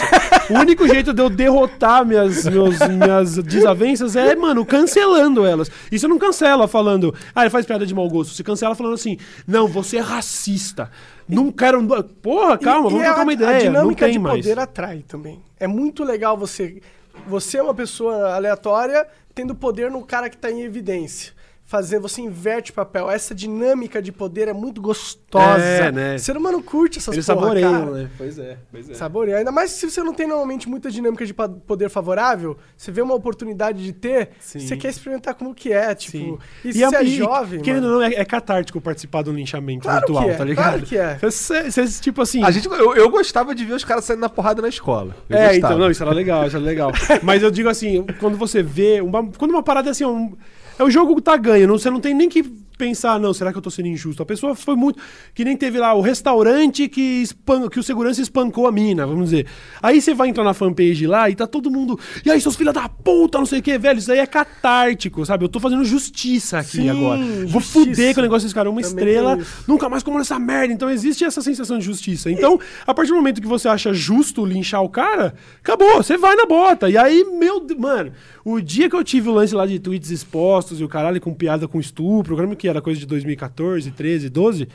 [0.49, 5.69] O único jeito de eu derrotar minhas, meus- minhas desavenças é, mano, cancelando elas.
[5.91, 8.33] E você não cancela falando, ah, ele faz piada de mau gosto.
[8.33, 9.17] Você cancela falando assim,
[9.47, 10.89] não, você é racista.
[11.27, 11.83] Não quero.
[12.21, 13.53] Porra, calma, E- vamos e trocar a- uma A ideia.
[13.65, 14.37] Não dinâmica tem de mais.
[14.45, 15.39] poder atrai também.
[15.59, 16.81] É muito legal você.
[17.27, 21.33] Você é uma pessoa aleatória tendo poder no cara que tá em evidência.
[21.67, 23.09] Fazer, você inverte o papel.
[23.09, 25.59] Essa dinâmica de poder é muito gostosa.
[25.63, 26.15] É, né?
[26.15, 27.91] O ser humano curte essas Eles porra, saboreiam, cara.
[27.91, 28.09] né?
[28.15, 28.93] Pois é, pois é.
[28.93, 29.37] Saboreia.
[29.39, 33.15] Ainda mais se você não tem normalmente muita dinâmica de poder favorável, você vê uma
[33.15, 34.59] oportunidade de ter, Sim.
[34.59, 36.11] você quer experimentar como que é, tipo.
[36.17, 36.37] Sim.
[36.63, 39.31] E se você é e, jovem, querendo mano, ou não, é, é catártico participar de
[39.31, 40.65] um linchamento Claro virtual, que é, tá ligado?
[40.67, 41.17] claro que é.
[41.17, 42.43] Você, você, tipo assim.
[42.43, 45.15] A gente, eu, eu gostava de ver os caras saindo na porrada na escola.
[45.27, 45.57] Eu É, gostava.
[45.73, 46.91] então, não, isso era legal, isso era legal.
[47.23, 49.01] Mas eu digo assim, quando você vê.
[49.01, 50.37] Uma, quando uma parada é assim, um-
[50.77, 52.43] é o jogo que tá ganho, não, você não tem nem que
[52.77, 54.21] pensar, não, será que eu tô sendo injusto?
[54.21, 54.99] A pessoa foi muito.
[55.33, 59.25] Que nem teve lá o restaurante que, espan, que o segurança espancou a mina, vamos
[59.25, 59.47] dizer.
[59.81, 61.99] Aí você vai entrar na fanpage lá e tá todo mundo.
[62.25, 63.99] E aí, seus filhos da puta, não sei o que, velho.
[63.99, 65.45] Isso aí é catártico, sabe?
[65.45, 67.19] Eu tô fazendo justiça aqui Sim, agora.
[67.47, 67.79] Vou justiça.
[67.79, 68.69] fuder com o negócio desse cara.
[68.69, 70.73] Uma Também estrela, nunca mais como essa merda.
[70.73, 72.29] Então existe essa sensação de justiça.
[72.29, 76.35] Então, a partir do momento que você acha justo linchar o cara, acabou, você vai
[76.35, 76.89] na bota.
[76.89, 78.11] E aí, meu Deus, mano,
[78.43, 81.33] o dia que eu tive o lance lá de tweets expostos e o caralho com
[81.33, 84.67] piada com estupro, eu lembro que era coisa de 2014, 13, 12.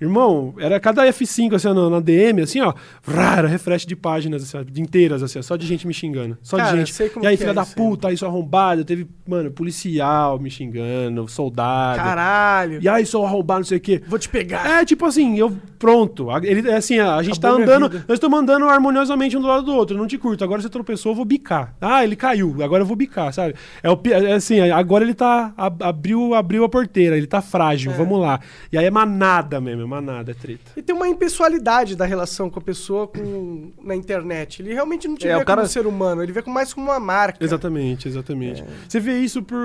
[0.00, 2.72] Irmão, era cada F5 assim, na, na DM, assim, ó.
[3.02, 5.92] vrá, Era refresh de páginas, assim, ó, de inteiras, assim, ó, só de gente me
[5.94, 6.38] xingando.
[6.42, 6.94] Só Cara, de gente.
[6.94, 7.76] sei como E aí, filha é da isso aí.
[7.76, 8.84] puta, isso arrombado.
[8.84, 11.98] Teve, mano, policial me xingando, soldado.
[11.98, 12.78] Caralho.
[12.80, 14.02] E aí, sou arrombado, não sei o quê.
[14.06, 14.80] Vou te pegar.
[14.80, 15.56] É, tipo assim, eu.
[15.78, 16.28] Pronto.
[16.42, 17.92] Ele, é assim, a, gente Acabou tá andando.
[18.08, 19.96] Nós estamos andando harmoniosamente um do lado do outro.
[19.96, 20.42] Não te curto.
[20.44, 21.74] Agora você tropeçou, eu vou bicar.
[21.80, 22.54] Ah, ele caiu.
[22.62, 23.54] Agora eu vou bicar, sabe?
[23.82, 25.52] É, o, é assim, agora ele tá.
[25.56, 27.92] ab- Abriu, abriu a porteira, ele tá frágil.
[27.92, 28.40] Vamos lá.
[28.72, 30.70] E aí é manada mesmo, é manada, é treta.
[30.76, 34.62] E tem uma impessoalidade da relação com a pessoa com, na internet.
[34.62, 36.72] Ele realmente não te É, vê o cara- como ser humano, ele vê como- mais
[36.72, 37.42] como uma marca.
[37.44, 38.62] Exatamente, exatamente.
[38.88, 39.58] Você vê isso por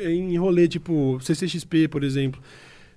[0.00, 2.40] em rolê tipo CCXP, por exemplo.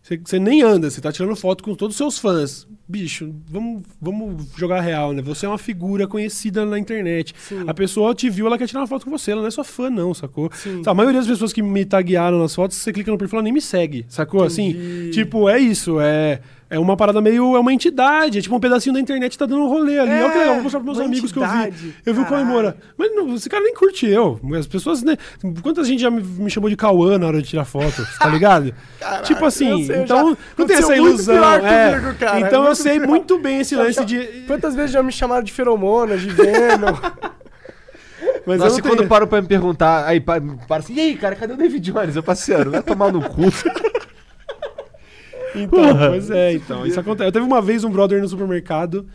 [0.03, 2.67] Você, você nem anda, você tá tirando foto com todos os seus fãs.
[2.87, 5.21] Bicho, vamos, vamos jogar real, né?
[5.23, 7.33] Você é uma figura conhecida na internet.
[7.65, 9.31] A pessoa te viu, ela quer tirar uma foto com você.
[9.31, 10.51] Ela não é sua fã, não, sacou?
[10.85, 13.53] A maioria das pessoas que me taguearam nas fotos, você clica no perfil, ela nem
[13.53, 14.45] me segue, sacou?
[14.45, 14.77] Entendi.
[14.77, 16.41] Assim, Tipo, é isso, é.
[16.67, 17.55] É uma parada meio.
[17.55, 18.39] É uma entidade.
[18.39, 20.09] É tipo um pedacinho da internet tá dando um rolê ali.
[20.11, 21.57] É, Olha que legal, vou mostrar pros meus amigos que eu vi.
[21.59, 22.43] entidade, Eu vi o Cauê.
[22.43, 22.75] Moura.
[22.97, 24.39] Mas não, esse cara nem curte eu.
[24.57, 25.15] As pessoas, né?
[25.61, 28.73] Quantas gente já me, me chamou de Cauã na hora de tirar foto, tá ligado?
[28.99, 31.35] Caralho, tipo assim, sei, então já- não tem essa ilusão.
[31.53, 32.39] é.
[32.47, 34.43] então eu sei muito bem esse lance de.
[34.47, 36.93] Quantas vezes já me chamaram de feromona, de Venom?
[38.45, 39.09] Mas Nossa, eu quando tenho...
[39.09, 42.15] param pra me perguntar, aí pa- para assim, e aí, cara, cadê o David Jones?
[42.15, 43.41] Eu parceiro, vai tomar no cu.
[45.55, 46.85] Então, pois é, então.
[46.85, 47.29] Isso acontece.
[47.29, 49.07] Eu teve uma vez um brother no supermercado.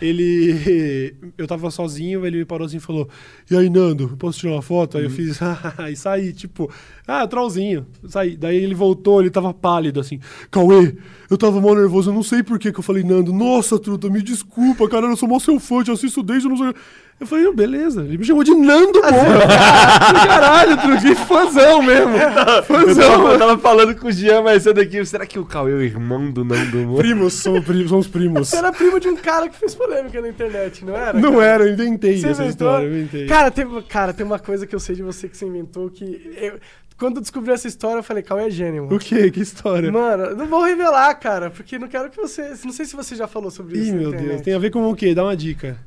[0.00, 1.16] Ele.
[1.38, 3.08] Eu tava sozinho, ele me parou assim e falou:
[3.50, 4.98] E aí, Nando, posso tirar uma foto?
[4.98, 6.70] Aí eu fiz, ah, e saí, tipo,
[7.06, 7.86] ah, trollzinho.
[8.08, 8.36] Saí.
[8.36, 10.18] Daí ele voltou, ele tava pálido, assim,
[10.50, 10.96] Cauê,
[11.30, 14.08] eu tava mal nervoso, eu não sei por que que eu falei, Nando, nossa, truta,
[14.10, 16.74] me desculpa, cara, eu sou mó seu fã, te assisto desde eu não sei.
[17.18, 18.02] Eu falei, não, beleza.
[18.02, 19.46] Ele me chamou de Nando, porra.
[20.26, 22.14] Caralho, truta, que fãzão mesmo.
[22.14, 23.28] Eu tava, Fãzão.
[23.32, 25.82] eu tava falando com o Jean mais cedo aqui, será que o Cauê é o
[25.82, 27.02] irmão do Nando Moura?
[27.02, 28.48] Primos, somos primos, somos primos.
[28.48, 31.18] Você era primo de um cara que fez polêmica na internet, não era?
[31.18, 32.68] Não era, eu inventei Você essa inventou?
[32.68, 33.26] história, eu inventei.
[33.26, 36.04] Cara tem, cara, tem uma coisa que eu sei de você que você inventou que.
[36.38, 36.58] eu-
[36.98, 38.96] quando eu descobri essa história, eu falei, Cauê é gênio, mano.
[38.96, 39.30] O quê?
[39.30, 39.92] Que história?
[39.92, 42.54] Mano, não vou revelar, cara, porque não quero que você.
[42.64, 43.90] Não sei se você já falou sobre isso.
[43.90, 44.10] Ih, meu.
[44.12, 44.40] Deus.
[44.40, 45.14] Tem a ver com o quê?
[45.14, 45.78] Dá uma dica.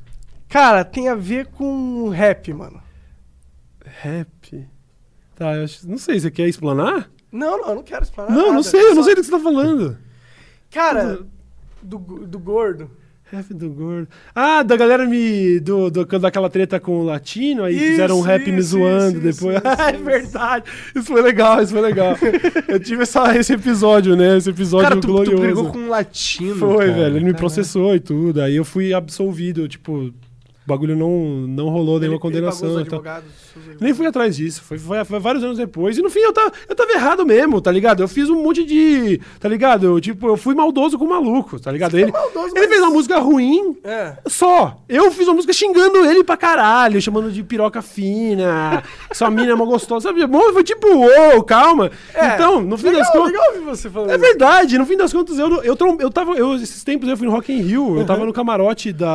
[0.48, 2.82] Cara, tem a ver com rap, mano.
[3.86, 4.68] Rap.
[5.36, 5.88] Tá, eu acho...
[5.88, 7.10] não sei, você quer explanar?
[7.32, 8.32] Não, não, eu não quero explanar.
[8.32, 9.98] não, não nada, sei, eu não só- sei do que você tá falando.
[10.72, 11.20] Cara,
[11.82, 12.92] do, do gordo.
[13.32, 14.08] Rap do gordo.
[14.34, 15.60] Ah, da galera me.
[15.60, 19.20] Do, do, daquela treta com o latino, aí Isso, fizeram um rap me isso, zoando
[19.20, 19.62] isso, depois.
[19.64, 20.66] Ah, é verdade.
[20.96, 22.16] Isso foi legal, isso foi legal.
[22.68, 24.38] eu tive essa, esse episódio, né?
[24.38, 25.42] Esse episódio Cara, tu, tu glorioso.
[25.44, 26.92] brigou com um latino, Foi, cara.
[26.94, 27.04] velho.
[27.04, 27.36] Ele me Caralho.
[27.38, 28.42] processou e tudo.
[28.42, 30.12] Aí eu fui absolvido, tipo,
[30.70, 31.10] bagulho não,
[31.48, 32.80] não rolou nenhuma condenação.
[32.80, 33.04] e tal.
[33.82, 34.62] Nem fui atrás disso.
[34.64, 35.98] Foi, foi- foi vários anos depois.
[35.98, 38.02] E no fim eu tava, eu tava errado mesmo, tá ligado?
[38.02, 39.20] Eu fiz um monte de.
[39.40, 39.86] Tá ligado?
[39.86, 41.98] Eu, tipo, eu fui maldoso com o maluco, tá ligado?
[41.98, 43.78] Ele, maldoso, ele mas- fez uma música ruim.
[43.84, 44.14] É.
[44.28, 44.78] Só.
[44.88, 49.56] Eu fiz uma música xingando ele pra caralho, chamando de piroca fina, sua mina é
[49.56, 50.10] mó gostosa.
[50.10, 50.26] Sabe?
[50.28, 51.92] Bom, foi tipo, ô, calma.
[52.14, 52.36] É.
[52.36, 53.32] então, no fim legal, das contas.
[53.32, 54.22] legal ouvir você falando É isso.
[54.26, 56.34] verdade, no fim das contas, eu, eu, trom- eu tava.
[56.34, 59.10] Eu, esses tempos eu fui no Rock in Rio, eu tava no camarote da.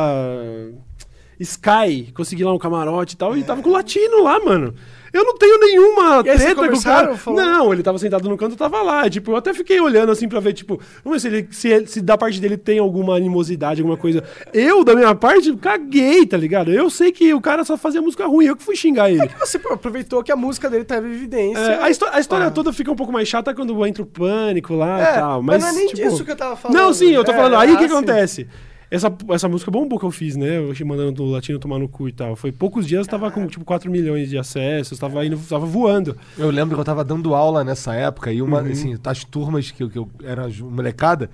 [1.39, 4.73] Sky, consegui lá um camarote e tal, e tava com o latino lá, mano.
[5.13, 7.15] Eu não tenho nenhuma E treta com o cara.
[7.15, 7.39] falou?
[7.39, 9.09] Não, ele tava sentado no canto, tava lá.
[9.09, 11.87] Tipo, eu até fiquei olhando assim pra ver, tipo, vamos ver se, ele, se, ele-
[11.87, 14.21] se da parte dele tem alguma animosidade, alguma coisa.
[14.53, 16.69] Eu, da minha parte, caguei, tá ligado?
[16.69, 19.29] Eu sei que o cara só fazia música ruim, eu que fui xingar ele.
[19.39, 21.59] Você aproveitou que a música dele tava em evidência.
[21.61, 22.51] É, a, histó- a história Ah.
[22.51, 25.41] toda fica um pouco mais chata quando entra o pânico lá É, e tal.
[25.41, 26.77] mas Mas, não é nem tipo, disso que eu tava falando.
[26.77, 27.55] Não, sim, eu tô É, falando.
[27.55, 27.93] Aí o que ah, sim.
[27.93, 28.47] acontece?
[28.91, 30.57] Essa, essa música bombou que eu fiz, né?
[30.59, 32.35] Eu mandando o latino tomar no cu e tal.
[32.35, 36.15] Foi poucos dias, tava com tipo 4 milhões de acessos, tava indo, tava voando.
[36.37, 38.71] Eu lembro que eu tava dando aula nessa época e uma, Uhum.
[38.71, 41.29] assim, as turmas que, eu- que eu era molecada,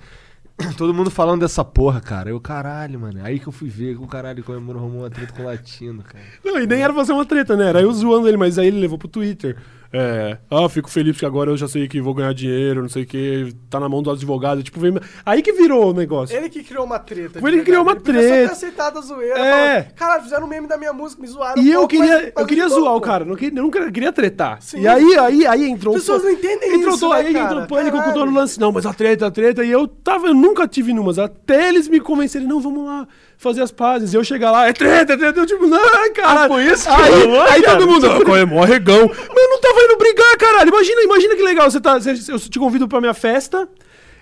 [0.76, 2.30] todo mundo falando dessa porra, cara.
[2.30, 3.20] Eu, caralho, mano.
[3.22, 6.02] Aí que eu fui ver que o caralho comemorou arrumou uma treta com o latino,
[6.02, 6.24] cara.
[6.44, 7.68] Não, e nem era pra ser uma treta, né?
[7.68, 9.56] Era eu zoando ele, mas aí ele levou pro Twitter.
[9.92, 13.02] É, ah, fico feliz porque agora eu já sei que vou ganhar dinheiro, não sei
[13.02, 14.62] o que, tá na mão do advogado.
[14.62, 14.98] Tipo, veio...
[15.24, 16.34] aí que virou o negócio.
[16.34, 17.46] Ele que criou uma treta.
[17.46, 18.52] Ele que criou uma Ele podia só ter treta.
[18.52, 19.38] aceitado a zoeira.
[19.38, 19.82] É.
[19.82, 21.60] falando, Cara, fizeram um meme da minha música, me zoaram.
[21.60, 23.92] E um eu pouco, queria, mas- eu queria zoar o cara, não queria, eu nunca
[23.92, 24.62] queria tretar.
[24.62, 24.80] Sim.
[24.80, 25.94] E aí, aí, aí entrou.
[25.94, 27.64] As pessoas não entendem entrou isso, né, aí entrou cara?
[27.64, 28.30] o pânico com todo Caralho.
[28.32, 28.58] o lance.
[28.58, 29.62] Não, mas a treta, a treta.
[29.62, 31.18] E eu tava, eu nunca tive numas.
[31.18, 33.06] Até eles me convencerem, não, vamos lá
[33.42, 34.12] fazer as pazes.
[34.12, 35.40] E eu chegar lá, é treta, é treta.
[35.40, 36.44] Eu tipo, não, cara.
[36.44, 37.78] Ah, foi isso que aí, aí cara?
[37.78, 39.08] todo mundo, ah, qual é mó regão.
[39.08, 40.68] Mas eu não tava indo brigar, caralho.
[40.68, 41.70] Imagina, imagina que legal.
[41.70, 43.68] Você tá, você- eu te convido pra minha festa.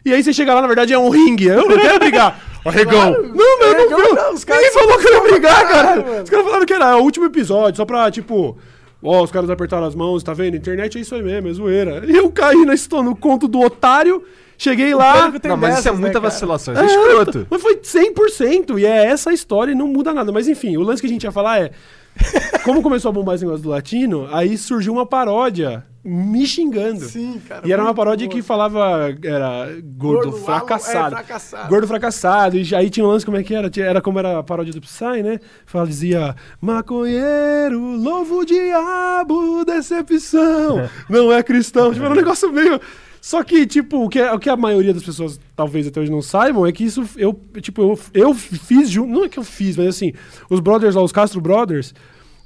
[0.04, 1.46] E aí você chega lá, na verdade, é um ringue.
[1.46, 2.40] Eu não quero brigar.
[2.64, 3.12] Arregão.
[3.14, 3.32] Claro.
[3.34, 6.06] Não, mas eu não, eu- não, os caras Ninguém falou que eu ia brigar, caralho,
[6.06, 6.22] mano.
[6.24, 8.56] Os caras falaram que era o último episódio, só pra, tipo...
[9.02, 10.56] Ó, os caras apertaram as mãos, tá vendo?
[10.58, 12.02] Internet é isso aí mesmo, é zoeira.
[12.06, 14.22] E eu caí na, no conto do otário,
[14.60, 15.32] cheguei lá...
[15.42, 16.30] Não, mas isso é dessas, né, muita cara?
[16.30, 17.46] vacilação, isso é escroto.
[17.50, 20.30] Mas foi 100%, e é essa a história e não muda nada.
[20.30, 21.70] Mas enfim, o lance que a gente ia falar é...
[22.64, 27.04] Como começou a bombar esse negócio do latino, aí surgiu uma paródia me xingando.
[27.04, 27.66] Sim, cara.
[27.66, 28.36] E era uma paródia boa.
[28.36, 31.14] que falava, era gordo, Gordo, fracassado.
[31.14, 31.68] é, fracassado.
[31.68, 32.56] Gordo fracassado.
[32.58, 33.70] E aí tinha um lance, como é que era?
[33.78, 35.38] Era como era a paródia do Psy, né?
[35.64, 41.92] Fala, dizia, maconheiro, louvo diabo, decepção, não é cristão.
[41.92, 42.80] Tipo, era um negócio meio...
[43.20, 46.22] Só que, tipo, o que, o que a maioria das pessoas talvez até hoje não
[46.22, 49.76] saibam é que isso, eu, tipo, eu, eu fiz junto, não é que eu fiz,
[49.76, 50.12] mas assim,
[50.48, 51.94] os brothers lá, os Castro Brothers,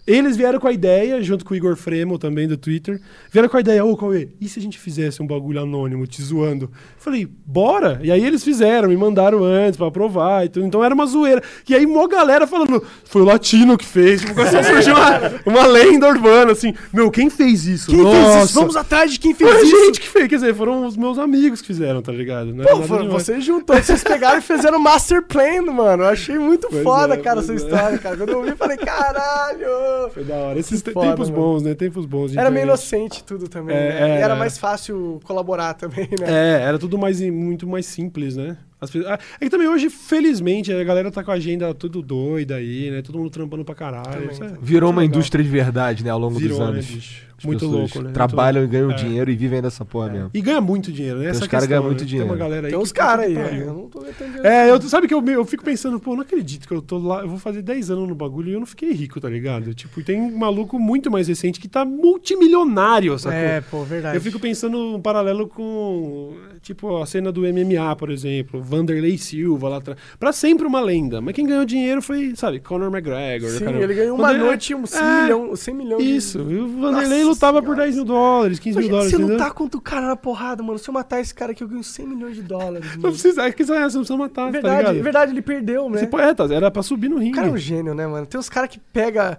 [0.07, 3.01] Eles vieram com a ideia, junto com o Igor Fremo, também do Twitter,
[3.31, 6.23] vieram com a ideia, ô Cauê, e se a gente fizesse um bagulho anônimo, te
[6.23, 6.71] zoando?
[6.99, 8.01] Falei, bora!
[8.03, 10.67] E aí eles fizeram, me mandaram antes pra aprovar e tudo.
[10.67, 11.43] Então era uma zoeira.
[11.69, 14.21] E aí, mó galera falando, foi o Latino que fez.
[14.21, 16.75] Tipo, começou a surgir uma, uma lenda urbana, assim.
[16.93, 17.91] Meu, quem fez isso?
[17.91, 18.45] Quem fez Nossa!
[18.45, 18.55] isso?
[18.55, 19.87] Vamos atrás de quem fez Foi a isso.
[19.87, 22.55] gente que fez, quer dizer, foram os meus amigos que fizeram, tá ligado?
[22.55, 26.03] Não Pô, foram vocês juntou, vocês pegaram e fizeram Master Plan, mano.
[26.03, 27.57] Eu achei muito Pois foda, é, cara, essa é.
[27.57, 28.17] história, cara.
[28.19, 29.94] Quando eu ouvi, eu falei, caralho!
[30.13, 30.59] Foi da hora.
[30.59, 31.43] Esses foda, tempos mano.
[31.43, 31.75] bons, né?
[31.75, 32.37] Tempos bons.
[32.37, 34.11] Era meio inocente tudo também, É, né?
[34.17, 34.39] é, e era é.
[34.39, 36.27] mais fácil colaborar também, né?
[36.27, 38.57] É, era tudo mais, muito mais simples, né?
[38.85, 42.01] As pessoas- ah, É que também hoje, felizmente, a galera tá com a agenda tudo
[42.03, 43.03] doida aí, né?
[43.03, 44.31] Todo mundo trampando pra caralho.
[44.31, 44.63] Isso é- também.
[44.63, 45.17] Virou uma é legal.
[45.19, 46.87] indústria de verdade, né, ao longo Virou, dos né, anos.
[46.87, 47.25] bicho?
[47.37, 48.13] As Muito louco, né?
[48.13, 49.01] Trabalham, Muito ganham louco.
[49.01, 49.05] É.
[49.05, 50.31] dinheiro e vivem dessa porra mesmo.
[50.33, 51.25] E ganha muito dinheiro, né?
[51.25, 52.07] Tem Essa uns caras ganham muito né?
[52.07, 52.29] dinheiro.
[52.29, 53.63] Tem uma galera aí Tem uns caras aí, é.
[53.63, 54.47] Eu não tô entendendo.
[54.47, 57.23] É, eu, sabe que eu, eu fico pensando, pô, não acredito que eu tô lá,
[57.23, 59.75] eu vou fazer 10 anos no bagulho e eu não fiquei rico, tá ligado?
[59.75, 63.37] Tipo, e tem um maluco muito mais recente que tá multimilionário, sacou?
[63.39, 64.17] É, pô, verdade.
[64.17, 69.69] Eu fico pensando um paralelo com, tipo, a cena do MMA, por exemplo, Vanderlei Silva
[69.69, 69.99] lá atrás.
[70.19, 73.51] Pra sempre uma lenda, mas quem ganhou dinheiro foi, sabe, Conor McGregor.
[73.51, 73.85] Sim, caramba.
[73.85, 77.19] ele ganhou uma Vanderlei- noite um 100 É, milhões, 100 milhões Isso, e o Vanderlei
[77.21, 77.83] Nossa lutava por Senhora.
[77.85, 79.37] 10 mil dólares, 15 mil dólares, se entendeu?
[79.37, 80.79] lutar contra o cara na porrada, mano.
[80.79, 82.97] Se eu matar esse cara aqui, eu ganho 100 milhões de dólares.
[82.97, 85.03] Não precisa, é que você não precisa matar, tá Verdade, ligado?
[85.03, 85.99] verdade, ele perdeu, né?
[85.99, 87.35] Você é, tá, era pra subir no O ringue.
[87.37, 88.27] cara é um gênio, né, mano?
[88.27, 89.39] Tem uns caras que pega.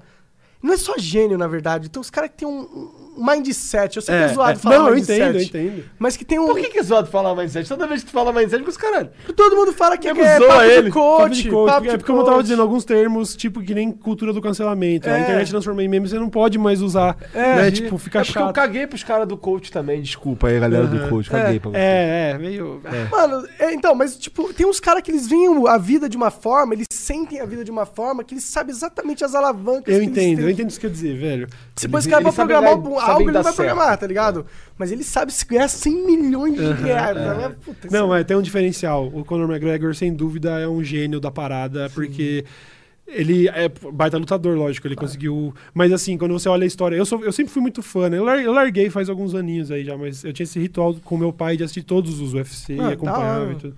[0.62, 1.90] Não é só gênio, na verdade.
[1.90, 3.96] Tem uns caras que tem um mindset.
[3.96, 5.22] Eu sei que é, zoado falar Não, eu mindset.
[5.22, 5.84] entendo, eu entendo.
[6.00, 6.46] Mas que tem um.
[6.48, 7.68] Por que, que é zoado falar mindset?
[7.68, 9.10] Toda vez que tu fala mindset, com os caralho.
[9.36, 10.82] Todo mundo fala que é zoa papo ele.
[10.84, 12.46] de Papo coach, de coach, papo é de porque como eu tava coach.
[12.46, 15.10] dizendo, alguns termos, tipo, que nem cultura do cancelamento.
[15.10, 15.22] A É.
[15.22, 17.18] internet transformou em meme, você não pode mais usar.
[17.34, 17.72] É, né?
[17.72, 18.56] Tipo, fica é porque eu chato.
[18.56, 20.02] caguei pros caras do coach também.
[20.02, 21.10] Desculpa aí, galera do Aham.
[21.10, 21.30] coach.
[21.30, 21.78] Caguei É, pra você.
[21.78, 22.82] É, é, meio.
[23.12, 26.32] Mano, é, então, mas tipo, tem uns caras que eles veem a vida de uma
[26.32, 30.00] forma, eles sentem a vida de uma forma que eles sabem exatamente as alavancas Eu
[30.00, 30.46] que eles entendo, têm.
[30.46, 31.48] eu entendo o que você quer dizer, velho.
[31.76, 32.78] Esse Eles- cara sabem programar
[33.12, 33.56] algo, ele vai certo.
[33.56, 34.46] programar, tá ligado?
[34.78, 37.16] Mas ele sabe se ganhar 100 milhões de reais.
[37.16, 37.56] né?
[37.64, 39.08] Puta, Não, isso- mas tem um diferencial.
[39.14, 42.44] O Conor McGregor, sem dúvida, é um gênio da parada, porque.
[43.08, 45.54] Ele é baita lutador, lógico, ele conseguiu.
[45.76, 48.18] Mas assim, quando você olha a história, eu, sou, eu sempre fui muito fã, né?
[48.18, 51.16] Eu lar- eu larguei faz alguns aninhos aí já, mas eu tinha esse ritual com
[51.16, 53.76] meu pai de assistir todos os UFC Ah, e da acompanhava e tudo.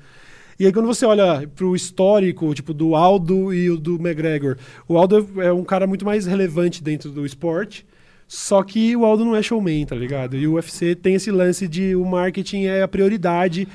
[0.58, 4.56] E aí, quando você olha pro histórico, tipo, do Aldo e o do McGregor,
[4.88, 7.86] o Aldo é um cara muito mais relevante dentro do esporte,
[8.28, 10.36] só que o Aldo não é showman, tá ligado?
[10.36, 13.68] E o UFC tem esse lance de o marketing é a prioridade.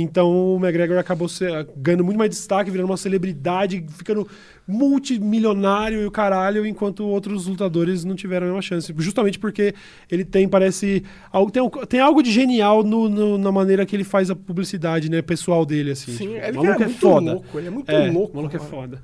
[0.00, 1.44] Então o McGregor acabou se-
[1.76, 4.28] ganhando muito mais destaque, virando uma celebridade, ficando
[4.66, 8.94] multimilionário e o caralho, enquanto outros lutadores não tiveram nenhuma chance.
[8.96, 9.74] Justamente porque
[10.10, 11.02] ele tem, parece.
[11.32, 15.10] Algo, tem, tem algo de genial no- no- na maneira que ele faz a publicidade,
[15.10, 16.12] né, pessoal dele, assim.
[16.12, 17.32] Sim, tipo, ele o maluco é é muito foda.
[17.32, 18.70] louco, ele é muito É, louco, O maluco é mano.
[18.70, 19.02] foda.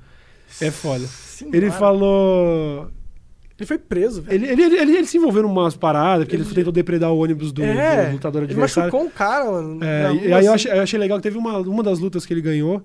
[0.61, 1.05] É foda.
[1.05, 1.79] Sim, Ele cara.
[1.79, 2.87] falou.
[3.57, 4.35] Ele foi preso, velho.
[4.35, 7.17] Ele, ele, ele, ele- ele se envolveu em umas paradas, porque ele, tentou depredar o
[7.17, 8.91] ônibus do, é, do lutador ele adversário.
[8.91, 9.83] machucou um cara, mano.
[9.83, 10.67] É, e aí eu assim.
[10.67, 12.83] achei, eu achei legal que teve uma, uma das lutas que ele ganhou.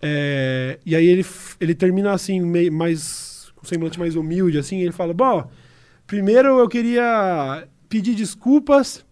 [0.00, 1.24] é, e aí ele,
[1.60, 3.52] ele termina assim, meio, mais.
[3.54, 4.80] com um semblante mais humilde, assim.
[4.80, 5.48] Ele fala: Bom,
[6.06, 9.04] primeiro eu queria pedir desculpas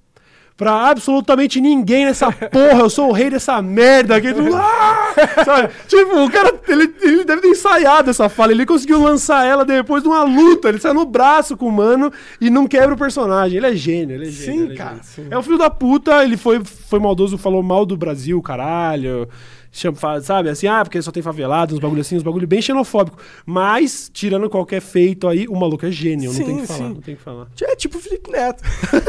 [0.61, 2.81] pra absolutamente ninguém nessa porra.
[2.81, 4.17] Eu sou o rei dessa merda.
[4.17, 5.71] Aqui, tudo, "Ah!" Sabe?
[5.89, 8.53] Tipo, o cara, ele, ele deve ter ensaiado essa fala.
[8.53, 10.69] Ele conseguiu lançar ela depois de uma luta.
[10.69, 13.57] Ele sai no braço com o mano e não quebra o personagem.
[13.57, 14.53] Ele é gênio, ele é gênio.
[14.59, 15.05] Sim, ele é cara, gênio.
[15.05, 15.27] sim.
[15.31, 19.27] É um filho da puta, ele foi, foi maldoso, falou mal do Brasil, caralho.
[19.73, 23.19] Chama, sabe, assim, ah, porque só tem favelado, uns bagulho assim, uns bagulho bem xenofóbico.
[23.47, 26.95] Mas, tirando qualquer feito aí, o maluco é gênio, não tem Sim, que falar, sim.
[26.95, 27.47] não tem que falar.
[27.63, 28.65] É tipo o Felipe Neto.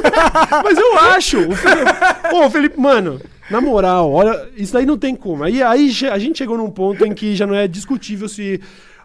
[0.63, 1.39] Mas eu acho.
[1.49, 1.91] O Felipe,
[2.29, 3.19] Pô, Felipe, mano,
[3.49, 5.43] na moral, olha, isso daí não tem como.
[5.43, 8.61] Aí, aí a gente chegou num ponto em que já não é discutível se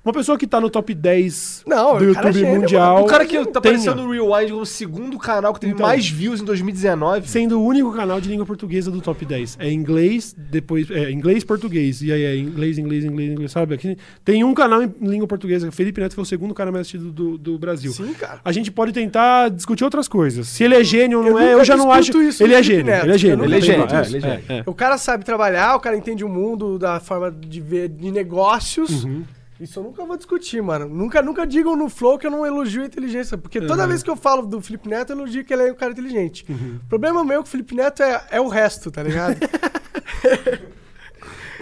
[0.07, 2.95] uma pessoa que tá no top 10 Não, do é YouTube gênio, mundial.
[2.95, 3.07] mano.
[3.07, 5.87] O cara que tá aparecendo no Rewind como o segundo canal que teve Então.
[5.87, 7.29] mais views em 2019.
[7.29, 9.57] Sendo o único canal de língua portuguesa do top 10.
[9.61, 10.91] É inglês, depois.
[10.91, 12.01] É inglês, português.
[12.03, 13.75] E aí é inglês, inglês, inglês, inglês, sabe?
[13.75, 15.71] Aqui tem um canal em língua portuguesa.
[15.73, 17.93] Felipe Neto foi o segundo cara mais assistido do, do Brasil.
[17.93, 18.41] Sim, cara.
[18.45, 20.47] A gente pode tentar discutir outras coisas.
[20.49, 22.23] Se ele é gênio ou Eu não é, nunca eu já não acho.
[22.23, 22.85] isso Ele é gênio.
[22.87, 23.05] Neto.
[23.05, 23.45] Ele é Eu gênio.
[23.45, 24.43] Ele é gênio, pra- ele é gênio.
[24.49, 24.63] é, é.
[24.67, 29.05] O cara sabe trabalhar, o cara entende o mundo da forma de ver de negócios.
[29.05, 29.25] Uhum.
[29.61, 30.87] Isso eu nunca vou discutir, mano.
[30.89, 33.39] Nunca, nunca digam no Flow que eu não elogio a inteligência.
[33.39, 33.89] Porque toda Uhum.
[33.89, 36.45] vez que eu falo do Felipe Neto, eu elogio que ele é um cara inteligente.
[36.49, 36.79] Uhum.
[36.85, 39.37] O problema meu com o Felipe Neto é, é o resto, tá ligado?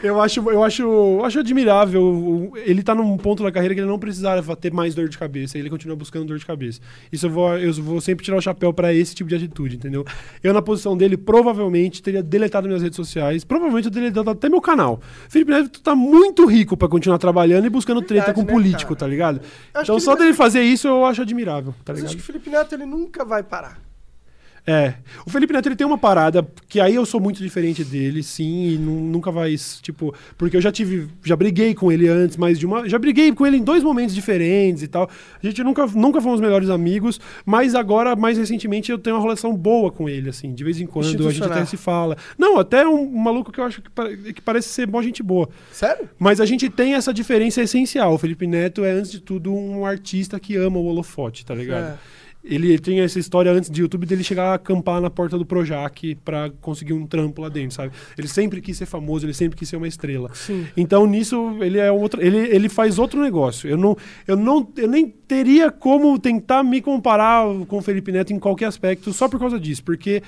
[0.04, 2.52] Eu acho, eu acho, eu acho admirável.
[2.66, 5.56] Ele tá num ponto da carreira que ele não precisava ter mais dor de cabeça.
[5.58, 6.78] Ele continua buscando dor de cabeça.
[7.10, 10.04] Isso eu vou, eu vou sempre tirar o chapéu pra esse tipo de atitude, entendeu?
[10.42, 13.44] Eu, na posição dele, provavelmente teria deletado minhas redes sociais.
[13.44, 15.00] Provavelmente eu teria deletado até meu canal.
[15.28, 18.52] Felipe Neto tu tá muito rico pra continuar trabalhando e buscando treta Verdade, com né,
[18.52, 19.00] político, cara?
[19.00, 19.40] tá ligado?
[19.80, 22.06] Então só ele- dele fazer isso eu acho admirável, tá Mas ligado?
[22.08, 23.78] acho que o Felipe Neto ele nunca vai parar.
[24.66, 24.94] É.
[25.26, 28.68] O Felipe Neto ele tem uma parada que aí eu sou muito diferente dele, sim,
[28.70, 32.58] e nu- nunca vai, tipo, porque eu já tive, já briguei com ele antes, mais
[32.58, 35.10] de uma, já briguei com ele em dois momentos diferentes e tal.
[35.42, 39.54] A gente nunca, nunca fomos melhores amigos, mas agora, mais recentemente, eu tenho uma relação
[39.54, 42.16] boa com ele, assim, de vez em quando a gente até se fala.
[42.38, 45.46] Não, até um, um maluco que eu acho que, que parece ser bom gente boa.
[45.72, 46.08] Sério?
[46.18, 48.14] Mas a gente tem essa diferença essencial.
[48.14, 51.92] O Felipe Neto é, antes de tudo, um artista que ama o holofote, tá ligado?
[51.92, 52.13] É.
[52.44, 56.14] Ele tem essa história antes de YouTube dele chegar a acampar na porta do Projac
[56.24, 57.92] pra conseguir um trampo lá dentro, sabe?
[58.18, 60.30] Ele sempre quis ser famoso, ele sempre quis ser uma estrela.
[60.34, 60.66] Sim.
[60.76, 63.68] Então nisso ele é outro, ele, ele faz outro negócio.
[63.68, 63.96] Eu não,
[64.26, 68.66] eu não, eu nem teria como tentar me comparar com o Felipe Neto em qualquer
[68.66, 70.22] aspecto só por causa disso, porque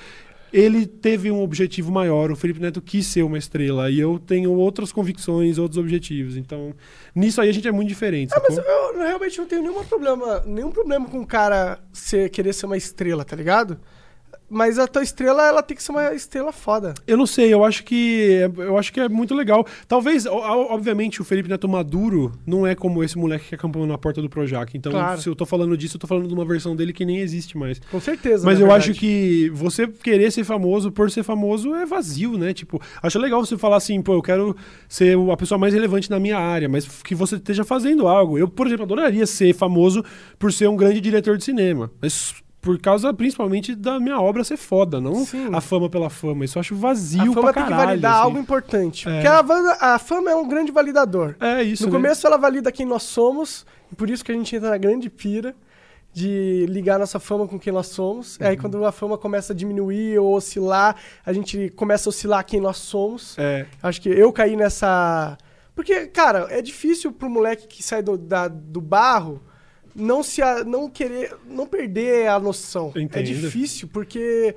[0.51, 2.31] ele teve um objetivo maior.
[2.31, 6.37] O Felipe Neto quis ser uma estrela e eu tenho outras convicções, outros objetivos.
[6.37, 6.73] Então
[7.15, 8.33] nisso aí a gente é muito diferente.
[8.33, 12.53] Ah, mas eu realmente não tenho nenhum problema, nenhum problema com o cara ser, querer
[12.53, 13.79] ser uma estrela, tá ligado?
[14.49, 16.93] Mas a tua estrela, ela tem que ser uma estrela foda.
[17.05, 19.65] Eu não sei, eu acho que eu acho que é muito legal.
[19.87, 24.21] Talvez, obviamente, o Felipe Neto Maduro não é como esse moleque que acampou na porta
[24.21, 24.75] do Projac.
[24.77, 25.21] Então, Claro.
[25.21, 27.57] se eu tô falando disso, eu tô falando de uma versão dele que nem existe
[27.57, 27.79] mais.
[27.91, 28.45] Com certeza.
[28.45, 28.91] Mas eu verdade.
[28.91, 32.53] acho que você querer ser famoso por ser famoso é vazio, né?
[32.53, 34.55] Tipo, acho legal você falar assim, pô, eu quero
[34.87, 38.37] ser a pessoa mais relevante na minha área, mas que você esteja fazendo algo.
[38.37, 40.03] Eu, por exemplo, adoraria ser famoso
[40.39, 41.91] por ser um grande diretor de cinema.
[42.01, 45.49] Mas por causa, principalmente, da minha obra ser foda, não Sim.
[45.53, 46.43] a fama pela fama.
[46.43, 47.79] Isso eu acho vazio A fama pra tem caralho.
[47.81, 48.21] que validar assim.
[48.23, 49.07] algo importante.
[49.07, 49.11] É.
[49.13, 51.35] Porque a, a fama é um grande validador.
[51.39, 51.97] É isso, no né?
[51.97, 55.09] começo ela valida quem nós somos, e por isso que a gente entra na grande
[55.09, 55.55] pira
[56.11, 58.37] de ligar nossa fama com quem nós somos.
[58.37, 58.47] Uhum.
[58.47, 62.59] Aí quando a fama começa a diminuir ou oscilar, a gente começa a oscilar quem
[62.59, 63.37] nós somos.
[63.37, 65.37] É, Acho que eu caí nessa.
[65.75, 69.39] Porque, cara, é difícil pro moleque que sai do, da- do barro
[69.97, 71.35] não se a- não querer.
[71.45, 72.91] não perder a noção.
[72.95, 73.25] É Entendo.
[73.25, 74.55] difícil, porque.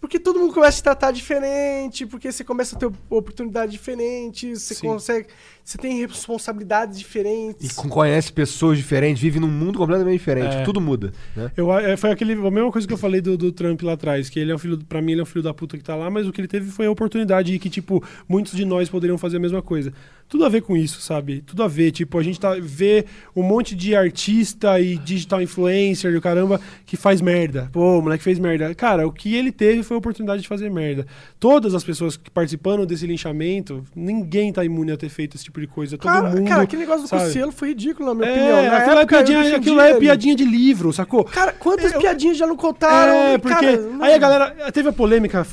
[0.00, 4.60] Porque todo mundo começa a te tratar diferente, porque você começa a ter oportunidades diferentes,
[4.60, 4.88] você Sim.
[4.88, 5.28] consegue.
[5.64, 7.78] Você tem responsabilidades diferentes.
[7.78, 10.56] E conhece pessoas diferentes, vive num mundo completamente diferente.
[10.56, 10.62] É.
[10.64, 11.52] Tudo muda, né?
[11.56, 14.28] Eu, é, foi aquele, a mesma coisa que eu falei do, do Trump lá atrás,
[14.28, 15.94] que ele é um filho, pra mim ele é um filho da puta que tá
[15.94, 18.88] lá, mas o que ele teve foi a oportunidade e que, tipo, muitos de nós
[18.88, 19.92] poderiam fazer a mesma coisa.
[20.28, 21.42] Tudo a ver com isso, sabe?
[21.42, 23.04] Tudo a ver, tipo, a gente tá, vê
[23.36, 27.68] um monte de artista e digital influencer e o caramba que faz merda.
[27.70, 28.74] Pô, o moleque fez merda.
[28.74, 31.06] Cara, o que ele teve foi a oportunidade de fazer merda.
[31.38, 35.60] Todas as pessoas que participaram desse linchamento, ninguém tá imune a ter feito esse tipo
[35.60, 35.98] de coisa.
[35.98, 36.48] Todo Cara, mundo.
[36.48, 37.08] cara, aquele negócio do?
[37.10, 38.52] Cossielo foi ridículo, na minha É, opinião.
[38.70, 41.24] Na aquilo, é época, eu piadinha, aquilo é piadinha de livro, sacou?
[41.24, 43.12] Cara, quantas Eu- piadinhas já não contaram?
[43.12, 45.46] É, porque cara, aí a galera teve a polêmica,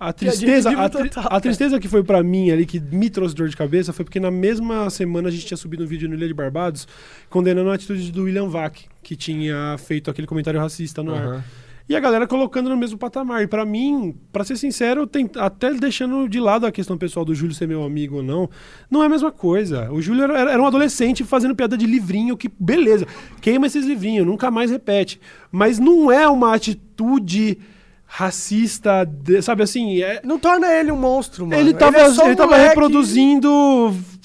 [0.00, 3.34] a tristeza, a, tri- total, a tristeza que foi pra mim ali que me trouxe
[3.34, 6.14] dor de cabeça foi porque na mesma semana a gente tinha subido um vídeo no
[6.16, 6.86] Ilha de Barbados
[7.30, 11.44] condenando a atitude do William Vac, que tinha feito aquele comentário racista no ar.
[11.86, 13.42] E a galera colocando no mesmo patamar.
[13.42, 17.34] E pra mim, pra ser sincero, tem, até deixando de lado a questão pessoal do
[17.34, 18.48] Júlio ser meu amigo ou não,
[18.90, 19.92] não é a mesma coisa.
[19.92, 23.06] O Júlio era, era um adolescente fazendo piada de livrinho, que beleza,
[23.42, 25.20] queima esses livrinhos, nunca mais repete.
[25.52, 27.58] Mas não é uma atitude
[28.06, 30.00] racista, de- sabe assim?
[30.02, 31.60] É, Não torna ele um monstro, mano.
[31.60, 33.48] ele tava, é só um ele tava reproduzindo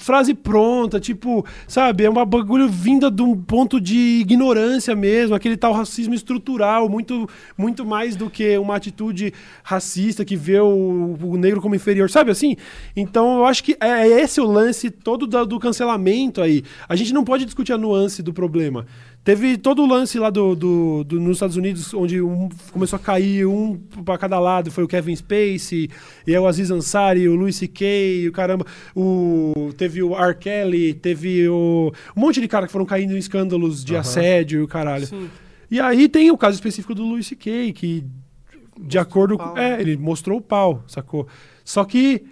[0.00, 5.58] frase pronta, tipo, sabe, é uma bagulho vinda de um ponto de ignorância mesmo, aquele
[5.58, 9.32] tal racismo estrutural, muito, muito mais do que uma atitude
[9.62, 12.56] racista que vê o, o negro como inferior, sabe assim?
[12.96, 16.64] Então eu acho que é, é esse o lance todo da- do cancelamento aí.
[16.88, 18.86] A gente não pode discutir a nuance do problema.
[19.22, 23.00] Teve todo o lance lá do, do- do- nos Estados Unidos, onde um começou a
[23.00, 24.70] cair um pra cada lado.
[24.70, 25.90] Foi o Kevin Spacey,
[26.26, 28.64] e o Aziz Ansari, o Louis C.K., o caramba.
[28.96, 30.34] O, teve o R.
[30.34, 34.62] Kelly, teve o, um monte de cara que foram caindo em escândalos de assédio e
[34.62, 35.06] o caralho.
[35.06, 35.28] Sim.
[35.70, 38.04] E aí tem o caso específico do Louis C.K., que
[38.80, 39.56] de acordo com.
[39.56, 39.80] É, né?
[39.82, 41.28] ele mostrou o pau, sacou?
[41.62, 42.24] Só que.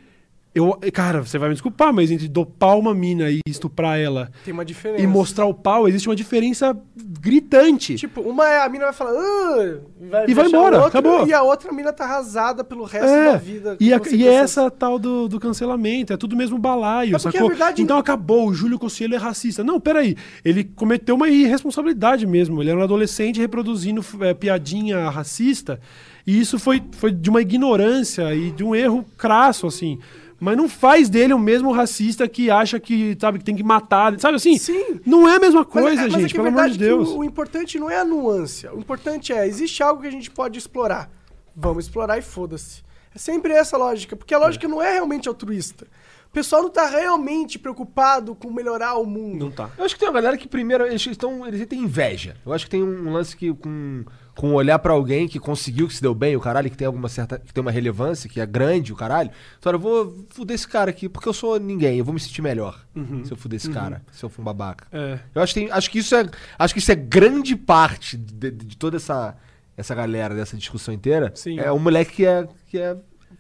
[0.59, 4.53] Eu, cara, você vai me desculpar, mas entre dopar uma mina e estuprar ela Tem
[4.53, 5.03] uma diferença.
[5.03, 6.77] e mostrar o pau, existe uma diferença
[7.21, 7.95] gritante.
[7.97, 9.13] Tipo, uma é a mina vai falar.
[9.13, 11.27] "Ah", vai E vai embora, acabou.
[11.27, 13.77] E a outra mina tá arrasada pelo resto É, da vida.
[13.81, 14.35] e, a- e consequências.
[14.35, 17.49] essa tal do, do cancelamento, é tudo mesmo balaio, É sacou?
[17.49, 19.63] verdade- Então acabou, o Júlio Cossielo é racista.
[19.63, 25.81] Não, peraí, ele cometeu uma irresponsabilidade mesmo, ele era um adolescente reproduzindo eh, piadinha racista,
[26.27, 29.99] e isso foi, foi de uma ignorância e de um erro crasso, assim.
[30.41, 34.19] Mas não faz dele o mesmo racista que acha que, sabe, que tem que matar.
[34.21, 34.57] Sabe assim?
[34.57, 35.01] Sim.
[35.05, 36.71] Não é a mesma Mas coisa, é- mas é gente, que a pelo amor de
[36.71, 37.09] é que Deus.
[37.09, 38.67] O, o importante não é a nuance.
[38.69, 41.11] O importante é, existe algo que a gente pode explorar.
[41.57, 42.83] Vamos explorar e foda-se.
[43.15, 45.87] É sempre essa a lógica, porque a lógica não é realmente altruísta.
[46.29, 49.47] O pessoal não tá realmente preocupado com melhorar o mundo.
[49.47, 49.71] Não tá.
[49.79, 51.45] Eu acho que tem uma galera que primeiro eles estão.
[51.47, 52.37] Eles têm inveja.
[52.45, 54.05] Eu acho que tem um lance que com,
[54.39, 57.09] com olhar pra alguém que conseguiu, que se deu bem, o caralho, que tem alguma
[57.09, 57.41] certa.
[57.41, 59.33] que tem uma relevância, que é grande, o caralho.
[59.59, 62.41] Então, eu vou fuder esse cara aqui, porque eu sou ninguém, eu vou me sentir
[62.41, 62.87] melhor
[63.25, 64.87] se eu fuder esse cara, se eu for um babaca.
[64.93, 65.19] É.
[65.35, 66.25] Eu acho que, tem- acho que isso é.
[66.57, 69.37] Acho que isso é grande parte de, de toda essa,
[69.77, 71.33] essa galera, dessa discussão inteira.
[71.35, 71.59] Sim.
[71.59, 72.97] É um moleque que é, que é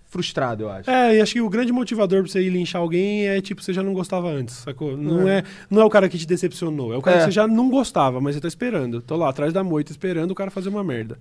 [0.09, 0.90] frustrado, eu acho.
[0.90, 3.72] É, e acho que o grande motivador pra você ir linchar alguém é tipo, você
[3.72, 4.97] já não gostava antes, sacou?
[4.97, 7.18] Não é, não é o cara que te decepcionou, é o cara É.
[7.20, 9.01] que você já não gostava, mas você tá esperando.
[9.02, 11.18] Tô lá atrás da moita esperando o cara fazer uma merda.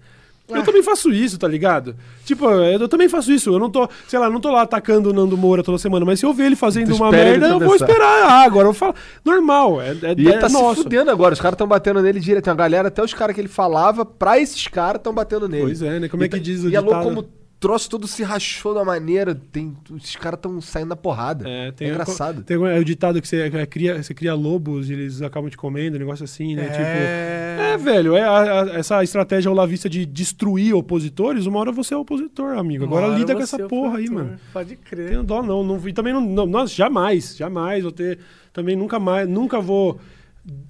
[0.49, 1.93] Eu também faço isso, tá ligado?
[2.23, 3.49] Tipo, eu, eu também faço isso.
[3.49, 6.21] Eu não tô, sei lá, não tô lá atacando o Nando Moura toda semana, mas
[6.21, 8.23] se eu ver ele fazendo uma ele merda, eu vou esperar.
[8.29, 8.95] Ah, agora eu falo.
[9.25, 10.75] Normal, é, é, E ele é tá nosso.
[10.77, 11.33] se fudendo agora.
[11.33, 12.45] Os caras estão batendo nele direto.
[12.45, 15.63] Tem uma galera, até os caras que ele falava, pra esses caras estão batendo nele.
[15.65, 16.07] Pois é, né?
[16.07, 17.13] Como é E que tá- diz o E é louco ditado?
[17.15, 19.33] como troço todo se rachou da maneira.
[19.51, 21.47] Tem, esses caras estão saindo na porrada.
[21.49, 22.43] É, tem é engraçado.
[22.43, 25.57] Tem é o ditado que você é, cria, você cria lobos e eles acabam te
[25.57, 26.63] comendo, um negócio assim, né?
[26.65, 31.93] Tipo, é, velho, é a- a- essa estratégia olavista de destruir opositores, uma hora você
[31.93, 32.83] é opositor, amigo.
[32.85, 34.37] Agora lida com essa é porra aí, mano.
[34.53, 35.09] Pode crer.
[35.09, 38.19] Tenho dó não, não e também não, não, nós jamais, jamais vou ter,
[38.53, 39.99] também nunca mais, nunca vou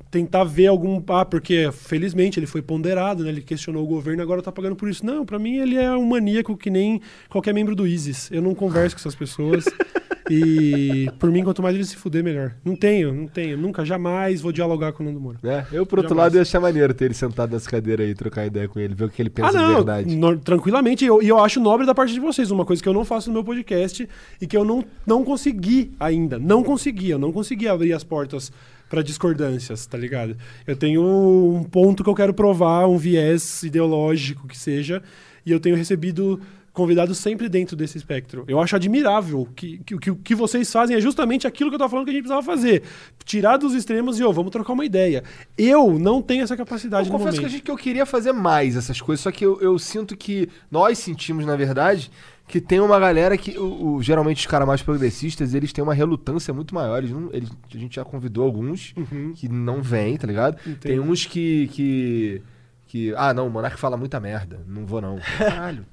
[0.10, 3.30] tentar ver algum, ah, porque felizmente ele foi ponderado, né?
[3.30, 5.06] Ele questionou o governo, agora tá pagando por isso.
[5.06, 8.30] Não, pra mim ele é um maníaco que nem qualquer membro do ISIS.
[8.32, 9.66] Eu não converso com essas pessoas.
[10.30, 12.54] E por mim, quanto mais ele se fuder, melhor.
[12.64, 13.58] Não tenho, não tenho.
[13.58, 15.40] Nunca, jamais vou dialogar com o Nando Moura.
[15.44, 16.34] É, eu, por outro Jamais.
[16.34, 19.06] lado, ia achar maneiro ter ele sentado nessa cadeira aí, trocar ideia com ele, ver
[19.06, 20.16] o que ele pensa ah, de não, verdade.
[20.16, 21.06] no- tranquilamente.
[21.06, 22.52] E eu, e eu acho nobre da parte de vocês.
[22.52, 24.08] Uma coisa que eu não faço no meu podcast
[24.42, 26.38] e que eu não, não consegui ainda.
[26.38, 27.10] Não consegui.
[27.10, 28.52] Eu não consegui abrir as portas
[28.90, 30.38] para discordâncias, tá ligado?
[30.66, 35.02] Eu tenho um ponto que eu quero provar, um viés ideológico que seja,
[35.46, 36.40] e eu tenho recebido
[36.78, 38.46] convidados sempre dentro desse espectro.
[38.48, 41.80] Eu acho admirável que, que, que o que vocês fazem é justamente aquilo que eu
[41.80, 42.84] tô falando que a gente precisava fazer.
[43.26, 45.24] Tirar dos extremos e, ô, vamos trocar uma ideia.
[45.58, 47.40] Eu não tenho essa capacidade Eu confesso momento.
[47.40, 50.16] que, a gente, que eu queria fazer mais essas coisas, só que eu, eu sinto
[50.16, 52.12] que nós sentimos, na verdade,
[52.48, 55.94] que tem uma galera que, o, o- geralmente os caras mais progressistas, eles têm uma
[55.94, 57.00] relutância muito maior.
[57.00, 58.94] Eles não, eles- a gente já convidou alguns
[59.36, 60.58] que não vêm, tá ligado?
[60.80, 62.42] Tem uns que, que,
[62.88, 63.14] que.
[63.18, 64.62] Ah, não, o Monark fala muita merda.
[64.68, 65.20] Não vou, não.
[65.38, 65.86] Caralho.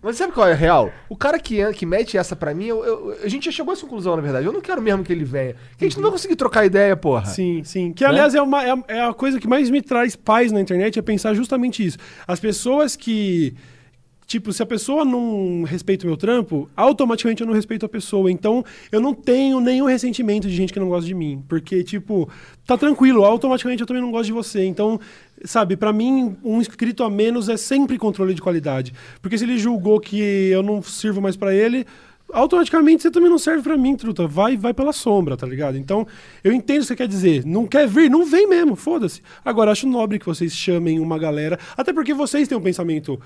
[0.00, 0.92] Mas sabe qual é a real?
[1.08, 3.74] O cara que, que mete essa pra mim, eu- eu- a gente já chegou a
[3.74, 4.46] essa conclusão, na verdade.
[4.46, 5.56] Eu não quero mesmo que ele venha.
[5.76, 7.24] Que a gente não vai conseguir trocar ideia, porra.
[7.26, 7.92] Sim, sim.
[7.92, 10.96] Que, aliás, é, uma, é, é a coisa que mais me traz paz na internet,
[10.98, 11.98] é pensar justamente isso.
[12.26, 13.56] As pessoas que.
[14.26, 18.30] Tipo, se a pessoa não respeita o meu trampo, automaticamente eu não respeito a pessoa.
[18.30, 21.44] Então, eu não tenho nenhum ressentimento de gente que não gosta de mim.
[21.48, 22.28] Porque, tipo,
[22.66, 24.64] tá tranquilo, automaticamente eu também não gosto de você.
[24.64, 24.98] Então,
[25.44, 28.92] sabe, pra mim, um inscrito a menos é sempre controle de qualidade.
[29.22, 31.86] Porque se ele julgou que eu não sirvo mais pra ele,
[32.32, 34.26] automaticamente você também não serve pra mim, truta.
[34.26, 35.76] Vai, vai pela sombra, tá ligado?
[35.78, 36.06] Então,
[36.42, 37.44] eu entendo o que você quer dizer.
[37.46, 38.10] Não quer vir?
[38.10, 39.22] Não vem mesmo, foda-se.
[39.44, 43.20] Agora, acho nobre que vocês chamem uma galera, até porque vocês têm um pensamento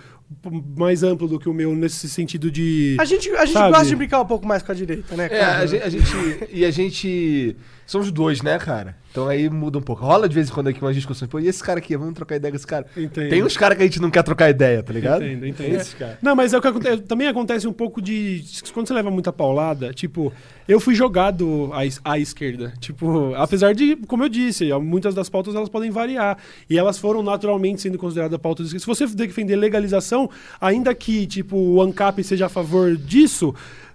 [0.77, 2.97] mais amplo do que o meu nesse sentido de.
[3.01, 3.71] A gente, a gente Sabe?
[3.73, 5.59] gosta de brincar um pouco mais com a direita, né, É, cara?
[5.59, 7.57] a gente, a gente- E a gente.
[7.91, 8.95] Somos dois, né, cara?
[9.11, 10.05] Então aí muda um pouco.
[10.05, 11.29] Rola de vez em quando aqui umas discussões.
[11.29, 11.97] Pô, e esse cara aqui?
[11.97, 12.87] Vamos trocar ideia com esse cara.
[12.97, 13.29] Entendo.
[13.29, 15.25] Tem uns caras que a gente não quer trocar ideia, tá ligado?
[15.25, 15.75] Entendo, entendo.
[15.75, 16.17] Esses caras.
[16.23, 18.45] Não, mas é o que acontece, também acontece um pouco de.
[18.73, 20.33] Quando você leva muita paulada, tipo,
[20.69, 22.73] eu fui jogado à, à esquerda.
[22.79, 26.39] Tipo, apesar de, como eu disse, muitas das pautas elas podem variar.
[26.71, 28.95] E elas foram naturalmente sendo consideradas pautas de esquerda.
[28.97, 30.31] Se você defender legalização,
[30.61, 33.53] ainda que, tipo, o ANCAP seja a favor disso,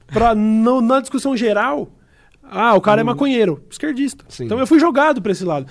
[0.07, 1.89] pra, no- na discussão geral.
[2.49, 4.23] Ah, o cara é maconheiro, esquerdista.
[4.29, 4.45] Sim.
[4.45, 5.67] Então eu fui jogado pra esse lado.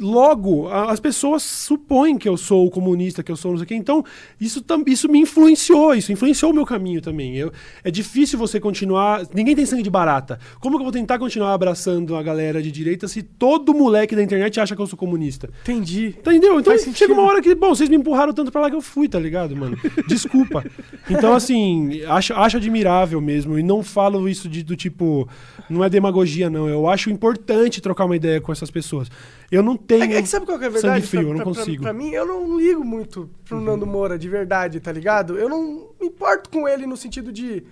[0.00, 3.74] Logo, as pessoas supõem que eu sou comunista, que eu sou não sei o quê.
[3.74, 4.04] Então,
[4.40, 7.36] isso, isso me influenciou, isso influenciou o meu caminho também.
[7.36, 7.52] Eu,
[7.82, 9.22] é difícil você continuar.
[9.34, 10.38] Ninguém tem sangue de barata.
[10.60, 14.22] Como que eu vou tentar continuar abraçando a galera de direita se todo moleque da
[14.22, 15.50] internet acha que eu sou comunista?
[15.62, 16.14] Entendi.
[16.18, 16.58] Entendeu?
[16.60, 19.08] Então chega uma hora que, bom, vocês me empurraram tanto pra lá que eu fui,
[19.08, 19.76] tá ligado, mano?
[20.06, 20.64] Desculpa.
[21.08, 23.58] Então, assim, acho, acho admirável mesmo.
[23.58, 25.28] E não falo isso de, do tipo.
[25.68, 26.68] Não é demagogia, não.
[26.68, 29.10] Eu acho importante trocar uma ideia com essas pessoas.
[29.50, 30.04] Eu não tenho.
[30.12, 30.94] É, é que sabe qual que é a verdade?
[31.02, 31.82] Sangue frio, Pra- eu não pra- pra- consigo.
[31.82, 35.38] Pra, mim, eu não ligo muito pro Nando Moura, de verdade, tá ligado?
[35.38, 37.62] Eu não me importo com ele no sentido de.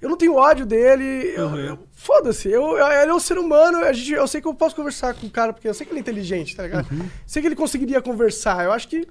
[0.00, 1.34] Eu não tenho ódio dele.
[1.38, 1.56] Uhum.
[1.58, 2.48] eu- Foda-se.
[2.50, 3.78] Eu, eu- ele é um ser humano.
[3.78, 5.92] A gente, eu sei que eu posso conversar com o cara, porque eu sei que
[5.92, 6.90] ele é inteligente, tá ligado?
[6.92, 7.08] Uhum.
[7.26, 8.64] Sei que ele conseguiria conversar.
[8.64, 9.06] Eu acho que.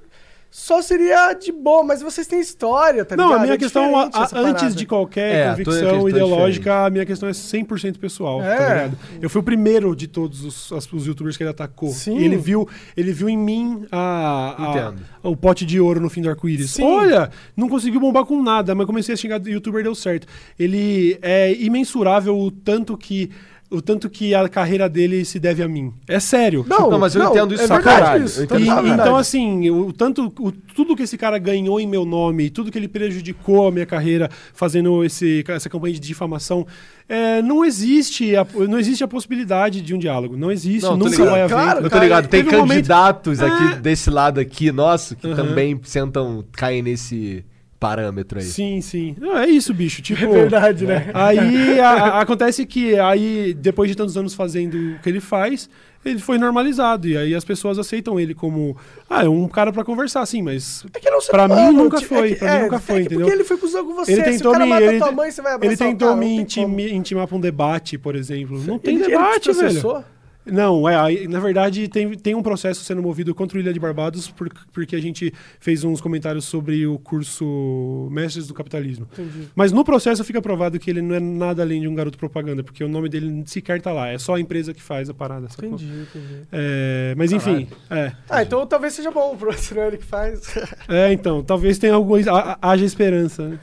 [0.58, 3.40] Só seria de boa, mas vocês têm história, tá Não, ligado?
[3.40, 6.88] a minha É questão, a- antes de qualquer É, convicção é ideológica, diferente.
[6.88, 8.56] a minha questão é 100% pessoal, É.
[8.56, 8.98] tá ligado?
[9.22, 11.90] Eu fui o primeiro de todos os, os youtubers que ele atacou.
[11.90, 12.20] Sim.
[12.20, 12.66] E ele viu,
[12.96, 16.72] ele viu em mim a, a- o pote de ouro no fim do arco-íris.
[16.72, 16.84] Sim.
[16.84, 20.26] Olha, não conseguiu bombar com nada, mas comecei a xingar do youtuber deu certo.
[20.58, 23.30] Ele é imensurável o tanto que
[23.76, 25.94] o tanto que a carreira dele se deve a mim.
[26.08, 26.66] É sério.
[26.68, 28.26] Não, Não, mas eu entendo isso é pra verdade caralho.
[28.26, 31.38] isso, entendo E- isso pra total então, assim, o, tanto, o, tudo que esse cara
[31.38, 35.94] ganhou em meu nome, tudo que ele prejudicou a minha carreira fazendo esse, essa campanha
[35.94, 36.66] de difamação,
[37.08, 40.36] é, não existe a, não existe a possibilidade de um diálogo.
[40.36, 41.30] Não existe, Não, nunca ligado.
[41.30, 41.54] vai haver.
[41.54, 43.76] Claro, Eu tô cara, ligado, tem um momento- candidatos aqui É.
[43.80, 47.44] desse lado aqui, nosso, que também sentam, caem nesse
[47.80, 48.46] parâmetro aí.
[48.46, 49.16] Sim, sim.
[49.20, 50.02] Não, é isso, bicho.
[50.02, 51.10] Tipo, É verdade, né?
[51.14, 55.70] Aí a- acontece que aí, depois de tantos anos fazendo o que ele faz,
[56.04, 57.08] ele foi normalizado.
[57.08, 58.78] E aí as pessoas aceitam ele como.
[59.10, 60.86] Ah, é um cara pra conversar, sim, mas.
[60.94, 62.64] É que ele é Pra mim humano, nunca tipo, foi, é que- pra mim é,
[62.64, 63.20] nunca é foi, que entendeu?
[63.22, 64.12] Porque ele foi cuzão com você.
[64.14, 64.70] Ele Se tentou o cara me.
[64.70, 66.62] mata Ele, tua mãe, você vai abraçar ele o tentou cara, me não tem intim-
[66.62, 66.80] como.
[66.80, 68.58] intimar pra um debate, por exemplo.
[68.66, 70.06] Não tem Ele- ele te debate, velho.
[70.46, 74.30] Não, é, na verdade tem, tem um processo sendo movido contra o Ilha de Barbados
[74.30, 79.08] por- porque a gente fez uns comentários sobre o curso Mestres do Capitalismo.
[79.56, 82.64] Mas no processo fica provado que ele não é nada além de um garoto propaganda,
[82.64, 85.50] porque o nome dele sequer tá lá, é só a empresa que faz a parada.
[85.50, 85.70] sacou?
[85.74, 86.42] Entendi, entendi.
[86.52, 90.56] É, mas enfim, é, Ah, então talvez seja bom, se não é ele que faz.
[90.88, 92.16] é, então, talvez tenha algum.
[92.30, 93.50] ha- Haja esperança.
[93.50, 93.60] né?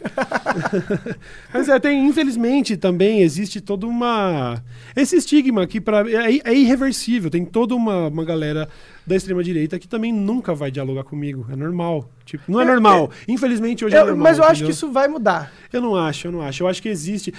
[1.52, 4.62] Mas é, tem, infelizmente, também existe toda uma.
[4.96, 7.30] Esse estigma que pra, é, é irreversível.
[7.30, 8.68] Tem toda uma, uma galera
[9.06, 11.46] da extrema-direita que também nunca vai dialogar comigo.
[11.50, 12.08] É normal.
[12.24, 13.10] Tipo, não é É, normal.
[13.26, 14.22] Infelizmente, hoje é Eu- normal.
[14.22, 14.66] mas eu acho entendeu?
[14.68, 15.52] que isso vai mudar.
[15.72, 16.62] Eu não acho, eu não acho.
[16.62, 17.34] Eu acho que existe.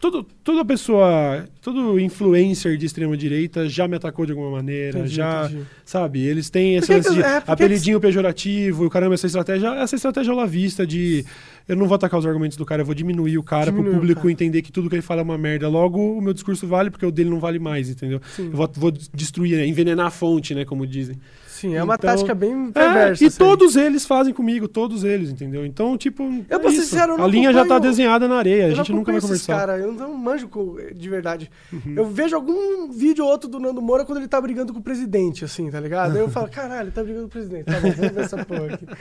[0.00, 5.14] Todo, toda pessoa, todo influencer de extrema direita já me atacou de alguma maneira, Entendi,
[5.14, 5.46] já.
[5.46, 5.62] entendi.
[5.84, 6.20] Sabe?
[6.26, 10.32] Eles têm esse que que- é, por que apelidinho pejorativo, caramba, essa estratégia, essa estratégia
[10.32, 11.24] ao vista de.
[11.68, 13.94] Eu não vou atacar os argumentos do cara, eu vou diminuir o cara pro o
[13.94, 14.32] público cara.
[14.32, 15.68] entender que tudo que ele fala é uma merda.
[15.68, 18.20] Logo, o meu discurso vale porque o dele não vale mais, entendeu?
[18.38, 19.66] Eu vou, vou destruir, né?
[19.66, 20.64] envenenar a fonte, né?
[20.64, 21.18] Como dizem.
[21.46, 23.24] Sim, é uma Então- tática bem É, perversa.
[23.24, 23.36] e assim.
[23.38, 25.66] todos eles fazem comigo, todos eles, entendeu?
[25.66, 26.22] Então, tipo.
[26.22, 28.70] Eu, é pra ser sincero, eu não A linha já tá desenhada na areia, a
[28.74, 29.56] gente nunca vai conversar.
[29.58, 30.48] Cara, eu não manjo
[30.94, 31.50] de verdade.
[31.72, 31.94] Uhum.
[31.96, 34.82] Eu vejo algum vídeo ou outro do Nando Moura quando ele tá brigando com o
[34.82, 36.14] presidente, assim, tá ligado?
[36.14, 37.64] Aí eu falo, caralho, ele tá brigando com o presidente.
[37.64, 38.86] Tá bom, vamos ver essa porra aqui.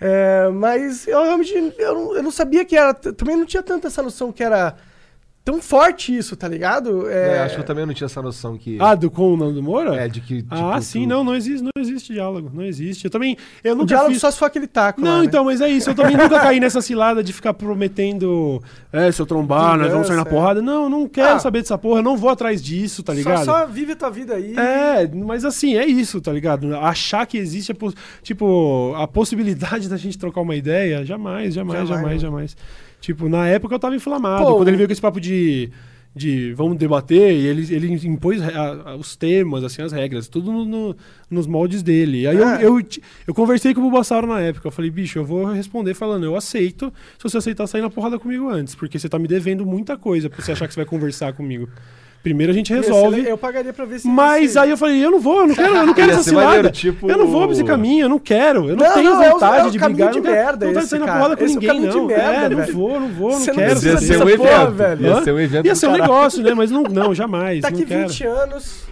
[0.00, 2.94] É, mas eu realmente eu não, eu não sabia que era.
[2.94, 4.76] Também não tinha tanta essa noção que era
[5.50, 7.08] tão forte isso, tá ligado?
[7.08, 8.76] É, É, acho que eu também não tinha essa noção que.
[8.78, 9.96] Ah, do com o Nando Moura?
[9.96, 10.44] é, de que.
[10.50, 13.06] ah, tipo, sim, tu- não, não existe, não existe diálogo, não existe.
[13.06, 13.34] Eu também,
[13.64, 14.20] eu o nunca diálogo fiz...
[14.20, 15.00] só se for aquele taco.
[15.00, 15.24] Não, lá, né?
[15.24, 15.88] então, mas é isso.
[15.88, 18.62] Eu também nunca caí nessa cilada de ficar prometendo,
[18.92, 20.24] é, se eu trombar, nós vamos sair na é.
[20.26, 20.60] porrada.
[20.60, 21.38] Não, não quero Ah.
[21.38, 23.44] saber dessa porra, eu não vou atrás disso, tá ligado?
[23.46, 24.54] Só, só vive a tua vida aí.
[24.54, 26.76] É, mas assim, é isso, tá ligado?
[26.76, 27.74] Achar que existe, a
[28.22, 32.28] tipo, a possibilidade da gente trocar uma ideia, jamais, jamais, Jamais, jamais, né?
[32.28, 32.56] jamais.
[33.00, 34.44] Tipo, na época eu tava inflamado.
[34.44, 35.70] Pô, Quando ele veio com esse papo de,
[36.14, 40.50] de vamos debater, e ele, ele impôs a- a- os temas, assim, as regras, tudo
[40.52, 40.96] no- no-
[41.30, 42.26] nos moldes dele.
[42.26, 42.64] Aí É.
[42.64, 44.66] eu, eu, t- eu conversei com o Bulbasauro na época.
[44.66, 48.18] Eu falei, bicho, eu vou responder falando, eu aceito se você aceitar sair na porrada
[48.18, 50.86] comigo antes, porque você tá me devendo muita coisa pra você achar que você vai
[50.86, 51.68] conversar comigo.
[52.22, 53.26] Primeiro a gente resolve.
[53.26, 54.08] Eu pagaria pra ver se.
[54.08, 56.70] Mas aí eu falei, eu não vou, eu não quero, eu não quero essa cilada.
[56.70, 58.68] tipo- Eu não vou pra esse caminho, eu não quero.
[58.68, 60.12] Eu não, Não, tenho não, é o- vontade é o de caminho brigar.
[60.12, 61.80] de eu não merda vontade de esse, sair na porrada com Esse é o ninguém,
[61.90, 62.06] não.
[62.06, 63.70] merda, é, não vou, não vou, não Você não quero.
[63.70, 64.70] precisa Ia ser um evento.
[64.72, 65.02] velho.
[65.06, 65.66] Ia ser um evento.
[65.66, 66.54] Ia ser um negócio, né?
[66.54, 67.60] Mas não, não jamais.
[67.62, 68.08] Daqui não quero.
[68.08, 68.82] 20 anos,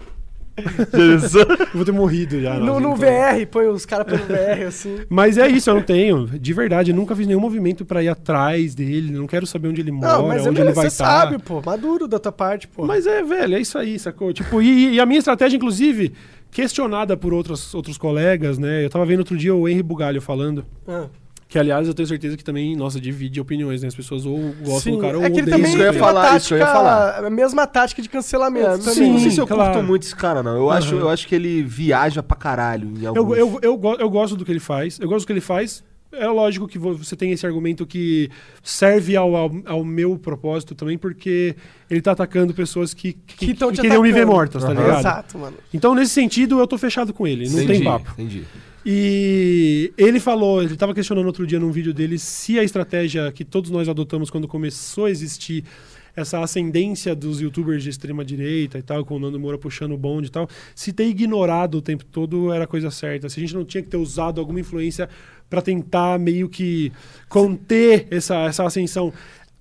[0.93, 2.55] Eu vou ter morrido já.
[2.59, 2.97] no, no.
[2.97, 5.01] VR, põe os caras pelo VR, assim.
[5.09, 6.27] Mas é isso, eu não tenho.
[6.27, 9.13] De verdade, eu nunca fiz nenhum movimento pra ir atrás dele.
[9.13, 11.05] Não quero saber onde ele mora, Não, mas é onde ele vai você estar.
[11.05, 11.61] sabe, pô.
[11.65, 12.87] Maduro da tua parte, pô.
[12.87, 14.33] Mas é, velho, é isso aí, sacou?
[14.33, 16.13] Tipo, e, e a minha estratégia, inclusive,
[16.51, 18.85] questionada por outros, outros colegas, né?
[18.85, 20.65] Eu tava vendo outro dia o Henry Bugalho falando.
[20.89, 21.07] Ah.
[21.49, 23.87] Que, aliás, eu tenho certeza que também, nossa, divide opiniões, né?
[23.89, 25.83] As pessoas ou gostam Sim, do cara ou é que ele odeiam também Isso que
[25.83, 27.25] eu ia falar, isso que eu ia tática- falar.
[27.25, 28.95] A mesma tática de cancelamento É, também.
[28.95, 29.73] sim, não sei se eu claro.
[29.75, 30.57] curto muito esse cara, não.
[30.57, 33.39] Eu, acho, eu acho que ele viaja pra caralho em Eu, alguns...
[33.39, 34.99] eu, eu, go- eu gosto do que ele faz.
[34.99, 35.85] Eu gosto do que ele faz.
[36.13, 38.29] É lógico que vo- você tem esse argumento que
[38.63, 41.55] serve ao, ao, ao meu propósito também, porque
[41.91, 44.81] ele tá atacando pessoas que, que, Que que queriam me ver mortas, tá Aham.
[44.83, 44.99] ligado?
[45.01, 45.57] Exato, mano.
[45.75, 47.49] Então, nesse sentido, eu tô fechado com ele.
[47.49, 48.11] Não entendi, tem papo.
[48.15, 48.45] Entendi.
[48.89, 53.45] E ele falou, ele estava questionando outro dia num vídeo dele se a estratégia que
[53.45, 55.65] todos nós adotamos quando começou a existir
[56.15, 59.99] essa ascendência dos youtubers de extrema direita e tal, com o Nando Moura puxando o
[59.99, 63.29] bonde e tal, se ter ignorado o tempo todo era a coisa certa.
[63.29, 65.09] Se a gente não tinha que ter usado alguma influência
[65.51, 66.93] para tentar meio que
[67.29, 69.13] conter essa, essa ascensão.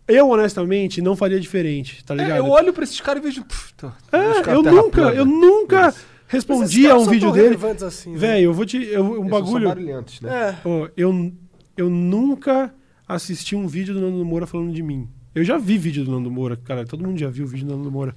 [0.07, 2.35] Eu, honestamente, não faria diferente, tá ligado?
[2.35, 3.43] É, eu olho pra esses caras e vejo...
[4.11, 5.15] É, eu nunca, plana.
[5.15, 5.95] eu nunca
[6.27, 7.57] respondi a um vídeo dele.
[7.85, 8.17] Assim, né?
[8.17, 8.77] Velho, eu vou te.
[8.77, 9.67] eu- um Eles são bagulho.
[10.21, 10.29] né?
[10.29, 10.55] É.
[10.65, 11.31] Ó, eu,
[11.77, 12.73] eu nunca
[13.07, 15.07] assisti um vídeo do Nando Moura falando de mim.
[15.33, 16.85] Eu já vi vídeo do Nando Moura, cara.
[16.85, 18.15] Todo mundo já viu o vídeo do Nando Moura.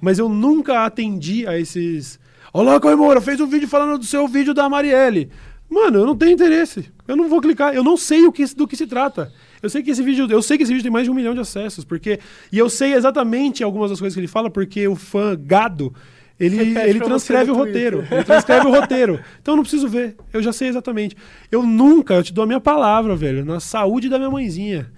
[0.00, 2.20] Mas eu nunca atendi a esses.
[2.52, 5.30] Olá, Coi Moura, fez um vídeo falando do seu vídeo da Marielle.
[5.70, 6.90] Mano, eu não tenho interesse.
[7.06, 7.74] Eu não vou clicar.
[7.74, 9.30] Eu não sei o que, do que se trata.
[9.62, 11.34] Eu sei que esse vídeo, eu sei que esse vídeo tem mais de um milhão
[11.34, 12.20] de acessos, porque
[12.52, 15.92] e eu sei exatamente algumas das coisas que ele fala, porque o fã gado
[16.38, 18.06] ele, ele transcreve o roteiro.
[18.10, 19.20] Ele transcreve o roteiro.
[19.42, 20.16] Então eu não preciso ver.
[20.32, 21.16] Eu já sei exatamente.
[21.50, 24.90] Eu nunca, eu te dou a minha palavra, velho, na saúde da minha mãezinha.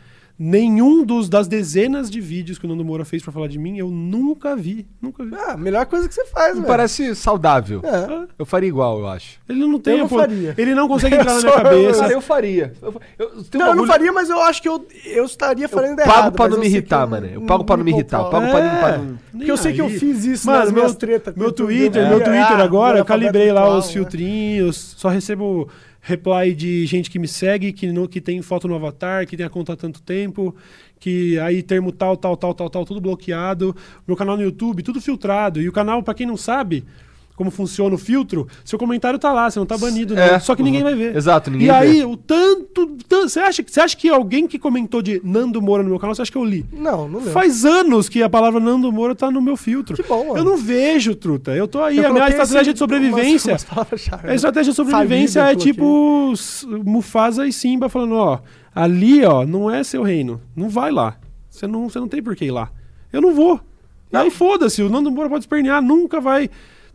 [0.42, 3.76] Nenhum dos das dezenas de vídeos que o Nando Moura fez pra falar de mim,
[3.76, 4.86] eu nunca vi.
[4.98, 5.34] Nunca vi.
[5.34, 6.66] Ah, a melhor coisa que você faz, Me velho.
[6.66, 7.82] parece saudável.
[7.84, 8.26] É.
[8.38, 9.38] Eu faria igual, eu acho.
[9.46, 10.54] Ele não tem não a po- faria.
[10.56, 12.00] Ele não consegue entrar na minha cabeça.
[12.00, 12.72] Cara, eu faria.
[12.80, 16.06] Eu, eu, Não, eu não faria, mas eu acho que eu, eu estaria fazendo Eu
[16.06, 16.14] errado.
[16.22, 17.26] pago pra mas não eu me irritar, eu mano.
[17.26, 18.20] Eu pago pra não me irritar.
[18.20, 19.18] Eu pago pra não- pra não...
[19.32, 19.98] Porque eu sei que eu aí.
[19.98, 21.34] fiz isso Mano, nas meu, minhas tretas.
[21.36, 23.92] meu Twitter, ver- meu Twitter Ah, agora, eu calibrei lá os virtual, né?
[24.10, 25.68] filtrinhos, só recebo
[26.00, 29.44] reply de gente que me segue, que, no, que tem foto no avatar, que tem
[29.44, 30.54] a conta há tanto tempo,
[30.98, 33.74] que aí termo tal, tal, tal, tal, tal, tudo bloqueado.
[34.06, 35.60] Meu canal no YouTube, tudo filtrado.
[35.60, 36.84] E o canal, pra quem não sabe
[37.40, 40.40] como funciona o filtro, seu comentário tá lá, você não tá banido, É, não.
[40.40, 41.16] Só que ninguém vai ver.
[41.16, 42.04] Exato, ninguém E aí, vê.
[42.04, 42.86] o tanto.
[43.08, 45.98] tan- Você acha, que- você acha que alguém que comentou de Nando Moura no meu
[45.98, 46.66] canal, você acha que eu li?
[46.70, 47.32] Não, não lembro.
[47.32, 49.96] Faz anos que a palavra Nando Moura tá no meu filtro.
[49.96, 50.36] Que bom, mano.
[50.38, 51.52] Eu não vejo, truta.
[51.52, 51.96] Eu tô aí.
[51.96, 53.52] Eu a minha coloquei estratégia esse- de sobrevivência.
[53.52, 54.34] umas- umas A né?
[54.34, 56.34] estratégia de sobrevivência Falida, é tipo
[56.84, 58.38] Mufasa e Simba falando, ó,
[58.74, 60.40] ali, ó, não é seu reino.
[60.54, 61.16] Não vai lá.
[61.48, 62.70] Você não, você não tem por que ir lá.
[63.12, 63.58] Eu não vou.
[64.12, 66.50] E aí foda-se, o Nando Moura pode espernear, nunca vai.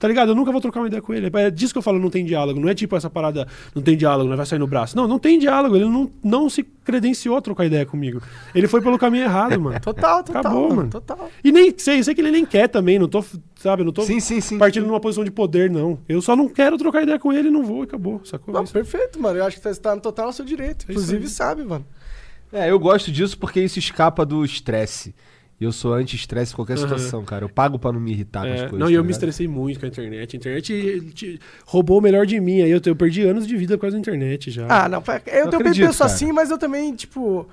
[0.05, 0.29] Tá ligado?
[0.29, 1.31] Eu nunca vou trocar uma ideia com ele.
[1.33, 2.59] É disso que eu falo, não tem diálogo.
[2.59, 4.95] Não é tipo essa parada, não tem diálogo, não vai sair no braço.
[4.95, 5.75] Não, não tem diálogo.
[5.75, 8.21] Ele não, não se credenciou a trocar ideia comigo.
[8.53, 9.79] Ele foi pelo caminho errado, mano.
[9.79, 10.41] Total, total.
[10.41, 10.91] Acabou, mano.
[10.91, 11.27] Total.
[11.43, 13.25] E nem sei, eu sei que ele nem quer também, não tô,
[13.55, 14.59] sabe, não tô Sim, sim, sim.
[14.59, 15.97] partindo numa posição de poder, não.
[16.07, 18.53] Eu só não quero trocar ideia com ele, não vou, e acabou, sacou?
[18.53, 18.73] Não, Isso.
[18.73, 19.39] perfeito, mano.
[19.39, 20.85] Eu acho que você tá no total ao seu direito.
[20.87, 21.83] É Inclusive, sabe, mano.
[22.53, 25.15] É, eu gosto disso porque isso escapa do estresse.
[25.59, 27.45] E eu sou anti-estresse em qualquer situação, cara.
[27.45, 28.79] Eu pago pra não me irritar com as É, coisas.
[28.79, 29.11] não, e tá eu me ligado?
[29.11, 30.35] estressei muito com a internet.
[30.35, 32.61] A internet te- roubou o melhor de mim.
[32.61, 34.67] Aí eu, eu perdi anos de vida por causa da internet já.
[34.69, 35.01] Ah, não.
[35.27, 36.11] Eu, Não também acredito, penso cara.
[36.11, 37.47] assim, mas eu também, tipo.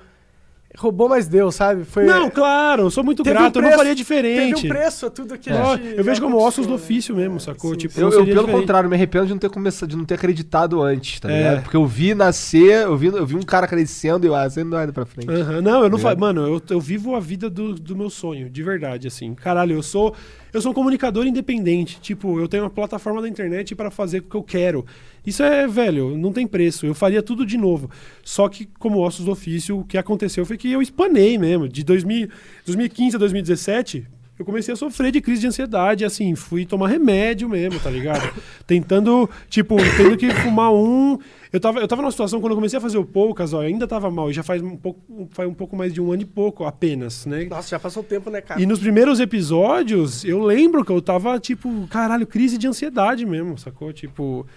[0.75, 1.83] Roubou, mas deu, sabe?
[1.83, 2.03] Foi.
[2.03, 4.55] não, claro, eu sou muito Teve grato, um eu não preço- faria diferente.
[4.55, 5.97] Teve um preço a tudo que Ó, a gente.
[5.97, 6.75] eu vejo como ossos do né?
[6.75, 7.71] ofício mesmo, sacou?
[7.71, 8.01] sim, tipo, sim.
[8.01, 8.51] Eu, eu, pelo diferente.
[8.51, 11.37] contrário, me arrependo de não ter começado, de não ter acreditado antes, tá É.
[11.37, 11.61] ligado?
[11.63, 14.63] Porque eu vi nascer, eu vi, eu vi um cara crescendo e eu, ah, você
[14.63, 15.29] não vai pra frente.
[15.29, 16.19] Aham, Não, eu não Tá faço.
[16.19, 19.35] Mano, eu, eu vivo a vida do, do meu sonho, de verdade, assim.
[19.35, 20.15] Caralho, eu sou.
[20.51, 21.99] Eu sou um comunicador independente.
[21.99, 24.85] Tipo, eu tenho uma plataforma da internet para fazer o que eu quero.
[25.25, 26.85] Isso é, velho, não tem preço.
[26.85, 27.89] Eu faria tudo de novo.
[28.23, 31.67] Só que, como ossos do ofício, o que aconteceu foi que eu espanei mesmo.
[31.67, 32.29] De 2000,
[32.65, 37.47] 2015 a 2017, eu comecei a sofrer de crise de ansiedade, assim, fui tomar remédio
[37.47, 38.33] mesmo, tá ligado?
[38.65, 41.19] Tentando, tipo, tendo que fumar um.
[41.51, 43.67] Eu tava, eu tava numa situação, quando eu comecei a fazer o Poucas, ó, eu
[43.67, 46.23] ainda tava mal, e já faz um pouco, faz um pouco mais de um ano
[46.23, 47.45] e pouco apenas, né?
[47.45, 48.59] Nossa, já passou tempo, né, cara?
[48.59, 53.57] E nos primeiros episódios, eu lembro que eu tava, tipo, caralho, crise de ansiedade mesmo,
[53.57, 53.93] sacou?
[53.93, 54.47] Tipo.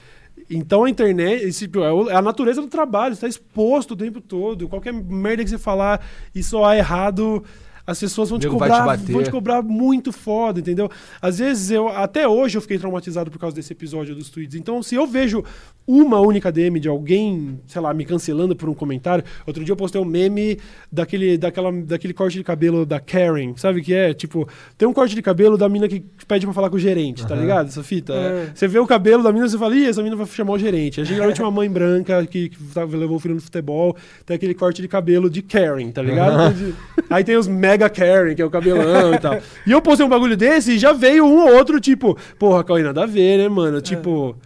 [0.48, 4.20] Então a internet, esse, é é a natureza do trabalho, você tá exposto o tempo
[4.20, 4.68] todo.
[4.68, 6.04] Qualquer merda que você falar
[6.34, 7.42] e soar errado,
[7.86, 9.12] as pessoas vão te te cobrar, bater.
[9.12, 10.90] vão te cobrar muito foda, entendeu?
[11.22, 14.56] Às vezes eu, até hoje eu fiquei traumatizado por causa desse episódio dos tweets.
[14.56, 15.44] Então, se eu vejo
[15.86, 19.76] uma única DM de alguém, sei lá, me cancelando por um comentário, outro dia eu
[19.76, 20.58] postei um meme
[20.90, 24.12] daquele, daquela, daquele corte de cabelo da Karen, sabe o que é?
[24.12, 27.24] Tipo, tem um corte de cabelo da mina que pede pra falar com o gerente,
[27.26, 27.68] tá ligado?
[27.68, 28.12] Essa fita.
[28.14, 28.50] É.
[28.54, 31.00] Você vê o cabelo da mina, você fala, ih, essa mina vai chamar o gerente.
[31.00, 34.54] É geralmente uma mãe branca que, que tá- levou o filho no futebol, tem aquele
[34.54, 36.54] corte de cabelo de Karen, tá ligado?
[37.08, 39.38] Aí tem os Mega Karen, que é o cabelão e tal.
[39.66, 42.82] E eu postei um bagulho desse e já veio um ou outro, tipo, porra, Cauê,
[42.82, 43.80] nada a ver, né, mano?
[43.80, 44.36] Tipo.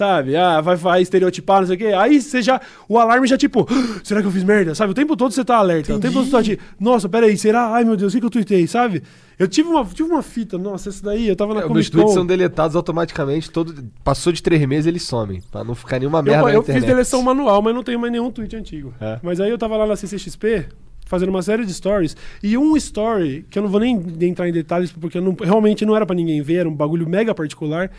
[0.00, 0.34] Sabe?
[0.34, 1.86] Ah, vai, vai estereotipar, não sei o quê.
[1.88, 2.58] Aí você já.
[2.88, 4.74] O alarme já, tipo, "Ah, será que eu fiz merda?
[4.74, 4.92] Sabe?
[4.92, 5.94] O tempo todo você tá alerta.
[5.94, 7.68] O tempo todo você tá tipo, nossa, peraí, será?
[7.74, 9.02] Ai meu Deus, o que, que eu tuitei, sabe?
[9.38, 12.08] Eu tive uma, tive uma fita, nossa, essa daí, eu tava na É, Comic tweets
[12.12, 12.14] Con.
[12.14, 13.50] são deletados automaticamente.
[13.50, 15.42] Todo, passou de três meses, eles somem.
[15.52, 16.80] Pra não ficar nenhuma Eu, merda na eu internet.
[16.82, 18.94] fiz deleção manual, mas não tenho mais nenhum tweet antigo.
[18.98, 19.18] É.
[19.22, 20.66] Mas aí eu tava lá na CCXP
[21.04, 24.52] fazendo uma série de stories e um story que eu não vou nem entrar em
[24.52, 27.90] detalhes porque eu não- realmente não era pra ninguém ver, era um bagulho mega particular,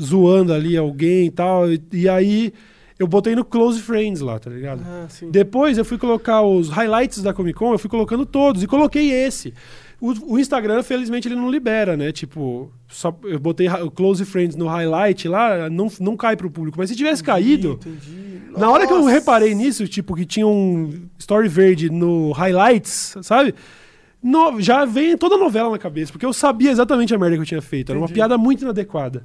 [0.00, 1.70] zoando ali alguém e tal.
[1.70, 2.52] E, e aí
[2.98, 4.82] eu botei no Close Friends lá, tá ligado?
[4.86, 5.06] Ah.
[5.30, 9.10] Depois eu fui colocar os highlights da Comic Con, eu fui colocando todos e coloquei
[9.10, 9.52] esse.
[9.98, 12.12] O, o Instagram, felizmente, ele não libera, né?
[12.12, 16.76] Tipo, só, eu botei o Close Friends no highlight lá, não, não cai pro público.
[16.78, 18.42] Mas se tivesse caído, Entendi.
[18.58, 23.54] na hora que eu reparei nisso, tipo, que tinha um story verde no highlights, sabe?
[24.22, 27.42] No- já vem toda a novela na cabeça, porque eu sabia exatamente a merda que
[27.42, 27.90] eu tinha feito.
[27.90, 28.14] Era uma Entendi.
[28.18, 29.22] piada muito inadequada.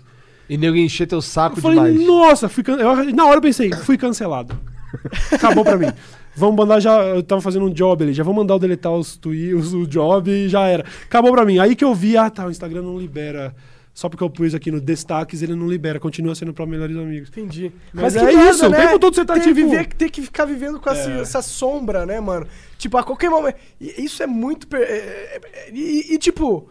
[0.51, 2.05] E nego encher teu saco Eu falei, demais.
[2.05, 2.73] nossa, fui can...
[2.73, 4.59] eu, na hora eu pensei, fui cancelado.
[5.31, 5.87] Acabou pra mim.
[6.35, 7.01] Vamos mandar já.
[7.05, 10.29] Eu tava fazendo um job ali, já vou mandar eu deletar os tweets, o job
[10.29, 10.83] e já era.
[11.05, 11.57] Acabou pra mim.
[11.57, 13.55] Aí que eu vi, ah tá, o Instagram não libera.
[13.93, 17.29] Só porque eu pus aqui no destaques, ele não libera, continua sendo pra melhores amigos.
[17.29, 17.71] Entendi.
[17.93, 20.79] Mas é isso, o tempo todo você tá, ter, tipo- Viver, ter que ficar vivendo
[20.79, 22.45] com essa, essa sombra, né, mano?
[22.77, 23.55] Tipo, a qualquer momento.
[23.79, 24.65] e Isso é muito.
[24.67, 26.69] per- é, é, é, E, e, tipo,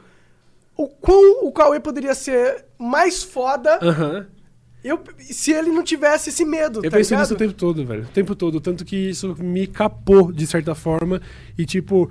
[0.85, 4.27] o quão o Cauê poderia ser mais foda Aham.
[4.83, 7.21] eu, se ele não tivesse esse medo, Eu tá pensei ligado?
[7.21, 8.05] nisso o tempo todo, velho.
[8.05, 8.61] O tempo todo.
[8.61, 11.21] Tanto que isso me capou, de certa forma.
[11.59, 12.11] E, tipo,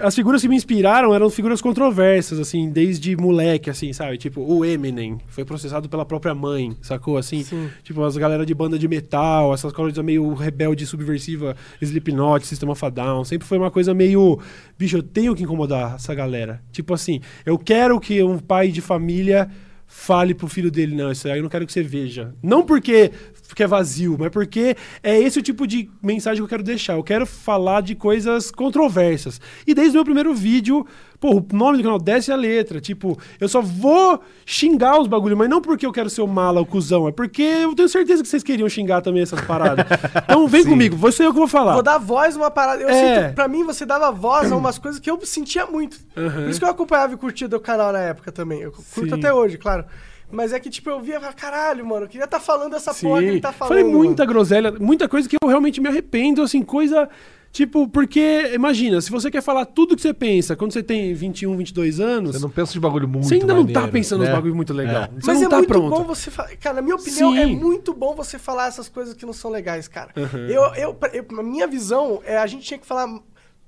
[0.00, 4.16] as figuras que me inspiraram eram figuras controversas, assim, desde moleque, assim, sabe?
[4.16, 7.18] Tipo, o Eminem foi processado pela própria mãe, sacou?
[7.18, 7.44] Assim,
[7.82, 12.84] tipo, as galera de banda de metal, essas coisas meio rebelde, subversiva, Slipknot, System of
[12.84, 13.24] a Down.
[13.24, 14.38] Sempre foi uma coisa meio.
[14.78, 16.62] Bicho, eu tenho que incomodar essa galera.
[16.72, 19.50] Tipo assim, eu quero que um pai de família
[19.92, 22.34] fale pro filho dele, não, isso aí eu não quero que você veja.
[22.42, 23.12] Não porque,
[23.52, 26.94] porque é vazio, mas porque é esse o tipo de mensagem que eu quero deixar.
[26.94, 29.38] Eu quero falar de coisas controversas.
[29.66, 30.86] E desde o meu primeiro vídeo,
[31.20, 32.80] pô, o nome do canal desce a letra.
[32.80, 36.62] Tipo, eu só vou xingar os bagulhos, mas não porque eu quero ser o mala,
[36.62, 39.84] o cuzão, é porque eu tenho certeza que vocês queriam xingar também essas paradas.
[40.24, 41.74] então vem comigo, vou ser eu que vou falar.
[41.74, 42.80] Vou dar voz a uma parada.
[42.82, 43.24] Eu É.
[43.24, 45.98] sinto, pra mim, você dava voz a umas coisas que eu sentia muito.
[46.14, 48.62] Por isso que eu acompanhava e curtia o canal na época também.
[48.62, 49.14] Eu curto Sim.
[49.14, 49.84] até hoje, claro.
[50.32, 53.28] Mas é que, tipo, eu via, caralho, mano, eu queria estar falando essa porra que
[53.28, 53.68] ele tá falando.
[53.76, 54.32] Falei muita mano.
[54.32, 57.08] groselha, muita coisa que eu realmente me arrependo, assim, coisa.
[57.52, 61.54] Tipo, porque, imagina, se você quer falar tudo que você pensa quando você tem 21,
[61.54, 64.28] 22 anos, Você não pensa de bagulho muito você ainda não tá maneiro, pensando né?
[64.28, 65.08] nos bagulho muito legal.
[65.20, 65.90] Você Mas não é tá muito pronto.
[65.90, 66.56] bom você falar.
[66.56, 67.38] Cara, na minha opinião, Sim.
[67.38, 70.12] é muito bom você falar essas coisas que não são legais, cara.
[70.48, 73.20] Eu, eu, eu, a minha visão é a gente tinha que falar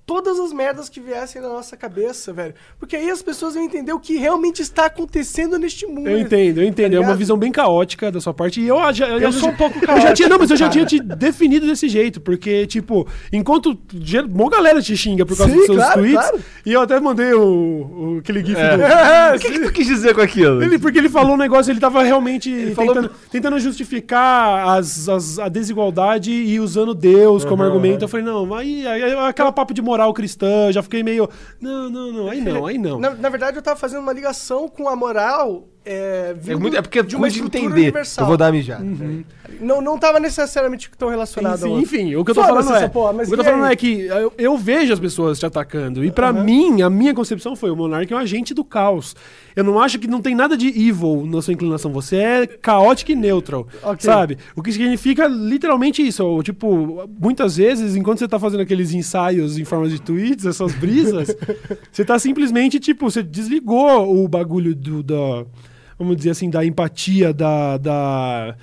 [0.06, 2.54] todas as merdas que viessem na nossa cabeça, velho.
[2.78, 6.08] Porque aí as pessoas vão entender o que realmente está acontecendo neste mundo.
[6.08, 6.90] Eu entendo, eu entendo.
[6.92, 7.18] Tá é uma ligado?
[7.18, 8.60] visão bem caótica da sua parte.
[8.60, 9.08] E eu já.
[9.08, 11.00] Eu, Eu sou um pouco Eu já caótico, tinha, não, mas eu já tinha te
[11.00, 12.20] definido desse jeito.
[12.20, 13.78] Porque, tipo, enquanto.
[14.30, 16.28] Mó galera te xinga por causa Sim, dos seus claro, tweets.
[16.28, 16.44] claro.
[16.66, 18.60] E eu até mandei o, o- aquele gif do.
[19.34, 20.62] O que, que tu quis dizer com aquilo?
[20.62, 25.38] Ele, porque ele falou um negócio, ele tava realmente falou- tentando, tentando justificar as, as-
[25.38, 28.04] a desigualdade e usando Deus como argumento.
[28.04, 31.28] Eu falei, não, aí, aí, aí aquela papo de moral cristã, já fiquei meio.
[31.60, 32.98] Não, não, não, aí não, aí não.
[33.00, 35.68] Na, na verdade, eu tava fazendo uma ligação com a moral.
[35.86, 37.80] É, É, muito, é porque de uma estrutura entender.
[37.82, 38.24] universal.
[38.24, 38.84] Eu vou dar mijada.
[39.60, 42.88] Não, não tava necessariamente tão relacionado Enfim, enfim, o que eu tô Foda-se falando é,
[42.88, 43.72] porra, o que eu tô falando aí?
[43.72, 47.54] é que eu, eu vejo as pessoas te atacando e pra mim a minha concepção
[47.54, 49.14] foi o Monark é um agente do caos.
[49.54, 51.92] Eu não acho que não tem nada de evil na sua inclinação.
[51.92, 54.00] Você é caótico e neutral, Ok.
[54.00, 54.38] sabe?
[54.56, 56.24] O que significa literalmente isso.
[56.24, 60.72] ou, Tipo, muitas vezes enquanto você tá fazendo aqueles ensaios em forma de tweets, essas
[60.74, 61.28] brisas,
[61.92, 65.44] você tá simplesmente tipo, você desligou o bagulho do da
[65.98, 68.54] vamos dizer assim, da empatia, da, da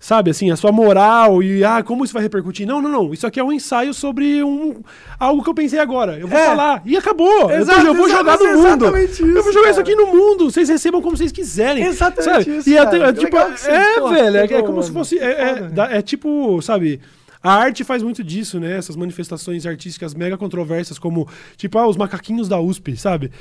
[0.00, 2.66] sabe, assim, a sua moral e, ah, como isso vai repercutir?
[2.66, 4.82] Não, não, não, isso aqui é um ensaio sobre um,
[5.18, 6.46] algo que eu pensei agora, eu vou É.
[6.46, 9.28] falar, e acabou, eu, tô- Exato, eu vou exato, jogar no é mundo, exatamente eu
[9.28, 9.92] vou isso, jogar isso cara.
[9.92, 12.58] aqui no mundo, vocês recebam como vocês quiserem, Exatamente sabe?
[12.58, 15.98] isso, E até, é, tipo, é, porra, velho, é, é como se fosse, é, é,
[15.98, 17.00] é tipo, sabe...
[17.44, 18.76] A arte faz muito disso, né?
[18.78, 21.26] Essas manifestações artísticas mega controversas, como,
[21.56, 23.32] tipo, ah, os macaquinhos da USP, sabe?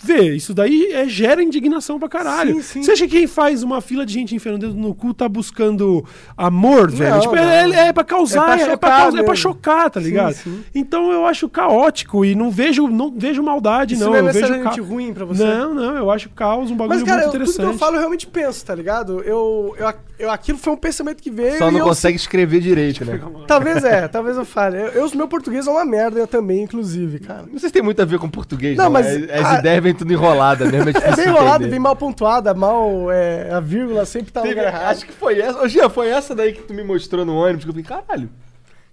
[0.00, 2.54] Vê, isso daí é, gera indignação pra caralho.
[2.56, 2.82] Sim, sim.
[2.82, 5.28] Você acha que quem faz uma fila de gente enfiando o dedo no cu tá
[5.28, 6.04] buscando
[6.36, 7.14] amor, velho?
[7.16, 7.42] Não, tipo, não.
[7.42, 9.98] é, é, é pra causar, É é pra pra, chocar causar, é pra chocar, tá
[10.00, 10.34] ligado?
[10.34, 10.62] sim.
[10.74, 14.10] Então eu acho caótico e não vejo, não vejo maldade, Isso não.
[14.10, 15.44] não é eu vejo necessariamente ca- ruim pra você?
[15.44, 17.78] Não, não, eu acho caos um bagulho Mas, cara, eu, muito tudo que eu interessante.
[17.80, 19.20] falo eu realmente penso, tá ligado?
[19.24, 22.60] Eu, eu, eu- aquilo foi um pensamento que veio Só e não eu consegue escrever
[22.60, 23.20] direito, né?
[23.48, 24.76] Talvez é, talvez eu fale.
[24.78, 27.44] Eu, eu- meu português é uma merda eu também, inclusive, cara.
[27.50, 28.92] Não sei se tem muito a ver com português, Não, não.
[28.92, 31.68] mas- É- As ah, ideias vêm tudo enrolada mesmo, é É difícil bem entender.
[31.70, 33.10] bem mal pontuada, mal.
[33.10, 34.90] é, a vírgula sempre tá no Teve- errado.
[34.90, 35.60] acho que foi essa.
[35.62, 38.28] Ô, Gia, foi essa daí que tu me mostrou no ônibus que eu falei, caralho.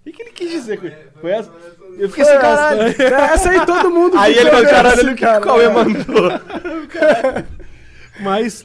[0.00, 0.88] O que, que ele quis dizer com?
[1.20, 1.50] Foi essa?
[1.98, 2.80] Eu fiquei assim, caralho.
[2.82, 4.16] É, Essa aí todo mundo.
[4.18, 5.38] Aí ele falou, caralho, assim, ele que cara.
[5.38, 6.30] o Cauê mandou.
[8.20, 8.64] Mas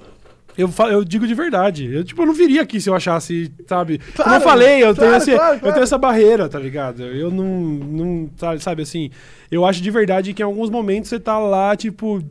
[0.57, 1.91] eu, fa- eu digo de verdade.
[1.93, 3.99] Eu, tipo, eu não viria aqui se eu achasse, sabe?
[3.99, 7.03] Como Claro, eu falei, eu, tenho claro, esse- claro, eu tenho essa barreira, tá ligado?
[7.03, 8.29] Eu não, não.
[8.59, 9.09] Sabe assim?
[9.51, 12.23] Eu acho de verdade que em alguns momentos você tá lá, tipo.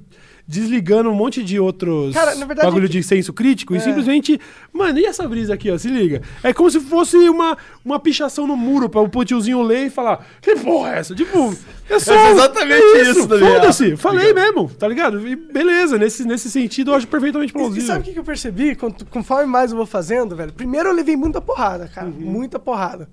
[0.49, 3.81] Desligando um monte de outros Cara, verdade bagulho é que- de senso crítico e É.
[3.81, 4.41] simplesmente.
[4.73, 5.79] Mano, e essa brisa aqui, ó?
[5.79, 6.23] Se liga.
[6.43, 10.27] É como se fosse uma, uma pichação no muro pra o tiozinho ler e falar:
[10.43, 11.15] Que porra é essa?
[11.15, 11.55] Tipo,
[11.89, 12.13] é só.
[12.19, 13.55] É exatamente é isso, tá ligado?
[13.61, 15.29] Foda-se, falei mesmo, tá ligado?
[15.29, 17.87] E beleza, nesse, nesse sentido eu acho perfeitamente E, e plausível.
[17.87, 18.77] sabe o que, eu percebi?
[19.09, 20.53] Conforme mais eu vou fazendo, velho.
[20.53, 22.09] Primeiro eu levei muita porrada, cara.
[22.09, 22.13] Uhum.
[22.29, 23.09] Muita porrada.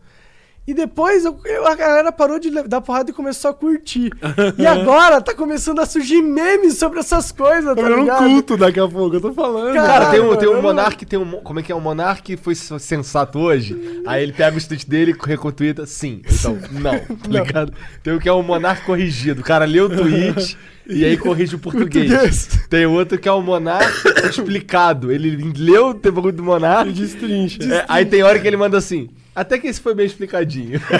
[0.67, 4.11] E depois eu- eu- a galera parou de dar porrada e começou a curtir.
[4.57, 8.25] E agora tá começando a surgir memes sobre essas coisas, Tá tá virando um ligado?
[8.25, 9.73] culto daqui a pouco, eu tô falando.
[9.73, 11.23] Cara, Cara, tem um, tem eu um monarca, tem um.
[11.23, 11.75] mo- Como é que é?
[11.75, 14.01] Um monarca que foi sensato hoje.
[14.05, 16.21] Aí ele pega o tweet dele e recontuita sim.
[16.29, 17.71] Então, não, tá ligado?
[18.03, 19.39] Tem o que é um monarca corrigido.
[19.39, 22.09] O cara lê o tweet e aí corrige o português.
[22.11, 22.49] Português.
[22.69, 25.13] Tem outro que é o monarca explicado.
[25.13, 26.89] Ele leu o bagulho do monarca.
[26.89, 27.63] E destrincha.
[27.63, 29.09] É, aí tem hora que ele manda assim.
[29.37, 30.79] Até que esse foi bem explicadinho.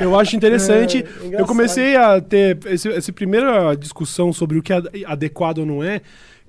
[0.00, 1.04] Eu acho interessante.
[1.32, 5.58] É, eu comecei a ter esse- essa primeira discussão sobre o que é ad- adequado
[5.58, 6.00] ou não é.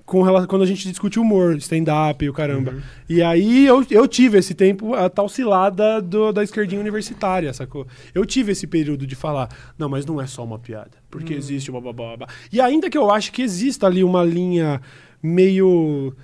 [0.06, 2.72] Com relação, quando a gente discute humor, stand-up e o caramba.
[2.72, 2.80] Uhum.
[3.08, 7.86] E aí eu, eu tive esse tempo, a tal cilada do- da esquerdinha universitária, sacou?
[8.14, 9.48] Eu tive esse período de falar,
[9.78, 12.26] não, mas não é só uma piada, porque existe uma babá.
[12.52, 14.80] E ainda que eu acho que exista ali uma linha
[15.22, 16.14] meio.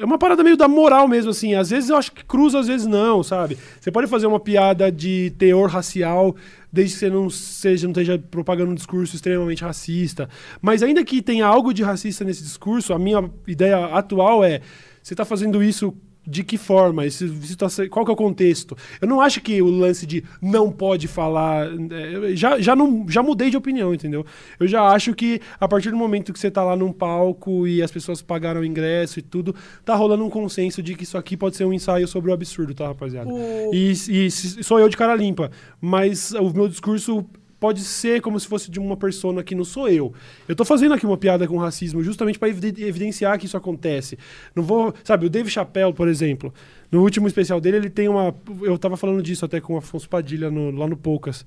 [0.00, 1.54] É uma parada meio da moral mesmo, assim.
[1.54, 3.58] Às vezes eu acho que cruza, às vezes não, sabe?
[3.80, 6.34] Você pode fazer uma piada de teor racial,
[6.72, 10.28] desde que você não seja, não esteja propagando um discurso extremamente racista.
[10.60, 14.60] Mas ainda que tenha algo de racista nesse discurso, a minha ideia atual é:
[15.02, 15.94] você está fazendo isso
[16.26, 17.04] de que forma?
[17.06, 17.28] Esse-
[17.68, 18.76] se- qual que é o contexto?
[19.00, 21.66] Eu não acho que o lance de não pode falar.
[21.66, 24.24] eu já, já, não, já mudei de opinião, entendeu?
[24.60, 27.82] Eu já acho que a partir do momento que você tá lá num palco e
[27.82, 29.54] as pessoas pagaram o ingresso e tudo,
[29.84, 32.74] tá rolando um consenso de que isso aqui pode ser um ensaio sobre o absurdo,
[32.74, 33.28] tá, rapaziada?
[33.28, 35.50] O- E, e sou eu de cara limpa.
[35.80, 37.24] Mas o meu discurso
[37.62, 40.12] pode ser como se fosse de uma persona que não sou eu.
[40.48, 44.18] Eu tô fazendo aqui uma piada com racismo justamente para evidenciar que isso acontece.
[44.52, 46.52] Não vou, sabe, o Dave Chappelle, por exemplo,
[46.90, 50.08] no último especial dele, ele tem uma, eu tava falando disso até com o Afonso
[50.08, 51.46] Padilha no- lá no Poucas.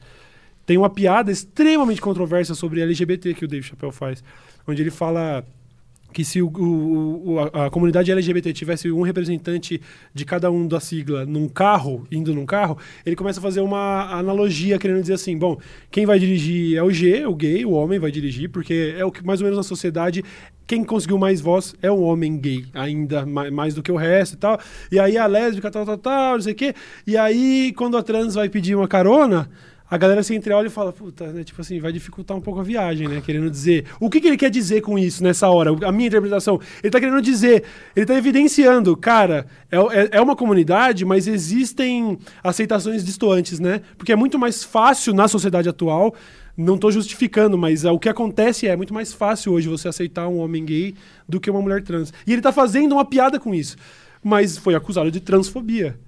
[0.65, 4.23] Tem uma piada extremamente controversa sobre LGBT que o Dave Chappelle faz,
[4.65, 5.45] onde ele fala
[6.15, 9.81] que se o, o- a, a comunidade LGBT tivesse um representante
[10.13, 14.09] de cada um da sigla num carro, indo num carro, ele começa a fazer uma
[14.17, 15.57] analogia querendo dizer assim, bom,
[15.91, 19.11] quem vai dirigir é o G, o gay, o homem vai dirigir, porque é o
[19.11, 20.23] que mais ou menos na sociedade
[20.65, 24.35] quem conseguiu mais voz é o homem gay, ainda ma- mais do que o resto
[24.35, 24.57] e tal.
[24.89, 26.73] E aí a lésbica, tal, tal, tal, não sei o quê.
[27.05, 29.49] E aí, quando a trans vai pedir uma carona,
[29.89, 31.43] a galera se entreolha e fala, puta, né?
[31.43, 33.21] Tipo assim, vai dificultar um pouco a viagem, né?
[33.23, 33.85] Querendo dizer.
[33.99, 35.71] O que, que ele quer dizer com isso nessa hora?
[35.87, 36.59] A minha interpretação.
[36.81, 37.63] Ele tá querendo dizer,
[37.95, 43.81] ele tá evidenciando, cara, é, é, é uma comunidade, mas existem aceitações distantes, né?
[43.97, 46.15] Porque é muito mais fácil na sociedade atual.
[46.57, 50.27] Não tô justificando, mas é, o que acontece é muito mais fácil hoje você aceitar
[50.27, 50.95] um homem gay
[51.29, 52.11] do que uma mulher trans.
[52.25, 53.75] E ele tá fazendo uma piada com isso.
[54.23, 55.99] Mas foi acusado de transfobia.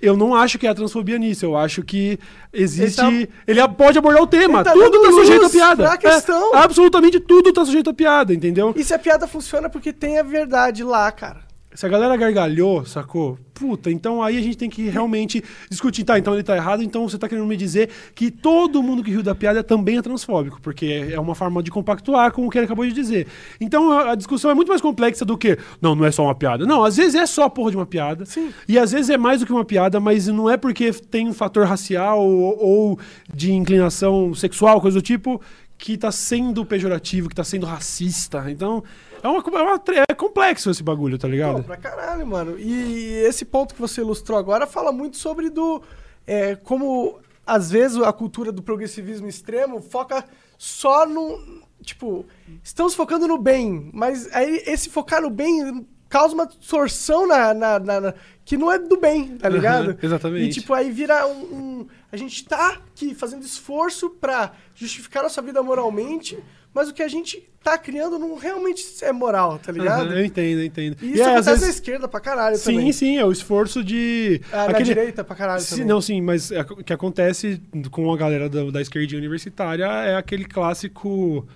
[0.00, 1.44] Eu não acho que é a transfobia nisso.
[1.46, 2.18] Eu acho que
[2.52, 3.00] existe.
[3.00, 4.58] Ele Ele, tá- pode abordar o tema.
[4.60, 5.84] Ele tá tudo tá sujeito a piada.
[5.84, 6.54] pra questão.
[6.54, 8.74] É, absolutamente tudo tá sujeito a piada, entendeu?
[8.76, 11.45] E se a piada funciona porque tem a verdade lá, cara.
[11.76, 13.38] Se a galera gargalhou, sacou?
[13.52, 16.04] Puta, então aí a gente tem que realmente discutir.
[16.04, 19.10] Tá, então ele tá errado, então você tá querendo me dizer que todo mundo que
[19.10, 22.56] riu da piada também é transfóbico, porque é uma forma de compactuar com o que
[22.56, 23.26] ele acabou de dizer.
[23.60, 26.64] Então a discussão é muito mais complexa do que, não, não é só uma piada.
[26.64, 28.24] Não, às vezes é só a porra de uma piada.
[28.24, 28.50] Sim.
[28.66, 31.34] E às vezes é mais do que uma piada, mas não é porque tem um
[31.34, 32.98] fator racial ou, ou
[33.32, 35.42] de inclinação sexual, coisa do tipo,
[35.78, 38.50] que tá sendo pejorativo, que tá sendo racista.
[38.50, 38.82] Então,
[39.26, 39.80] é, uma, é, uma
[40.10, 41.56] é complexo esse bagulho, tá ligado?
[41.58, 42.58] Pô, pra caralho, mano.
[42.58, 45.82] E esse ponto que você ilustrou agora fala muito sobre do.
[46.26, 50.24] é, como às vezes a cultura do progressivismo extremo foca
[50.58, 51.64] só no.
[51.82, 52.24] Tipo,
[52.64, 57.78] estamos focando no bem, mas aí esse focar no bem causa uma distorção na, na-
[57.78, 59.90] na- na- que não é do bem, tá ligado?
[59.90, 60.44] Aham, exatamente.
[60.58, 65.42] E tipo, aí vira um, um- A gente tá aqui fazendo esforço pra justificar nossa
[65.42, 66.42] vida moralmente,
[66.76, 70.02] mas o que a gente tá criando não realmente é moral, tá ligado?
[70.08, 70.96] Aham, eu entendo, eu entendo.
[71.00, 72.92] E isso é, acontece vezes- à esquerda pra caralho Sim, também.
[72.92, 74.42] sim, é o esforço de.
[74.52, 75.86] Ah, na direita pra caralho Sim, também.
[75.86, 80.16] não, sim, mas é, o que acontece com a galera da, da esquerdinha universitária é
[80.16, 81.48] aquele clássico.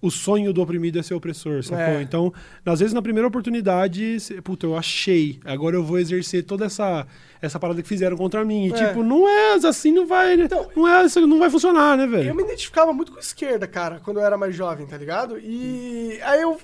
[0.00, 1.78] O sonho do oprimido é ser opressor, sacou?
[1.94, 2.02] É.
[2.02, 2.32] Então,
[2.66, 5.40] às vezes, na primeira oportunidade, cê- puta, eu achei.
[5.44, 7.06] Agora eu vou exercer toda essa,
[7.40, 8.66] essa parada que fizeram contra mim.
[8.66, 8.88] E, É.
[8.88, 10.34] tipo, não é assim, não vai.
[10.34, 12.28] Então, não, é, não vai funcionar, né, velho?
[12.28, 15.38] Eu me identificava muito com esquerda, cara, quando eu era mais jovem, tá ligado?
[15.38, 16.58] E aí eu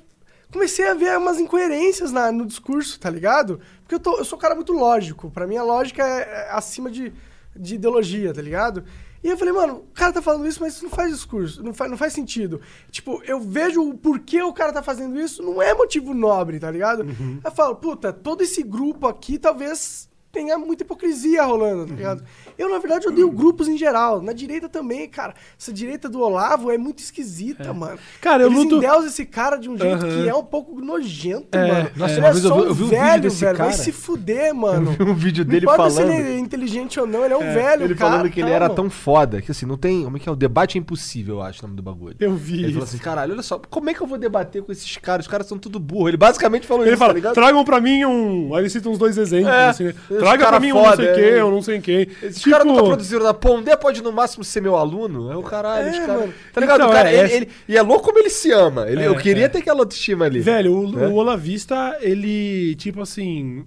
[0.52, 3.58] comecei a ver umas incoerências na- no discurso, tá ligado?
[3.82, 5.30] Porque eu, tô- eu sou um cara muito lógico.
[5.30, 7.10] Pra mim, a lógica é, é acima de,
[7.56, 8.84] de ideologia, tá ligado?
[9.22, 11.72] E eu falei, mano, o cara tá falando isso, mas isso não faz discurso, não
[11.72, 12.60] faz, não faz sentido.
[12.90, 16.70] Tipo, eu vejo o porquê o cara tá fazendo isso, não é motivo nobre, tá
[16.70, 17.02] ligado?
[17.02, 22.24] Aí eu falo, puta, todo esse grupo aqui talvez tenha muita hipocrisia rolando, tá ligado?
[22.58, 24.22] Eu, na verdade, odeio grupos em geral.
[24.22, 25.34] Na direita também, cara.
[25.60, 27.98] Essa direita do Olavo é muito esquisita, mano.
[28.20, 31.48] Cara, eu Eles luto- endeusam esse cara de um jeito que é um pouco nojento,
[31.56, 31.90] É, mano.
[31.96, 33.58] Nossa, ele é vez eu só vi- um eu vi um vídeo velho, desse velho.
[33.58, 33.82] Vai cara.
[33.82, 34.96] se fuder, mano.
[35.00, 36.10] um vídeo dele não importa falando.
[36.10, 38.10] se ele é inteligente ou não, ele é um velho, Ele cara.
[38.12, 40.04] falando que ele era tão foda, que assim, não tem.
[40.04, 40.32] Como é que é?
[40.32, 42.16] O debate é impossível, eu acho, o nome do bagulho.
[42.18, 42.94] Eu vi Ele falou isso.
[42.94, 45.26] assim, caralho, olha só, como é que eu vou debater com esses caras?
[45.26, 46.08] Os caras são tudo burro.
[46.08, 48.54] Ele basicamente falou Ele isso, fala, tá tragam pra mim um.
[48.54, 49.94] Aí ele cita uns dois exemplos, É, assim, né?
[50.22, 51.14] Esse Traga pra cara mim um não foda, sei é.
[51.14, 52.00] quem, eu não sei quem.
[52.22, 55.30] Esses Tipo, caras nunca produziram da Pondé, pode no máximo ser meu aluno.
[55.32, 56.20] É o caralho, É, os caras.
[56.20, 56.34] mano.
[56.52, 56.76] Tá ligado?
[56.80, 58.88] Então, o cara, é, ele, ele- E é louco como ele se ama.
[58.88, 59.48] Ele, É, eu queria é.
[59.48, 60.40] ter aquela autoestima ali.
[60.40, 61.06] Velho, o, né?
[61.06, 63.64] o Olavista, ele, tipo assim.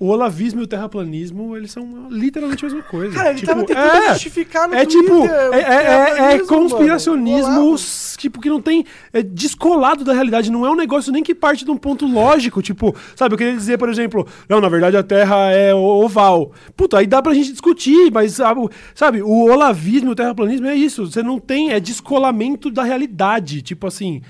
[0.00, 3.14] O olavismo e o terraplanismo, eles são literalmente a mesma coisa.
[3.14, 5.60] Cara, ele tipo, tava tentando é, justificar no É tipo, Twitter é, o é- é-
[5.60, 7.76] é terraplanismo, conspiracionismo,
[8.16, 8.84] tipo, que não tem.
[9.12, 10.50] É descolado da realidade.
[10.50, 12.62] Não é um negócio nem que parte de um ponto lógico.
[12.62, 16.52] Tipo, sabe, eu queria dizer, por exemplo, não, na verdade a Terra é oval.
[16.76, 20.66] Puta, aí dá pra gente discutir, mas, sabe, o- sabe, o olavismo e o terraplanismo
[20.66, 21.06] é isso.
[21.10, 23.62] Você não tem, é descolamento da realidade.
[23.62, 24.22] Tipo assim.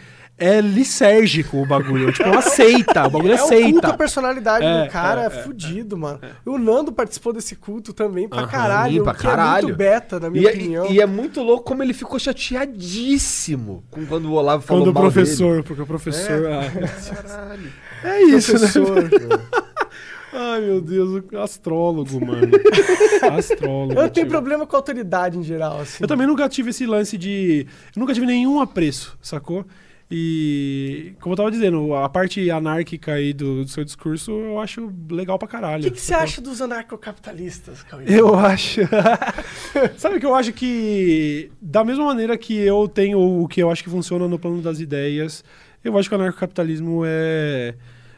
[0.43, 2.11] É lisérgico o bagulho.
[2.13, 3.07] tipo, não aceita.
[3.07, 3.89] O bagulho é, É o culto aceita.
[3.89, 6.19] à personalidade É, do cara, é, é, fudido, mano.
[6.47, 9.59] O Nando participou desse culto também pra Sim, caralho, pra o caralho.
[9.59, 10.87] é muito beta, na minha E, é- opinião.
[10.91, 14.95] e é muito louco como ele ficou chateadíssimo com quando o Olavo falou Quando o
[14.95, 16.47] mal professor, porque o professor.
[16.51, 16.89] ah, dele.
[17.23, 17.73] Caralho.
[18.03, 18.59] É isso, né?
[18.61, 19.41] Professor.
[20.33, 22.49] Ai, meu Deus, o astrólogo, mano.
[23.37, 23.93] astrólogo.
[23.93, 24.31] Eu não tenho tio.
[24.31, 25.99] problema com a autoridade em geral, assim.
[26.01, 27.67] Eu também nunca tive esse lance de.
[27.95, 29.67] Eu nunca tive nenhum apreço, sacou?
[30.13, 34.93] E, como eu tava dizendo, a parte anárquica aí do, do seu discurso eu acho
[35.09, 35.83] legal pra caralho.
[35.83, 36.25] O que, que você sacou?
[36.25, 38.05] acha dos anarcocapitalistas, Cauê?
[38.09, 38.81] Eu acho.
[39.97, 43.71] Sabe o que eu acho que, da mesma maneira que eu tenho o que eu
[43.71, 45.45] acho que funciona no plano das ideias,
[45.85, 47.77] eu acho que o anarcocapitalismo é.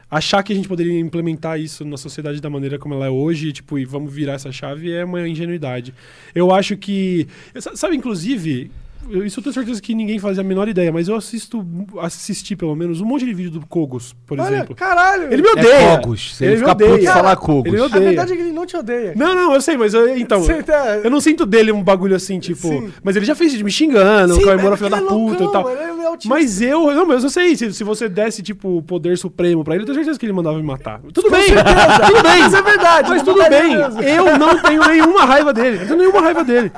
[0.09, 3.51] Achar que a gente poderia implementar isso na sociedade da maneira como ela é hoje,
[3.51, 5.93] tipo, e vamos virar essa chave, é uma ingenuidade.
[6.35, 7.27] Eu acho que.
[7.75, 8.71] Sabe, inclusive.
[9.09, 11.65] Eu- Isso eu tenho certeza que ninguém faz a menor ideia, mas eu assisto,
[12.01, 14.75] assisti pelo menos um monte de vídeo do Kogos, por Olha, exemplo.
[14.75, 15.31] caralho!
[15.31, 15.97] Ele me É odeia.
[15.99, 16.41] Cogos.
[16.41, 16.89] Ele Ele me fica odeia.
[16.91, 17.65] puto de falar Cogos.
[17.67, 18.03] Ele me A odeia.
[18.05, 19.13] verdade é que ele não te odeia.
[19.15, 20.43] Não, não, eu sei, mas eu, então.
[20.65, 22.67] Tá- Eu não sinto dele um bagulho assim, tipo.
[22.67, 22.91] Sim.
[23.03, 25.47] Mas ele já fez de me xingando, Sim, Moura filho da ele é puta loucão,
[25.47, 25.69] e tal.
[25.71, 26.03] ele é.
[26.25, 26.91] Mas eu.
[26.93, 29.85] Não, mas eu sei, se, se você desse, tipo, o poder supremo pra ele, eu
[29.87, 30.99] tenho certeza que ele mandava me matar.
[31.13, 32.45] Tudo bem, tudo bem.
[32.47, 33.75] Isso é verdade, Mas tudo bem.
[33.77, 34.01] mesmo.
[34.01, 35.77] Eu não tenho nenhuma raiva dele.
[35.77, 36.71] Eu não tenho nenhuma raiva dele.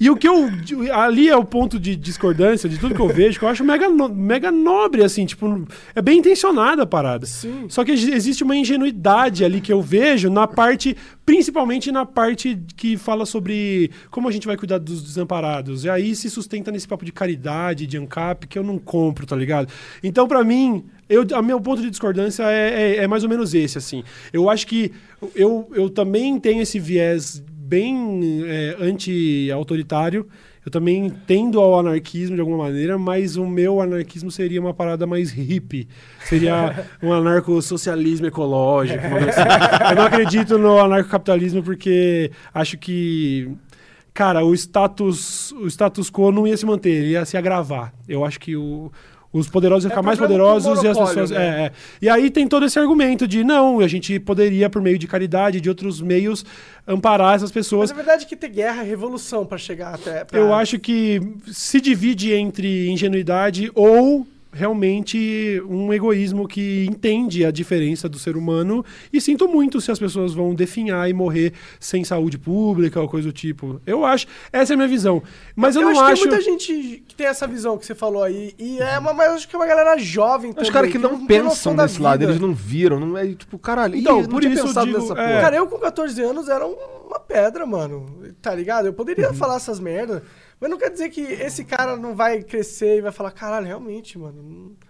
[0.00, 0.48] E o que eu.
[0.92, 3.88] Ali é o ponto de discordância de tudo que eu vejo, que eu acho mega,
[3.88, 7.26] no- mega nobre, assim, tipo, é bem intencionada a parada.
[7.26, 7.64] Sim.
[7.68, 10.96] Só que exi- existe uma ingenuidade ali que eu vejo na parte,
[11.26, 15.84] principalmente na parte que fala sobre como a gente vai cuidar dos desamparados.
[15.84, 19.34] E aí se sustenta nesse papo de caridade, de ANCAP, que eu não compro, tá
[19.34, 19.68] ligado?
[20.02, 23.52] Então, pra mim, eu, a meu ponto de discordância é, é- é mais ou menos
[23.52, 24.04] esse, assim.
[24.32, 24.92] Eu acho que
[25.34, 30.26] eu, eu também tenho esse viés bem é, anti-autoritário.
[30.64, 35.06] Eu também tendo ao anarquismo de alguma maneira, mas o meu anarquismo seria uma parada
[35.06, 35.88] mais hippie.
[36.24, 38.98] Seria um anarcossocialismo ecológico.
[39.04, 39.88] assim.
[39.90, 43.48] Eu não acredito no anarcocapitalismo porque acho que,
[44.12, 47.94] cara, o status, o status quo não ia se manter, ele ia se agravar.
[48.06, 48.90] Eu acho que o-
[49.32, 51.30] os poderosos iam É ficar mais problema com poderosos e as pessoas.
[51.30, 51.36] né?
[51.46, 51.72] é, é.
[52.00, 55.60] E aí tem todo esse argumento de não, a gente poderia, por meio de caridade,
[55.60, 56.44] de outros meios,
[56.86, 57.90] amparar essas pessoas.
[57.90, 60.24] Mas a verdade é que ter guerra é revolução pra chegar até.
[60.24, 61.20] pra- Eu acho que
[61.52, 68.84] se divide entre ingenuidade ou realmente um egoísmo que entende a diferença do ser humano
[69.12, 73.28] e sinto muito se as pessoas vão definhar e morrer sem saúde pública ou coisa
[73.28, 73.80] do tipo.
[73.86, 75.22] Eu acho, essa é a minha visão.
[75.54, 77.84] Mas eu, eu não acho acho, que tem muita gente que tem essa visão que
[77.86, 78.54] você falou aí.
[78.58, 81.26] E é uma, mas acho que é uma galera jovem Os caras que não noção
[81.26, 82.32] pensam da desse lado, vida.
[82.32, 84.86] eles não viram, não é tipo, caralho, Então, ih, não por tinha isso eu pensado
[84.86, 85.16] digo, nessa é.
[85.28, 85.40] porra.
[85.40, 88.06] Cara, eu com 14 anos era uma pedra, mano.
[88.40, 88.86] Tá ligado?
[88.86, 88.96] Eu Uhum.
[88.96, 90.22] poderia falar essas merdas.
[90.60, 94.18] Mas não quer dizer que esse cara não vai crescer e vai falar, caralho, realmente,
[94.18, 94.42] mano.
[94.42, 94.88] não-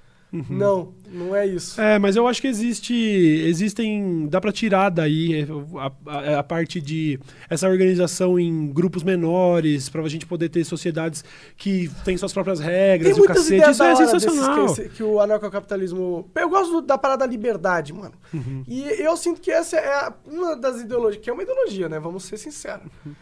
[0.50, 1.80] Não, não é isso.
[1.80, 1.86] Uhum.
[1.86, 5.46] É, mas eu acho que existe, existem, dá pra tirar daí
[5.78, 7.18] a, a- a parte de
[7.48, 11.24] essa organização em grupos menores, pra gente poder ter sociedades
[11.56, 14.74] que têm suas próprias regras, Tem o cacete, ideias isso é sensacional.
[14.74, 16.30] que, que o anarcocapitalismo...
[16.34, 18.12] Eu gosto da parada da liberdade, mano.
[18.32, 18.62] Uhum.
[18.68, 21.22] E eu sinto que essa é a- uma das ideologias...
[21.24, 21.98] Que é uma ideologia, né?
[21.98, 22.84] Vamos ser sinceros.
[23.06, 23.14] Uhum.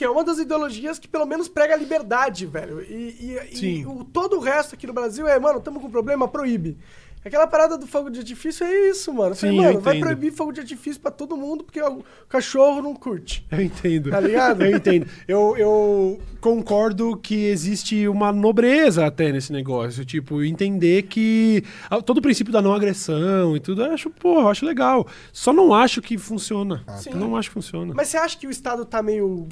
[0.00, 2.80] Que é uma das ideologias que pelo menos prega a liberdade, velho.
[2.80, 6.26] E, e- e o, todo o resto aqui no Brasil é, mano, tamo com problema,
[6.26, 6.78] proíbe.
[7.22, 9.34] Aquela parada do fogo de artifício é isso, mano.
[9.34, 12.80] Falei, Sim, eu mano, vai proibir fogo de artifício pra todo mundo porque o cachorro
[12.80, 13.46] não curte.
[13.50, 14.10] Eu entendo.
[14.10, 14.64] Tá ligado?
[14.64, 15.06] Eu entendo.
[15.28, 20.02] Eu, eu concordo que existe uma nobreza até nesse negócio.
[20.02, 24.40] Tipo, entender que ah, todo o princípio da não agressão e tudo, eu acho, pô,
[24.40, 25.06] eu acho legal.
[25.30, 26.82] Só não acho que funciona.
[26.96, 27.10] Sim.
[27.10, 27.92] Não acho que funciona.
[27.94, 29.46] Mas você acha que o Estado tá meio,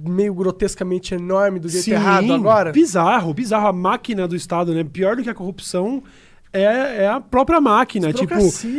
[0.00, 2.72] meio grotescamente enorme do jeito errado agora?
[2.72, 3.68] Bizarro, bizarro.
[3.68, 4.82] A máquina do Estado, né?
[4.82, 6.02] Pior do que a corrupção.
[6.54, 8.34] É, é a própria máquina, tipo,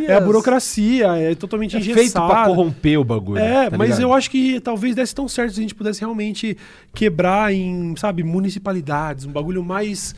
[0.08, 2.02] é a burocracia, é totalmente É engessada.
[2.02, 3.40] feito pra corromper o bagulho.
[3.40, 4.02] É, tá mas ligado?
[4.04, 6.56] eu acho que talvez desse tão certo se a gente pudesse realmente
[6.94, 10.14] quebrar em, sabe, municipalidades, um bagulho mais.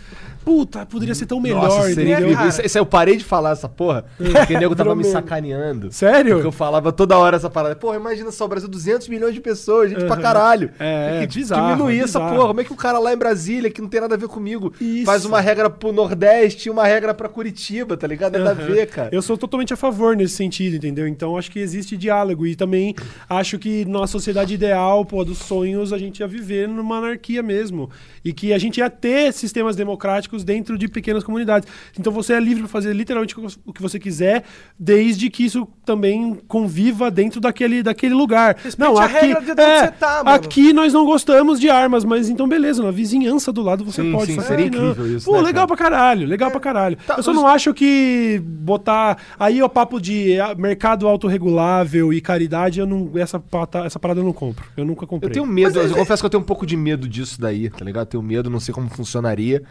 [0.45, 2.19] Puta, poderia ser tão melhor, Nossa, seria.
[2.47, 5.91] Isso, isso eu parei de falar essa porra, porque o nego tava me sacaneando.
[5.91, 6.35] Sério?
[6.35, 7.76] Porque eu falava toda hora essa parada.
[7.76, 10.22] Porra, imagina só, o Brasil, 200 milhões de pessoas, gente pra Uhum.
[10.22, 10.69] caralho.
[10.80, 12.47] É, é, que bizarro, diminuir é essa porra.
[12.47, 14.72] Como é que o cara lá em Brasília, que não tem nada a ver comigo,
[14.80, 15.05] Isso.
[15.05, 18.38] faz uma regra pro Nordeste e uma regra pra Curitiba, tá ligado?
[18.38, 19.09] Nada a ver, cara.
[19.11, 21.07] Eu sou totalmente a favor nesse sentido, entendeu?
[21.07, 22.93] Então acho que existe diálogo e também
[23.27, 27.89] acho que na sociedade ideal, pô, dos sonhos, a gente ia viver numa anarquia mesmo.
[28.23, 31.68] E que a gente ia ter sistemas democráticos dentro de pequenas comunidades.
[31.99, 33.36] Então você é livre para fazer literalmente
[33.66, 34.44] o que você quiser,
[34.78, 38.57] desde que isso também conviva dentro daquele, daquele lugar.
[38.78, 40.30] não, a aqui, regra de onde é, você tá, mano.
[40.36, 44.12] aqui nós não gostamos de armas, mas então beleza, na vizinhança do lado você Sim,
[44.12, 44.32] pode.
[44.32, 44.90] sim, que seria não.
[44.91, 45.68] incrível isso, Pô, né, legal cara?
[45.68, 46.98] pra caralho, legal pra caralho.
[47.06, 49.18] Tá, eu só mas- não acho que botar.
[49.40, 53.41] Aí o papo de ah, mercado autorregulável e caridade, eu não, essa,
[53.86, 54.66] essa parada eu não compro.
[54.76, 55.30] Eu nunca comprei.
[55.30, 57.84] Eu tenho medo, eu confesso que eu tenho um pouco de medo disso daí, tá
[57.86, 58.03] ligado?
[58.03, 59.64] Eu tenho medo, não sei como funcionaria.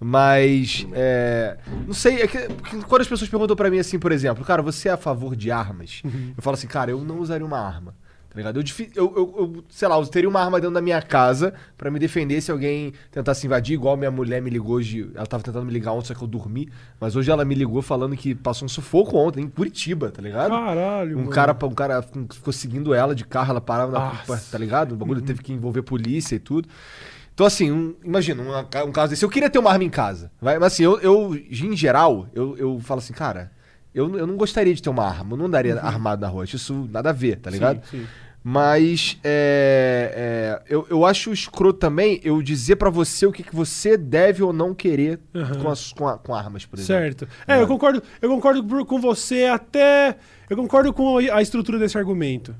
[0.00, 1.56] Mas, é,
[1.86, 2.46] não sei, é que,
[2.86, 5.50] quando as pessoas perguntam pra mim assim, por exemplo, cara, você é a favor de
[5.50, 6.02] armas?
[6.36, 7.96] Eu falo assim, cara, eu não usaria uma arma,
[8.30, 8.60] tá ligado?
[8.60, 8.64] Eu,
[8.94, 11.98] eu, eu, eu, sei lá, eu teria uma arma dentro da minha casa pra me
[11.98, 15.72] defender se alguém tentasse invadir, igual minha mulher me ligou hoje, ela tava tentando me
[15.72, 16.70] ligar ontem, só que eu dormi,
[17.00, 20.50] mas hoje ela me ligou falando que passou um sufoco ontem, em Curitiba, tá ligado?
[20.50, 21.16] Caralho.
[21.16, 21.30] Um mano.
[21.30, 24.52] cara, um cara ficou seguindo ela de carro, ela parava na Nossa.
[24.52, 24.92] tá ligado?
[24.92, 26.68] O bagulho teve que envolver polícia e tudo.
[27.38, 29.24] Então, assim, um- imagina, um, um caso desse.
[29.24, 30.28] Eu queria ter uma arma em casa.
[30.42, 30.58] Vai?
[30.58, 33.52] Mas assim, eu, eu em geral, eu, eu falo assim, cara,
[33.94, 35.34] eu, eu não gostaria de ter uma arma.
[35.34, 36.42] Eu não andaria armado na rua.
[36.42, 37.80] Acho isso nada a ver, tá ligado?
[37.86, 38.06] Sim, sim.
[38.42, 43.54] Mas é, é, eu, eu acho escroto também eu dizer pra você o que, que
[43.54, 45.60] você deve ou não querer Aham.
[45.62, 47.02] com, as, com, a- com armas, por exemplo.
[47.02, 47.28] Certo.
[47.46, 50.16] É, eu concordo, eu concordo com você até.
[50.50, 52.52] Eu concordo com a estrutura desse argumento.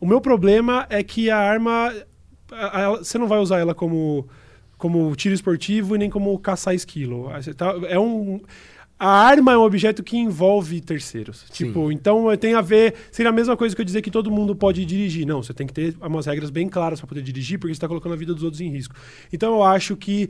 [0.00, 1.92] O meu problema é que a arma.
[2.52, 4.26] A- a- Você não vai usar ela como,
[4.78, 7.28] como tiro esportivo e nem como caçar esquilo.
[7.56, 8.40] Tá- É um.
[9.02, 11.46] A arma é um objeto que envolve terceiros.
[11.50, 12.94] Tipo, então eh, tem a ver.
[13.10, 15.26] Seria a mesma coisa que eu dizer que todo mundo pode dirigir.
[15.26, 17.88] Não, você tem que ter umas regras bem claras para poder dirigir, porque você está
[17.88, 18.94] colocando a vida dos outros em risco.
[19.32, 20.28] Então eu acho que.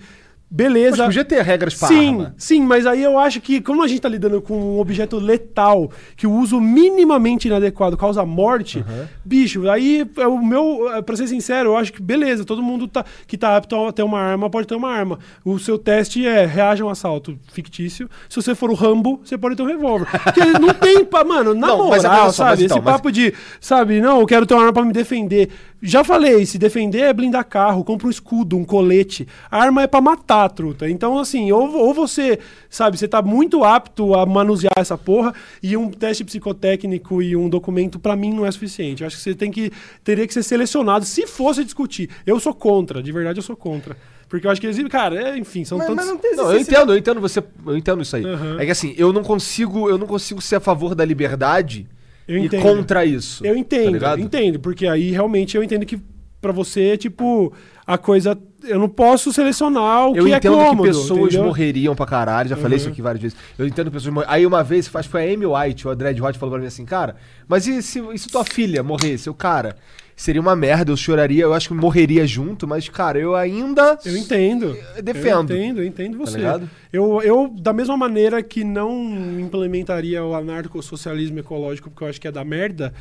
[0.53, 0.97] Beleza.
[0.97, 2.35] Mas podia ter regras pra Sim, arma.
[2.37, 5.91] sim, mas aí eu acho que, como a gente tá lidando com um objeto letal,
[6.17, 8.85] que o uso minimamente inadequado causa morte,
[9.25, 12.89] bicho, aí é o meu, é, pra ser sincero, eu acho que beleza, todo mundo
[12.89, 15.21] tá, que tá apto a ter uma arma pode ter uma arma.
[15.45, 18.11] O seu teste é reaja a um assalto fictício.
[18.29, 20.09] Se você for o Rambo, você pode ter um revólver.
[20.25, 22.65] Porque não tem, pa- mano, na Não, mas é moral, só, sabe?
[22.65, 25.49] então, Esse mas- papo de, sabe, não, eu quero ter uma arma pra me defender.
[25.83, 29.27] Já falei, se defender é blindar carro, compra um escudo, um colete.
[29.51, 30.89] A arma é pra matar, truta.
[30.89, 32.39] Então, assim, ou, ou você,
[32.69, 37.49] sabe, você tá muito apto a manusear essa porra e um teste psicotécnico e um
[37.49, 39.03] documento, pra mim, não é suficiente.
[39.03, 39.73] Eu acho que você tem que,
[40.05, 42.11] teria que ser selecionado se fosse discutir.
[42.27, 43.97] Eu sou contra, de verdade eu sou contra.
[44.29, 46.05] Porque eu acho que existe, cara, é, enfim, são Mas, tantos...
[46.05, 48.25] mas não tem Não, eu entendo, eu entendo você, eu entendo isso aí.
[48.25, 48.61] Uhum.
[48.61, 51.89] É que assim, eu não consigo, eu não consigo ser a favor da liberdade
[52.31, 52.63] Eu e entendo.
[52.63, 53.45] contra isso.
[53.45, 54.21] Eu tá entendo, ligado?
[54.21, 55.99] entendo, porque aí realmente eu entendo que
[56.41, 57.53] pra você, tipo,
[57.87, 58.39] a coisa.
[58.63, 60.83] Eu não posso selecionar o Eu que é entendo cômodo.
[60.83, 61.45] que pessoas entendeu?
[61.45, 62.77] morreriam pra caralho, já falei Uhum.
[62.77, 63.37] isso aqui várias vezes.
[63.59, 64.35] Eu entendo pessoas morreriam.
[64.35, 66.61] Aí uma vez, acho que foi a Amy White, ou a Dread White falou pra
[66.61, 67.17] mim assim, cara,
[67.49, 69.29] mas e se, e se tua filha morresse?
[69.29, 69.77] Eu, cara,
[70.21, 74.15] seria uma merda, eu choraria, eu acho que morreria junto, mas, cara, eu ainda Eu
[74.15, 74.77] entendo.
[75.03, 75.51] Defendo.
[75.51, 76.37] Eu entendo, eu entendo você.
[76.37, 76.69] ligado?
[76.93, 82.29] Eu, eu, da mesma maneira que não implementaria o anarcossocialismo ecológico, porque eu acho que
[82.29, 82.93] é da merda,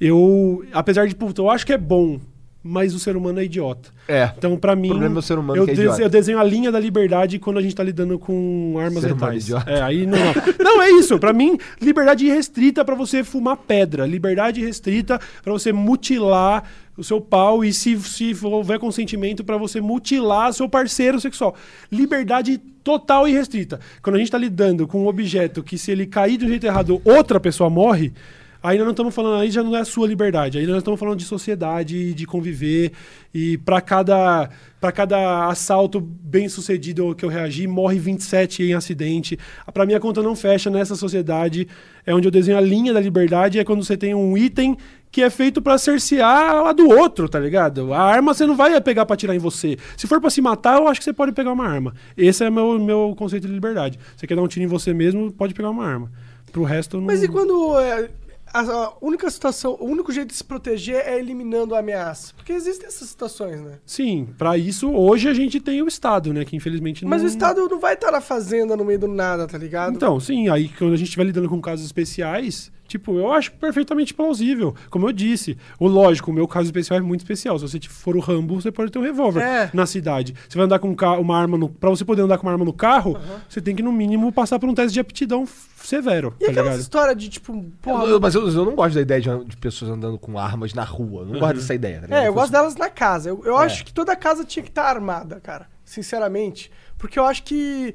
[0.00, 2.20] eu, apesar de, puta, eu acho que é bom,
[2.68, 3.88] mas o ser humano é idiota.
[4.06, 4.30] É.
[4.36, 6.02] Então, pra mim, problema é o ser humano eu, que é idiota.
[6.02, 9.44] eu desenho a linha da liberdade quando a gente tá lidando com armas Ser letais.
[9.44, 9.70] idiota.
[9.70, 10.18] É, aí não.
[10.62, 11.18] Não, é isso.
[11.18, 14.06] Pra mim, liberdade restrita pra você fumar pedra.
[14.06, 16.64] Liberdade restrita pra você mutilar
[16.96, 21.54] o seu pau e se, se houver consentimento pra você mutilar seu parceiro sexual.
[21.90, 23.80] Liberdade total e restrita.
[24.02, 26.66] Quando a gente tá lidando com um objeto que se ele cair de um jeito
[26.66, 28.12] errado, outra pessoa morre,
[28.60, 31.16] Ainda não estamos falando, aí já não é a sua liberdade, ainda nós estamos falando
[31.16, 32.90] de sociedade, de conviver,
[33.32, 39.38] e para cada, pra cada assalto bem sucedido que eu reagi, morre 27 em acidente.
[39.72, 41.68] Para mim a conta não fecha nessa sociedade,
[42.04, 44.76] é onde eu desenho a linha da liberdade, é quando você tem um item
[45.10, 47.94] que é feito pra cercear a do outro, tá ligado?
[47.94, 49.76] A arma você não vai pegar pra atirar em você.
[49.96, 51.94] Se for pra se matar, eu acho que você pode pegar uma arma.
[52.16, 53.98] Esse é meu meu conceito de liberdade.
[54.16, 56.10] Você quer dar um tiro em você mesmo, pode pegar uma arma.
[56.52, 57.06] Pro resto, não.
[57.06, 58.08] Mas e quando é,
[58.52, 62.32] a, única situação, o único jeito de se proteger é eliminando a ameaça?
[62.36, 63.78] Porque existem essas situações, né?
[63.84, 66.44] Sim, pra isso, hoje a gente tem o Estado, né?
[66.44, 67.10] Que infelizmente não.
[67.10, 69.94] Mas o Estado não vai estar na fazenda no meio do nada, tá ligado?
[69.94, 74.12] Então, sim, aí quando a gente estiver lidando com casos especiais, tipo, eu acho perfeitamente
[74.12, 74.74] plausível.
[74.90, 77.56] Como eu disse, o lógico, o meu caso especial é muito especial.
[77.58, 79.70] Se você for o Rambo, você pode ter um revólver É.
[79.72, 80.34] na cidade.
[80.48, 81.68] Você vai andar com um uma arma no.
[81.68, 83.16] Pra você poder andar com uma arma no carro,
[83.48, 85.46] você tem que, no mínimo, passar por um teste de aptidão
[85.82, 86.34] severo.
[86.40, 86.80] E tá aquela ligado?
[86.80, 89.56] história de tipo, porra, Eu- eu- mas eu, eu não gosto da ideia de, de
[89.58, 91.22] pessoas andando com armas na rua.
[91.22, 92.00] Eu não gosto dessa ideia.
[92.00, 92.22] Tá ligado?
[92.24, 93.28] É, eu gosto delas na casa.
[93.28, 93.64] Eu, eu É.
[93.66, 95.66] acho que toda casa tinha que estar armada, cara.
[95.84, 96.70] Sinceramente.
[96.96, 97.94] Porque eu acho que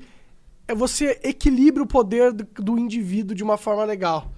[0.67, 4.31] é você equilibra o poder do, do indivíduo de uma forma legal.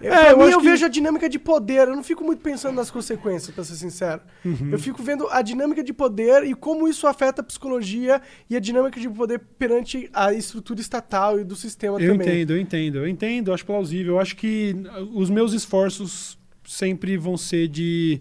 [0.00, 1.86] Eu, É, pra eu mim, eu que- vejo a dinâmica de poder.
[1.88, 4.22] Eu não fico muito pensando nas consequências, pra ser sincero.
[4.44, 4.70] Uhum.
[4.72, 8.60] Eu fico vendo a dinâmica de poder e como isso afeta a psicologia e a
[8.60, 12.26] dinâmica de poder perante a estrutura estatal e do sistema Eu também.
[12.28, 14.14] entendo, eu entendo, eu entendo, eu acho plausível.
[14.14, 18.20] Eu acho que uh, os meus esforços sempre vão ser de.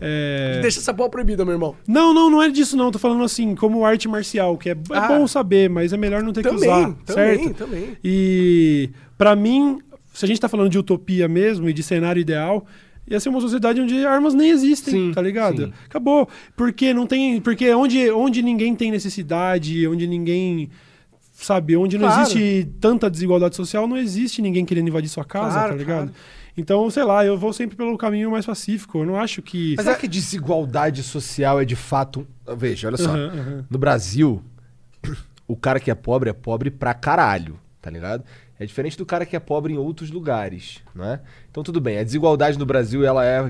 [0.00, 1.74] é, Deixa essa bola proibida, meu irmão.
[1.88, 2.90] Não, não, não é disso, não.
[2.90, 5.08] Tô falando assim, como arte marcial, que é, é Ah.
[5.08, 7.54] bom saber, mas é melhor não ter Também, que usar, também, certo?
[7.54, 7.96] também.
[8.04, 9.80] E pra mim,
[10.18, 12.64] se a gente tá falando de utopia mesmo e de cenário ideal,
[13.08, 15.66] ia ser uma sociedade onde armas nem existem, Sim, tá ligado?
[15.66, 15.72] sim.
[15.84, 16.28] Acabou.
[16.56, 20.70] Porque não tem, porque onde onde ninguém tem necessidade, onde ninguém
[21.34, 22.22] sabe, onde não Claro.
[22.22, 26.06] existe tanta desigualdade social, não existe ninguém querendo invadir sua casa, Claro, tá ligado?
[26.06, 26.12] claro.
[26.58, 28.98] Então, sei lá, eu vou sempre pelo caminho mais pacífico.
[29.00, 32.26] Eu não acho que Mas será que desigualdade social é de fato.
[32.56, 33.10] Veja, olha só.
[33.10, 33.64] Aham, aham.
[33.68, 34.42] No Brasil,
[35.46, 38.24] o cara que é pobre é pobre pra caralho, tá ligado?
[38.58, 41.20] É diferente do cara que é pobre em outros lugares, não é?
[41.50, 43.42] Então tudo bem, a desigualdade no Brasil ela é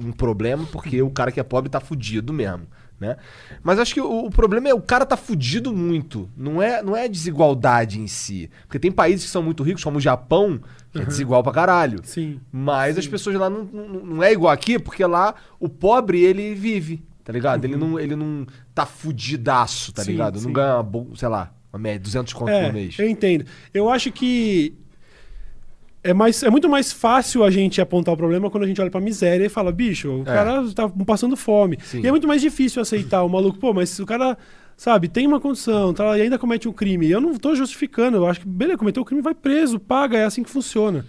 [0.00, 2.66] um problema porque o cara que é pobre tá fudido mesmo,
[2.98, 3.16] né?
[3.62, 6.96] Mas acho que o, o problema é o cara tá fudido muito, não é, não
[6.96, 8.50] é a desigualdade em si.
[8.66, 10.58] Porque tem países que são muito ricos, como o Japão,
[10.90, 12.00] que é desigual pra caralho.
[12.02, 12.40] Sim.
[12.50, 16.54] Mas as pessoas lá não, não, não é igual aqui, porque lá o pobre, ele
[16.54, 17.64] vive, tá ligado?
[17.66, 20.34] Ele, não, ele não tá fudidaço, tá Sim, ligado?
[20.36, 20.52] Não sim.
[20.52, 22.98] ganha, uma bol- sei lá, uma média, 200 conto É, por mês.
[22.98, 23.44] eu entendo.
[23.72, 24.74] Eu acho que
[26.02, 28.90] é, mais, é muito mais fácil a gente apontar o problema quando a gente olha
[28.90, 30.24] pra miséria e fala, bicho, o É.
[30.24, 31.78] cara tá passando fome.
[31.82, 32.00] Sim.
[32.02, 34.36] E é muito mais difícil aceitar o maluco, pô, mas o cara,
[34.76, 37.10] sabe, tem uma condição tá, e ainda comete um crime.
[37.10, 40.24] Eu não tô justificando, eu acho que, beleza, cometeu o crime, vai preso, paga, é
[40.24, 41.04] assim que funciona.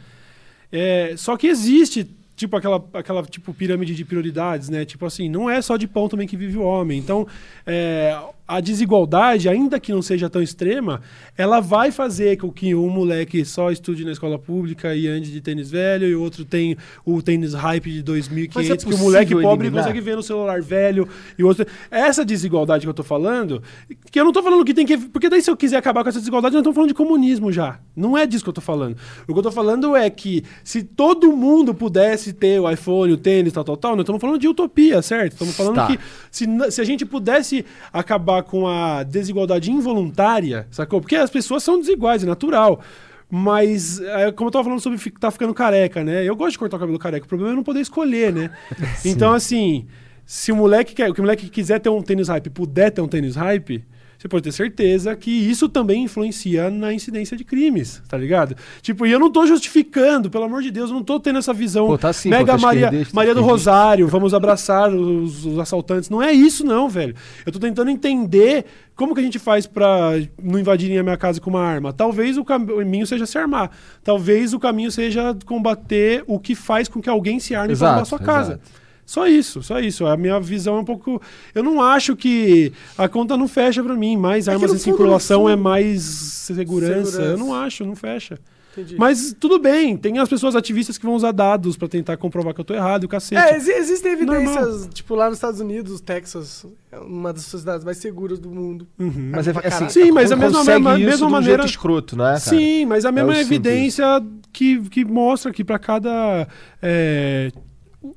[0.70, 2.06] É, só que existe,
[2.36, 4.84] tipo, aquela, aquela tipo, pirâmide de prioridades, né?
[4.84, 7.00] Tipo assim, não é só de pão também que vive o homem.
[7.00, 7.26] Então,
[7.66, 8.18] é,
[8.52, 11.02] a desigualdade, ainda que não seja tão extrema,
[11.38, 15.40] ela vai fazer com que um moleque só estude na escola pública e ande de
[15.40, 16.76] tênis velho, e o outro tem
[17.06, 19.86] o tênis hype de 2.500, Mas é que o moleque pobre eliminar?
[19.86, 21.07] consegue ver no celular velho,
[21.40, 21.65] e outro...
[21.90, 23.64] Essa desigualdade que eu tô falando,
[24.11, 24.98] que eu não tô falando que tem que...
[24.98, 27.80] Porque daí se eu quiser acabar com essa desigualdade, nós estamos falando de comunismo já.
[27.95, 28.98] Não é disso que eu tô falando.
[29.30, 33.18] O que eu tô falando é que se todo mundo pudesse ter o iPhone, o
[33.18, 35.34] tênis, tal, tal, tal, nós estamos falando de utopia, certo?
[35.34, 35.88] Estamos falando Tá.
[35.88, 35.98] que
[36.30, 41.01] se, se a gente pudesse acabar com a desigualdade involuntária, sacou?
[41.01, 42.81] Porque as pessoas são desiguais, é natural.
[43.30, 46.27] Mas, é, como eu tava falando sobre tá ficando careca, né?
[46.27, 47.26] Eu gosto de cortar o cabelo careca.
[47.26, 48.51] O problema é não poder escolher, né?
[49.05, 49.88] então, assim,
[50.26, 53.07] se o moleque quer, que o moleque quiser ter um tênis hype, puder ter um
[53.07, 53.85] tênis hype,
[54.22, 58.56] você pode ter certeza que isso também influencia na incidência de crimes, tá ligado?
[58.80, 61.52] Tipo, e eu não tô justificando, pelo amor de Deus, eu não tô tendo essa
[61.52, 63.41] visão Pô, tá sim, mega pô, tá Maria, Maria do.
[63.41, 66.07] Rosário, vamos abraçar os, os assaltantes.
[66.07, 67.15] Não é isso, não, velho.
[67.43, 68.65] Eu tô tentando entender
[68.95, 71.91] como que a gente faz pra não invadirem a minha casa com uma arma.
[71.91, 73.72] Talvez o caminho seja se armar.
[74.03, 77.93] Talvez o caminho seja combater o que faz com que alguém se arme Exato, para
[77.93, 78.52] roubar sua casa.
[78.52, 78.81] exato.
[79.12, 80.06] Só isso, só isso.
[80.06, 81.22] A minha visão é um pouco.
[81.54, 84.16] Eu não acho que a conta não fecha pra mim.
[84.16, 87.12] Mais É armas em circulação é mais segurança.
[87.12, 87.22] Segurança.
[87.34, 88.40] Eu não acho, não fecha.
[88.72, 88.96] Entendi.
[88.98, 92.62] Mas tudo bem, tem as pessoas ativistas que vão usar dados pra tentar comprovar que
[92.62, 93.36] eu tô errado, e o cacete.
[93.36, 94.90] É, exi- existem evidências, Normal.
[94.94, 98.88] tipo, lá nos Estados Unidos, Texas, é uma das sociedades mais seguras do mundo.
[98.98, 99.32] Uhum.
[99.34, 99.90] Mas é, assim.
[99.90, 102.40] Sim, mas a mesma- mesma- isso mesma de um maneira- jeito escroto, não é, cara?
[102.40, 103.52] Sim, mas a mesma o simples.
[103.52, 104.06] evidência
[104.54, 106.48] que, que mostra que pra cada
[106.82, 107.52] é,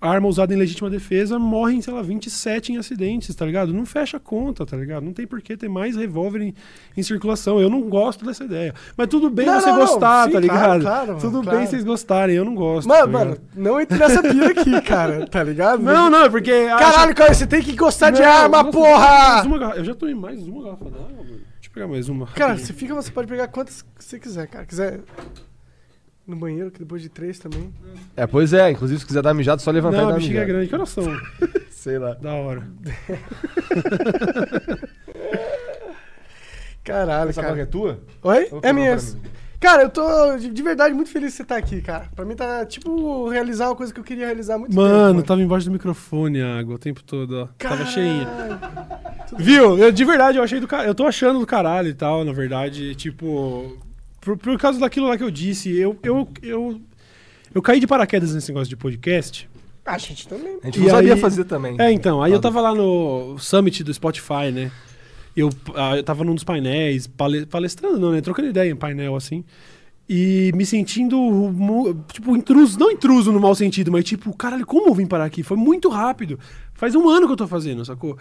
[0.01, 3.73] arma usada em legítima defesa, morrem, sei lá, 27 em acidentes, tá ligado?
[3.73, 5.05] Não fecha a conta, tá ligado?
[5.05, 6.55] Não tem por que ter mais revólver em,
[6.97, 7.61] em circulação.
[7.61, 8.75] Eu não gosto dessa ideia.
[8.97, 9.87] Mas tudo bem Não, você não, não.
[9.87, 10.81] gostar, Sim, tá claro, ligado?
[10.83, 11.59] claro, mano, tudo claro.
[11.59, 12.89] bem vocês gostarem, eu não gosto.
[12.89, 15.83] Mano, tá mano, não entre nessa pira aqui, cara, tá ligado?
[15.83, 16.67] Não, não, é porque.
[16.67, 19.09] Caralho, cara, você tem que gostar de Não, arma, nossa, porra!
[19.35, 21.25] mais uma garra- Eu já tomei mais uma garrafa d'água, mano.
[21.25, 22.27] Deixa eu pegar mais uma.
[22.29, 22.67] Cara, rapidinho.
[22.67, 24.65] você fica, você pode pegar quantas você quiser, cara.
[24.65, 25.01] Quiser
[26.27, 27.73] no banheiro, que depois de três também.
[28.17, 28.71] É, pois é.
[28.71, 30.53] Inclusive, se quiser dar mijado, só levantar Não, e a dar bexiga é mijado.
[30.53, 30.69] grande.
[30.69, 31.05] Que horas são?
[31.71, 32.15] Sei lá.
[32.15, 32.67] da hora.
[36.83, 37.67] Caralho, Essa vaga é cara.
[37.67, 38.01] tua?
[38.23, 38.49] Oi?
[38.63, 38.97] É minha.
[39.59, 42.09] Cara, eu tô de de verdade muito feliz de você estar aqui, cara.
[42.15, 45.27] Pra mim tá tipo realizar uma coisa que eu queria realizar muito Mano, tempo.
[45.27, 47.47] tava embaixo do microfone a água o tempo todo, ó.
[47.47, 47.87] Tava Caralho.
[47.87, 48.29] cheinha.
[49.39, 49.79] Viu?
[49.79, 50.91] Eu, de verdade, eu achei do caralho.
[50.91, 52.95] Eu tô achando do caralho e tal, na verdade.
[52.95, 53.79] Tipo.
[54.25, 56.81] Por, por causa daquilo lá que eu disse, eu, eu, eu,
[57.55, 59.49] eu caí de paraquedas nesse negócio de podcast.
[59.85, 60.59] A gente também.
[60.63, 61.77] A gente E não sabia aí- fazer também.
[61.79, 62.23] É, então.
[62.23, 62.49] Aí eu Foda.
[62.49, 64.71] tava lá no Summit do Spotify, né?
[65.37, 68.21] Eu, ah, eu tava num dos painéis, pale- palestrando, não, né?
[68.21, 69.45] Trocando ideia em painel, assim.
[70.09, 71.17] E me sentindo,
[72.13, 72.79] tipo, intruso.
[72.79, 75.43] Não intruso no mau sentido, mas tipo, caralho, como eu vim parar aqui?
[75.43, 76.39] Foi muito rápido.
[76.75, 78.17] Faz um ano que eu tô fazendo, sacou?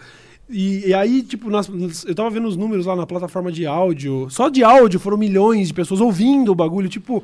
[0.48, 1.68] E, e aí, tipo, nas-
[2.04, 4.28] eu tava vendo os números lá na plataforma de áudio.
[4.30, 6.88] Só de áudio foram milhões de pessoas ouvindo o bagulho.
[6.88, 7.22] Tipo,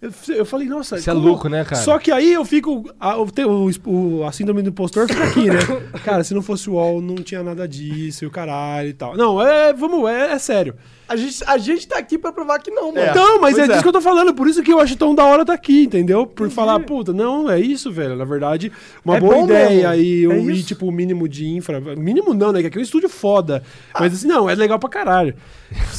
[0.00, 0.96] eu, eu falei, nossa.
[0.96, 1.82] Isso é como- louco, né, cara?
[1.82, 2.88] Só que aí eu fico.
[3.00, 5.58] A, o, te- o, o- a síndrome do impostor fica aqui, né?
[6.04, 9.16] Cara, se não fosse o UOL, não tinha nada disso e o caralho e tal.
[9.16, 9.72] Não, é.
[9.72, 10.74] Vamos, é, é sério.
[11.08, 12.98] A gente, a gente tá aqui pra provar que não, mano.
[12.98, 13.08] É.
[13.10, 13.66] Então, mas é, é.
[13.68, 14.34] disso que eu tô falando.
[14.34, 16.26] Por isso que eu acho tão da hora tá aqui, entendeu?
[16.26, 18.14] Por falar, puta, não, é isso, velho.
[18.14, 18.70] Na verdade,
[19.02, 21.80] uma É boa ideia e, É um, e, tipo, o mínimo de infra.
[21.96, 22.60] Mínimo não, né?
[22.60, 23.62] Que aqui é um estúdio foda.
[23.98, 25.34] Mas assim, não, é legal pra caralho.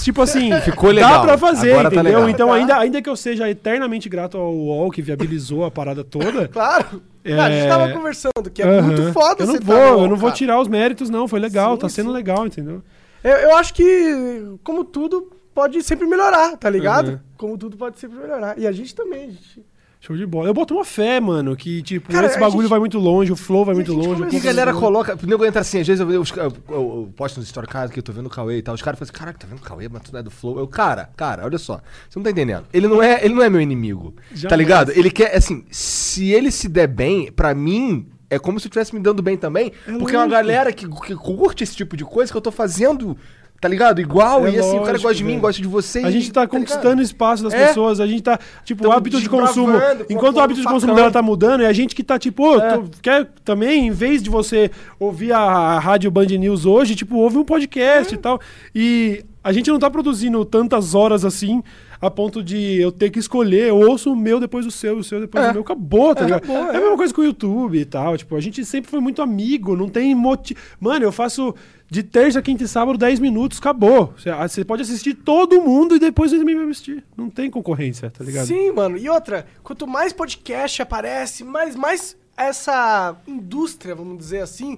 [0.04, 1.22] Tipo assim, Ficou Dá legal.
[1.24, 2.20] pra fazer, Agora tá entendeu?
[2.20, 2.30] legal.
[2.30, 2.54] Então, Tá.
[2.54, 6.48] ainda, ainda que eu seja eternamente grato ao UOL que viabilizou a parada toda.
[6.60, 7.02] Claro.
[7.24, 7.34] É.
[7.34, 10.08] A gente tava conversando, que é muito foda Eu não vou, tá no eu UOL,
[10.08, 10.36] não vou cara.
[10.36, 11.28] tirar os méritos, não.
[11.28, 12.16] Foi legal, Sim, tá sendo sim.
[12.16, 12.82] legal, entendeu?
[13.24, 17.12] Eu, eu acho que, como tudo, pode sempre melhorar, tá ligado?
[17.12, 17.20] Uhum.
[17.38, 18.58] Como tudo pode sempre melhorar.
[18.58, 19.66] E a gente também, a gente.
[20.02, 20.48] Show de bola.
[20.48, 23.36] Eu boto uma fé, mano, que, tipo, Cara, esse bagulho gente- vai muito longe, o
[23.36, 24.08] flow vai E muito longe.
[24.22, 25.18] começou- E a galera coloca.
[25.22, 27.90] O nego entra assim, às vezes eu, eu, eu, eu- eu posto nos stories, cara,
[27.90, 28.74] que eu tô vendo o Cauê e tal.
[28.76, 30.58] Os caras falam assim, caraca, tá vendo o Cauê, mas tu não é do Flow.
[30.58, 31.82] Eu, cara, cara, olha só.
[32.10, 32.66] Você não tá entendendo.
[32.74, 34.14] Ele não é, ele não é meu inimigo.
[34.30, 34.58] Tá Jamais.
[34.60, 34.92] ligado?
[34.92, 38.08] Ele quer, assim, se ele se der bem, pra mim.
[38.32, 39.72] É como se eu estivesse me dando bem também.
[39.98, 43.18] porque é uma galera que, que curte esse tipo de coisa que eu tô fazendo,
[43.62, 44.00] tá ligado?
[44.00, 44.46] Igual.
[44.48, 45.42] É e assim, o cara lógico, gosta de mim, velho.
[45.42, 46.00] gosta de você.
[46.00, 46.52] A gente tá ligado?
[46.60, 47.68] conquistando o espaço das É.
[47.68, 49.74] pessoas, a gente tá, tipo, o hábito de consumo.
[50.10, 52.78] Enquanto o hábito de consumo dela tá mudando, é a gente que tá, tipo, É.
[52.78, 57.38] tu quer também, em vez de você ouvir a rádio Band News hoje, tipo, ouve
[57.38, 58.18] um podcast É.
[58.18, 58.40] e tal.
[58.74, 61.64] E a gente não tá produzindo tantas horas assim.
[62.02, 65.04] A ponto de eu ter que escolher, eu ouço o meu depois o seu, o
[65.04, 65.50] seu depois É.
[65.50, 65.62] o meu.
[65.64, 66.44] Acabou, tá ligado?
[66.44, 66.78] acabou, é.
[66.78, 68.18] a mesma coisa com o YouTube e tal.
[68.18, 70.60] Tipo, a gente sempre foi muito amigo, não tem motivo.
[70.80, 71.54] Mano, eu faço
[71.92, 74.14] de terça, quinta e sábado 10 minutos, acabou.
[74.18, 77.04] Você- ah, Você pode assistir todo mundo e depois ele vai assistir.
[77.18, 78.46] Não tem concorrência, tá ligado?
[78.48, 78.98] Sim, mano.
[78.98, 84.78] E outra, quanto mais podcast aparece, mais, mais essa indústria, vamos dizer assim,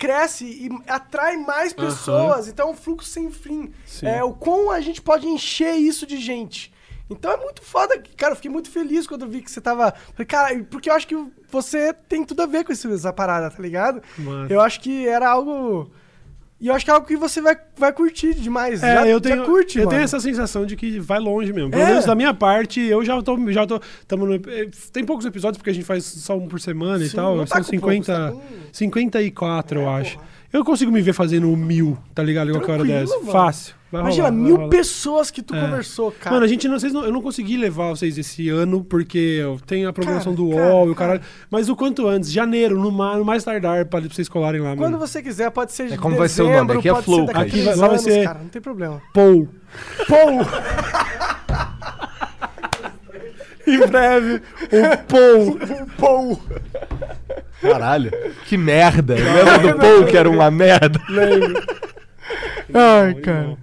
[0.00, 2.48] cresce e atrai mais pessoas.
[2.48, 3.70] Então é um fluxo sem fim.
[3.84, 4.06] Sim.
[4.06, 6.72] É o quão a gente pode encher isso de gente.
[7.08, 8.00] Então é muito foda.
[8.16, 9.92] Cara, eu fiquei muito feliz quando vi que você tava.
[10.26, 11.16] Cara, porque eu acho que
[11.50, 14.00] você tem tudo a ver com isso- essa parada, tá ligado?
[14.16, 14.52] Massa.
[14.52, 15.90] Eu acho que era algo.
[16.60, 18.82] E eu acho que é algo que você vai, vai curtir demais.
[18.82, 19.90] É, já, eu já tenho, curte, eu mano.
[19.92, 21.70] tenho essa sensação de que vai longe mesmo.
[21.70, 21.86] Pelo É.
[21.86, 25.56] menos da minha parte, eu já tô, já tô, tamo no, eh, tem poucos episódios
[25.56, 27.70] porque a gente faz só um por semana e Sim, tal, não tá são com
[27.70, 30.14] 50, poucos, tá com- 54 eu É, acho.
[30.16, 30.28] porra.
[30.52, 32.50] Eu consigo me ver fazendo mil, tá ligado?
[32.50, 33.32] Qualquer hora Tranquilo, dessa.
[33.32, 33.74] Fácil.
[33.92, 34.68] Vai Imagina, rolar, vai mil rolar.
[34.68, 35.60] pessoas que tu É.
[35.60, 36.34] conversou, cara.
[36.34, 39.58] Mano, a gente não, vocês não- eu não consegui levar vocês esse ano porque eu
[39.66, 41.12] tenho a programação Cara, do cara, UOL e o cara.
[41.18, 41.28] caralho.
[41.50, 44.92] Mas o quanto antes, janeiro, no, no mais tardar, pra, pra vocês colarem lá, Quando
[44.92, 44.98] mano.
[44.98, 47.26] você quiser, pode ser de É como vai ser o dezembro, nome, aqui é Flow,
[47.26, 47.40] cara.
[47.40, 49.02] Aqui três lá vai ser- cara, não tem problema.
[49.12, 49.48] Pou.
[50.06, 50.40] Pou!
[53.66, 55.58] Em breve, o Pou.
[55.98, 56.42] Pou!
[57.60, 58.10] Caralho.
[58.46, 59.14] Que merda.
[59.14, 60.98] Lembra do Paul que era uma merda?
[62.72, 63.56] Ai, cara.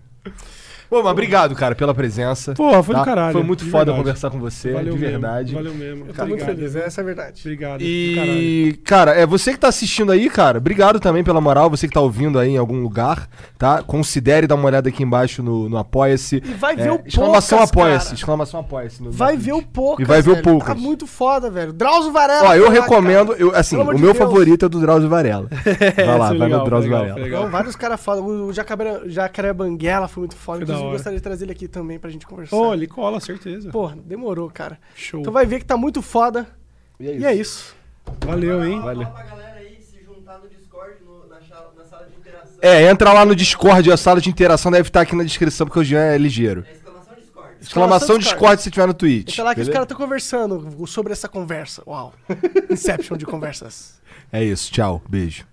[0.89, 2.53] Pô, mas obrigado, cara, pela presença.
[2.53, 3.05] Porra, foi do tá?
[3.05, 4.03] caralho, Foi muito de foda verdade.
[4.03, 5.53] conversar com você, Valeu de mesmo, verdade.
[5.53, 6.05] Valeu mesmo.
[6.07, 7.41] Eu tô muito feliz, essa é a verdade.
[7.41, 7.79] Obrigado.
[7.79, 8.31] do caralho.
[8.31, 11.93] E, cara, é você que tá assistindo aí, cara, obrigado também pela moral, você que
[11.93, 13.27] tá ouvindo aí em algum lugar,
[13.57, 13.83] tá?
[13.83, 16.37] Considere dar uma olhada aqui embaixo no, no Apoia-se.
[16.37, 18.15] E vai ver É, o Exclamação Apoia-se, cara.
[18.15, 19.03] exclamação Apoia-se.
[19.03, 19.61] no- Vai ver o.
[19.61, 20.41] Poucas, E vai ver o.
[20.41, 20.67] Poucas.
[20.69, 21.73] Tá muito foda, velho.
[21.73, 22.47] Drauzio Varela.
[22.49, 23.41] Ó, eu tá lá, recomendo, cara.
[23.41, 24.17] eu, assim, o meu Deus.
[24.17, 25.47] favorito é o do Drauzio Varela.
[25.95, 27.47] Vai lá, foi vai no Drauzio Varela.
[27.49, 28.21] vários caras foda.
[28.21, 30.76] O Jacaré, Jacaré Banguela foi muito foda.
[30.77, 32.55] Inclusive, gostaria de trazer ele aqui também pra gente conversar.
[32.55, 33.69] Ô, ele cola, certeza.
[33.71, 34.79] Porra, demorou, cara.
[34.95, 35.19] Show.
[35.21, 36.47] Então vai ver que tá muito foda.
[36.99, 37.75] E é E é isso.
[38.25, 38.79] Valeu, hein?
[38.81, 39.07] Valeu.
[39.07, 41.39] pra galera aí se juntar no Discord, no- na,
[41.85, 42.57] sala de interação.
[42.61, 45.79] É, entra lá no Discord, a sala de interação deve estar aqui na descrição, porque
[45.79, 46.63] o Jean é ligeiro.
[46.67, 47.49] É exclamação Discord.
[47.61, 49.33] Exclamação Discord se tiver no Twitch.
[49.33, 49.73] Entra lá que os beleza?
[49.73, 51.83] caras estão conversando sobre essa conversa.
[51.85, 52.13] Uau.
[52.71, 53.99] Inception de conversas.
[54.31, 55.45] É isso, tchau, beijo.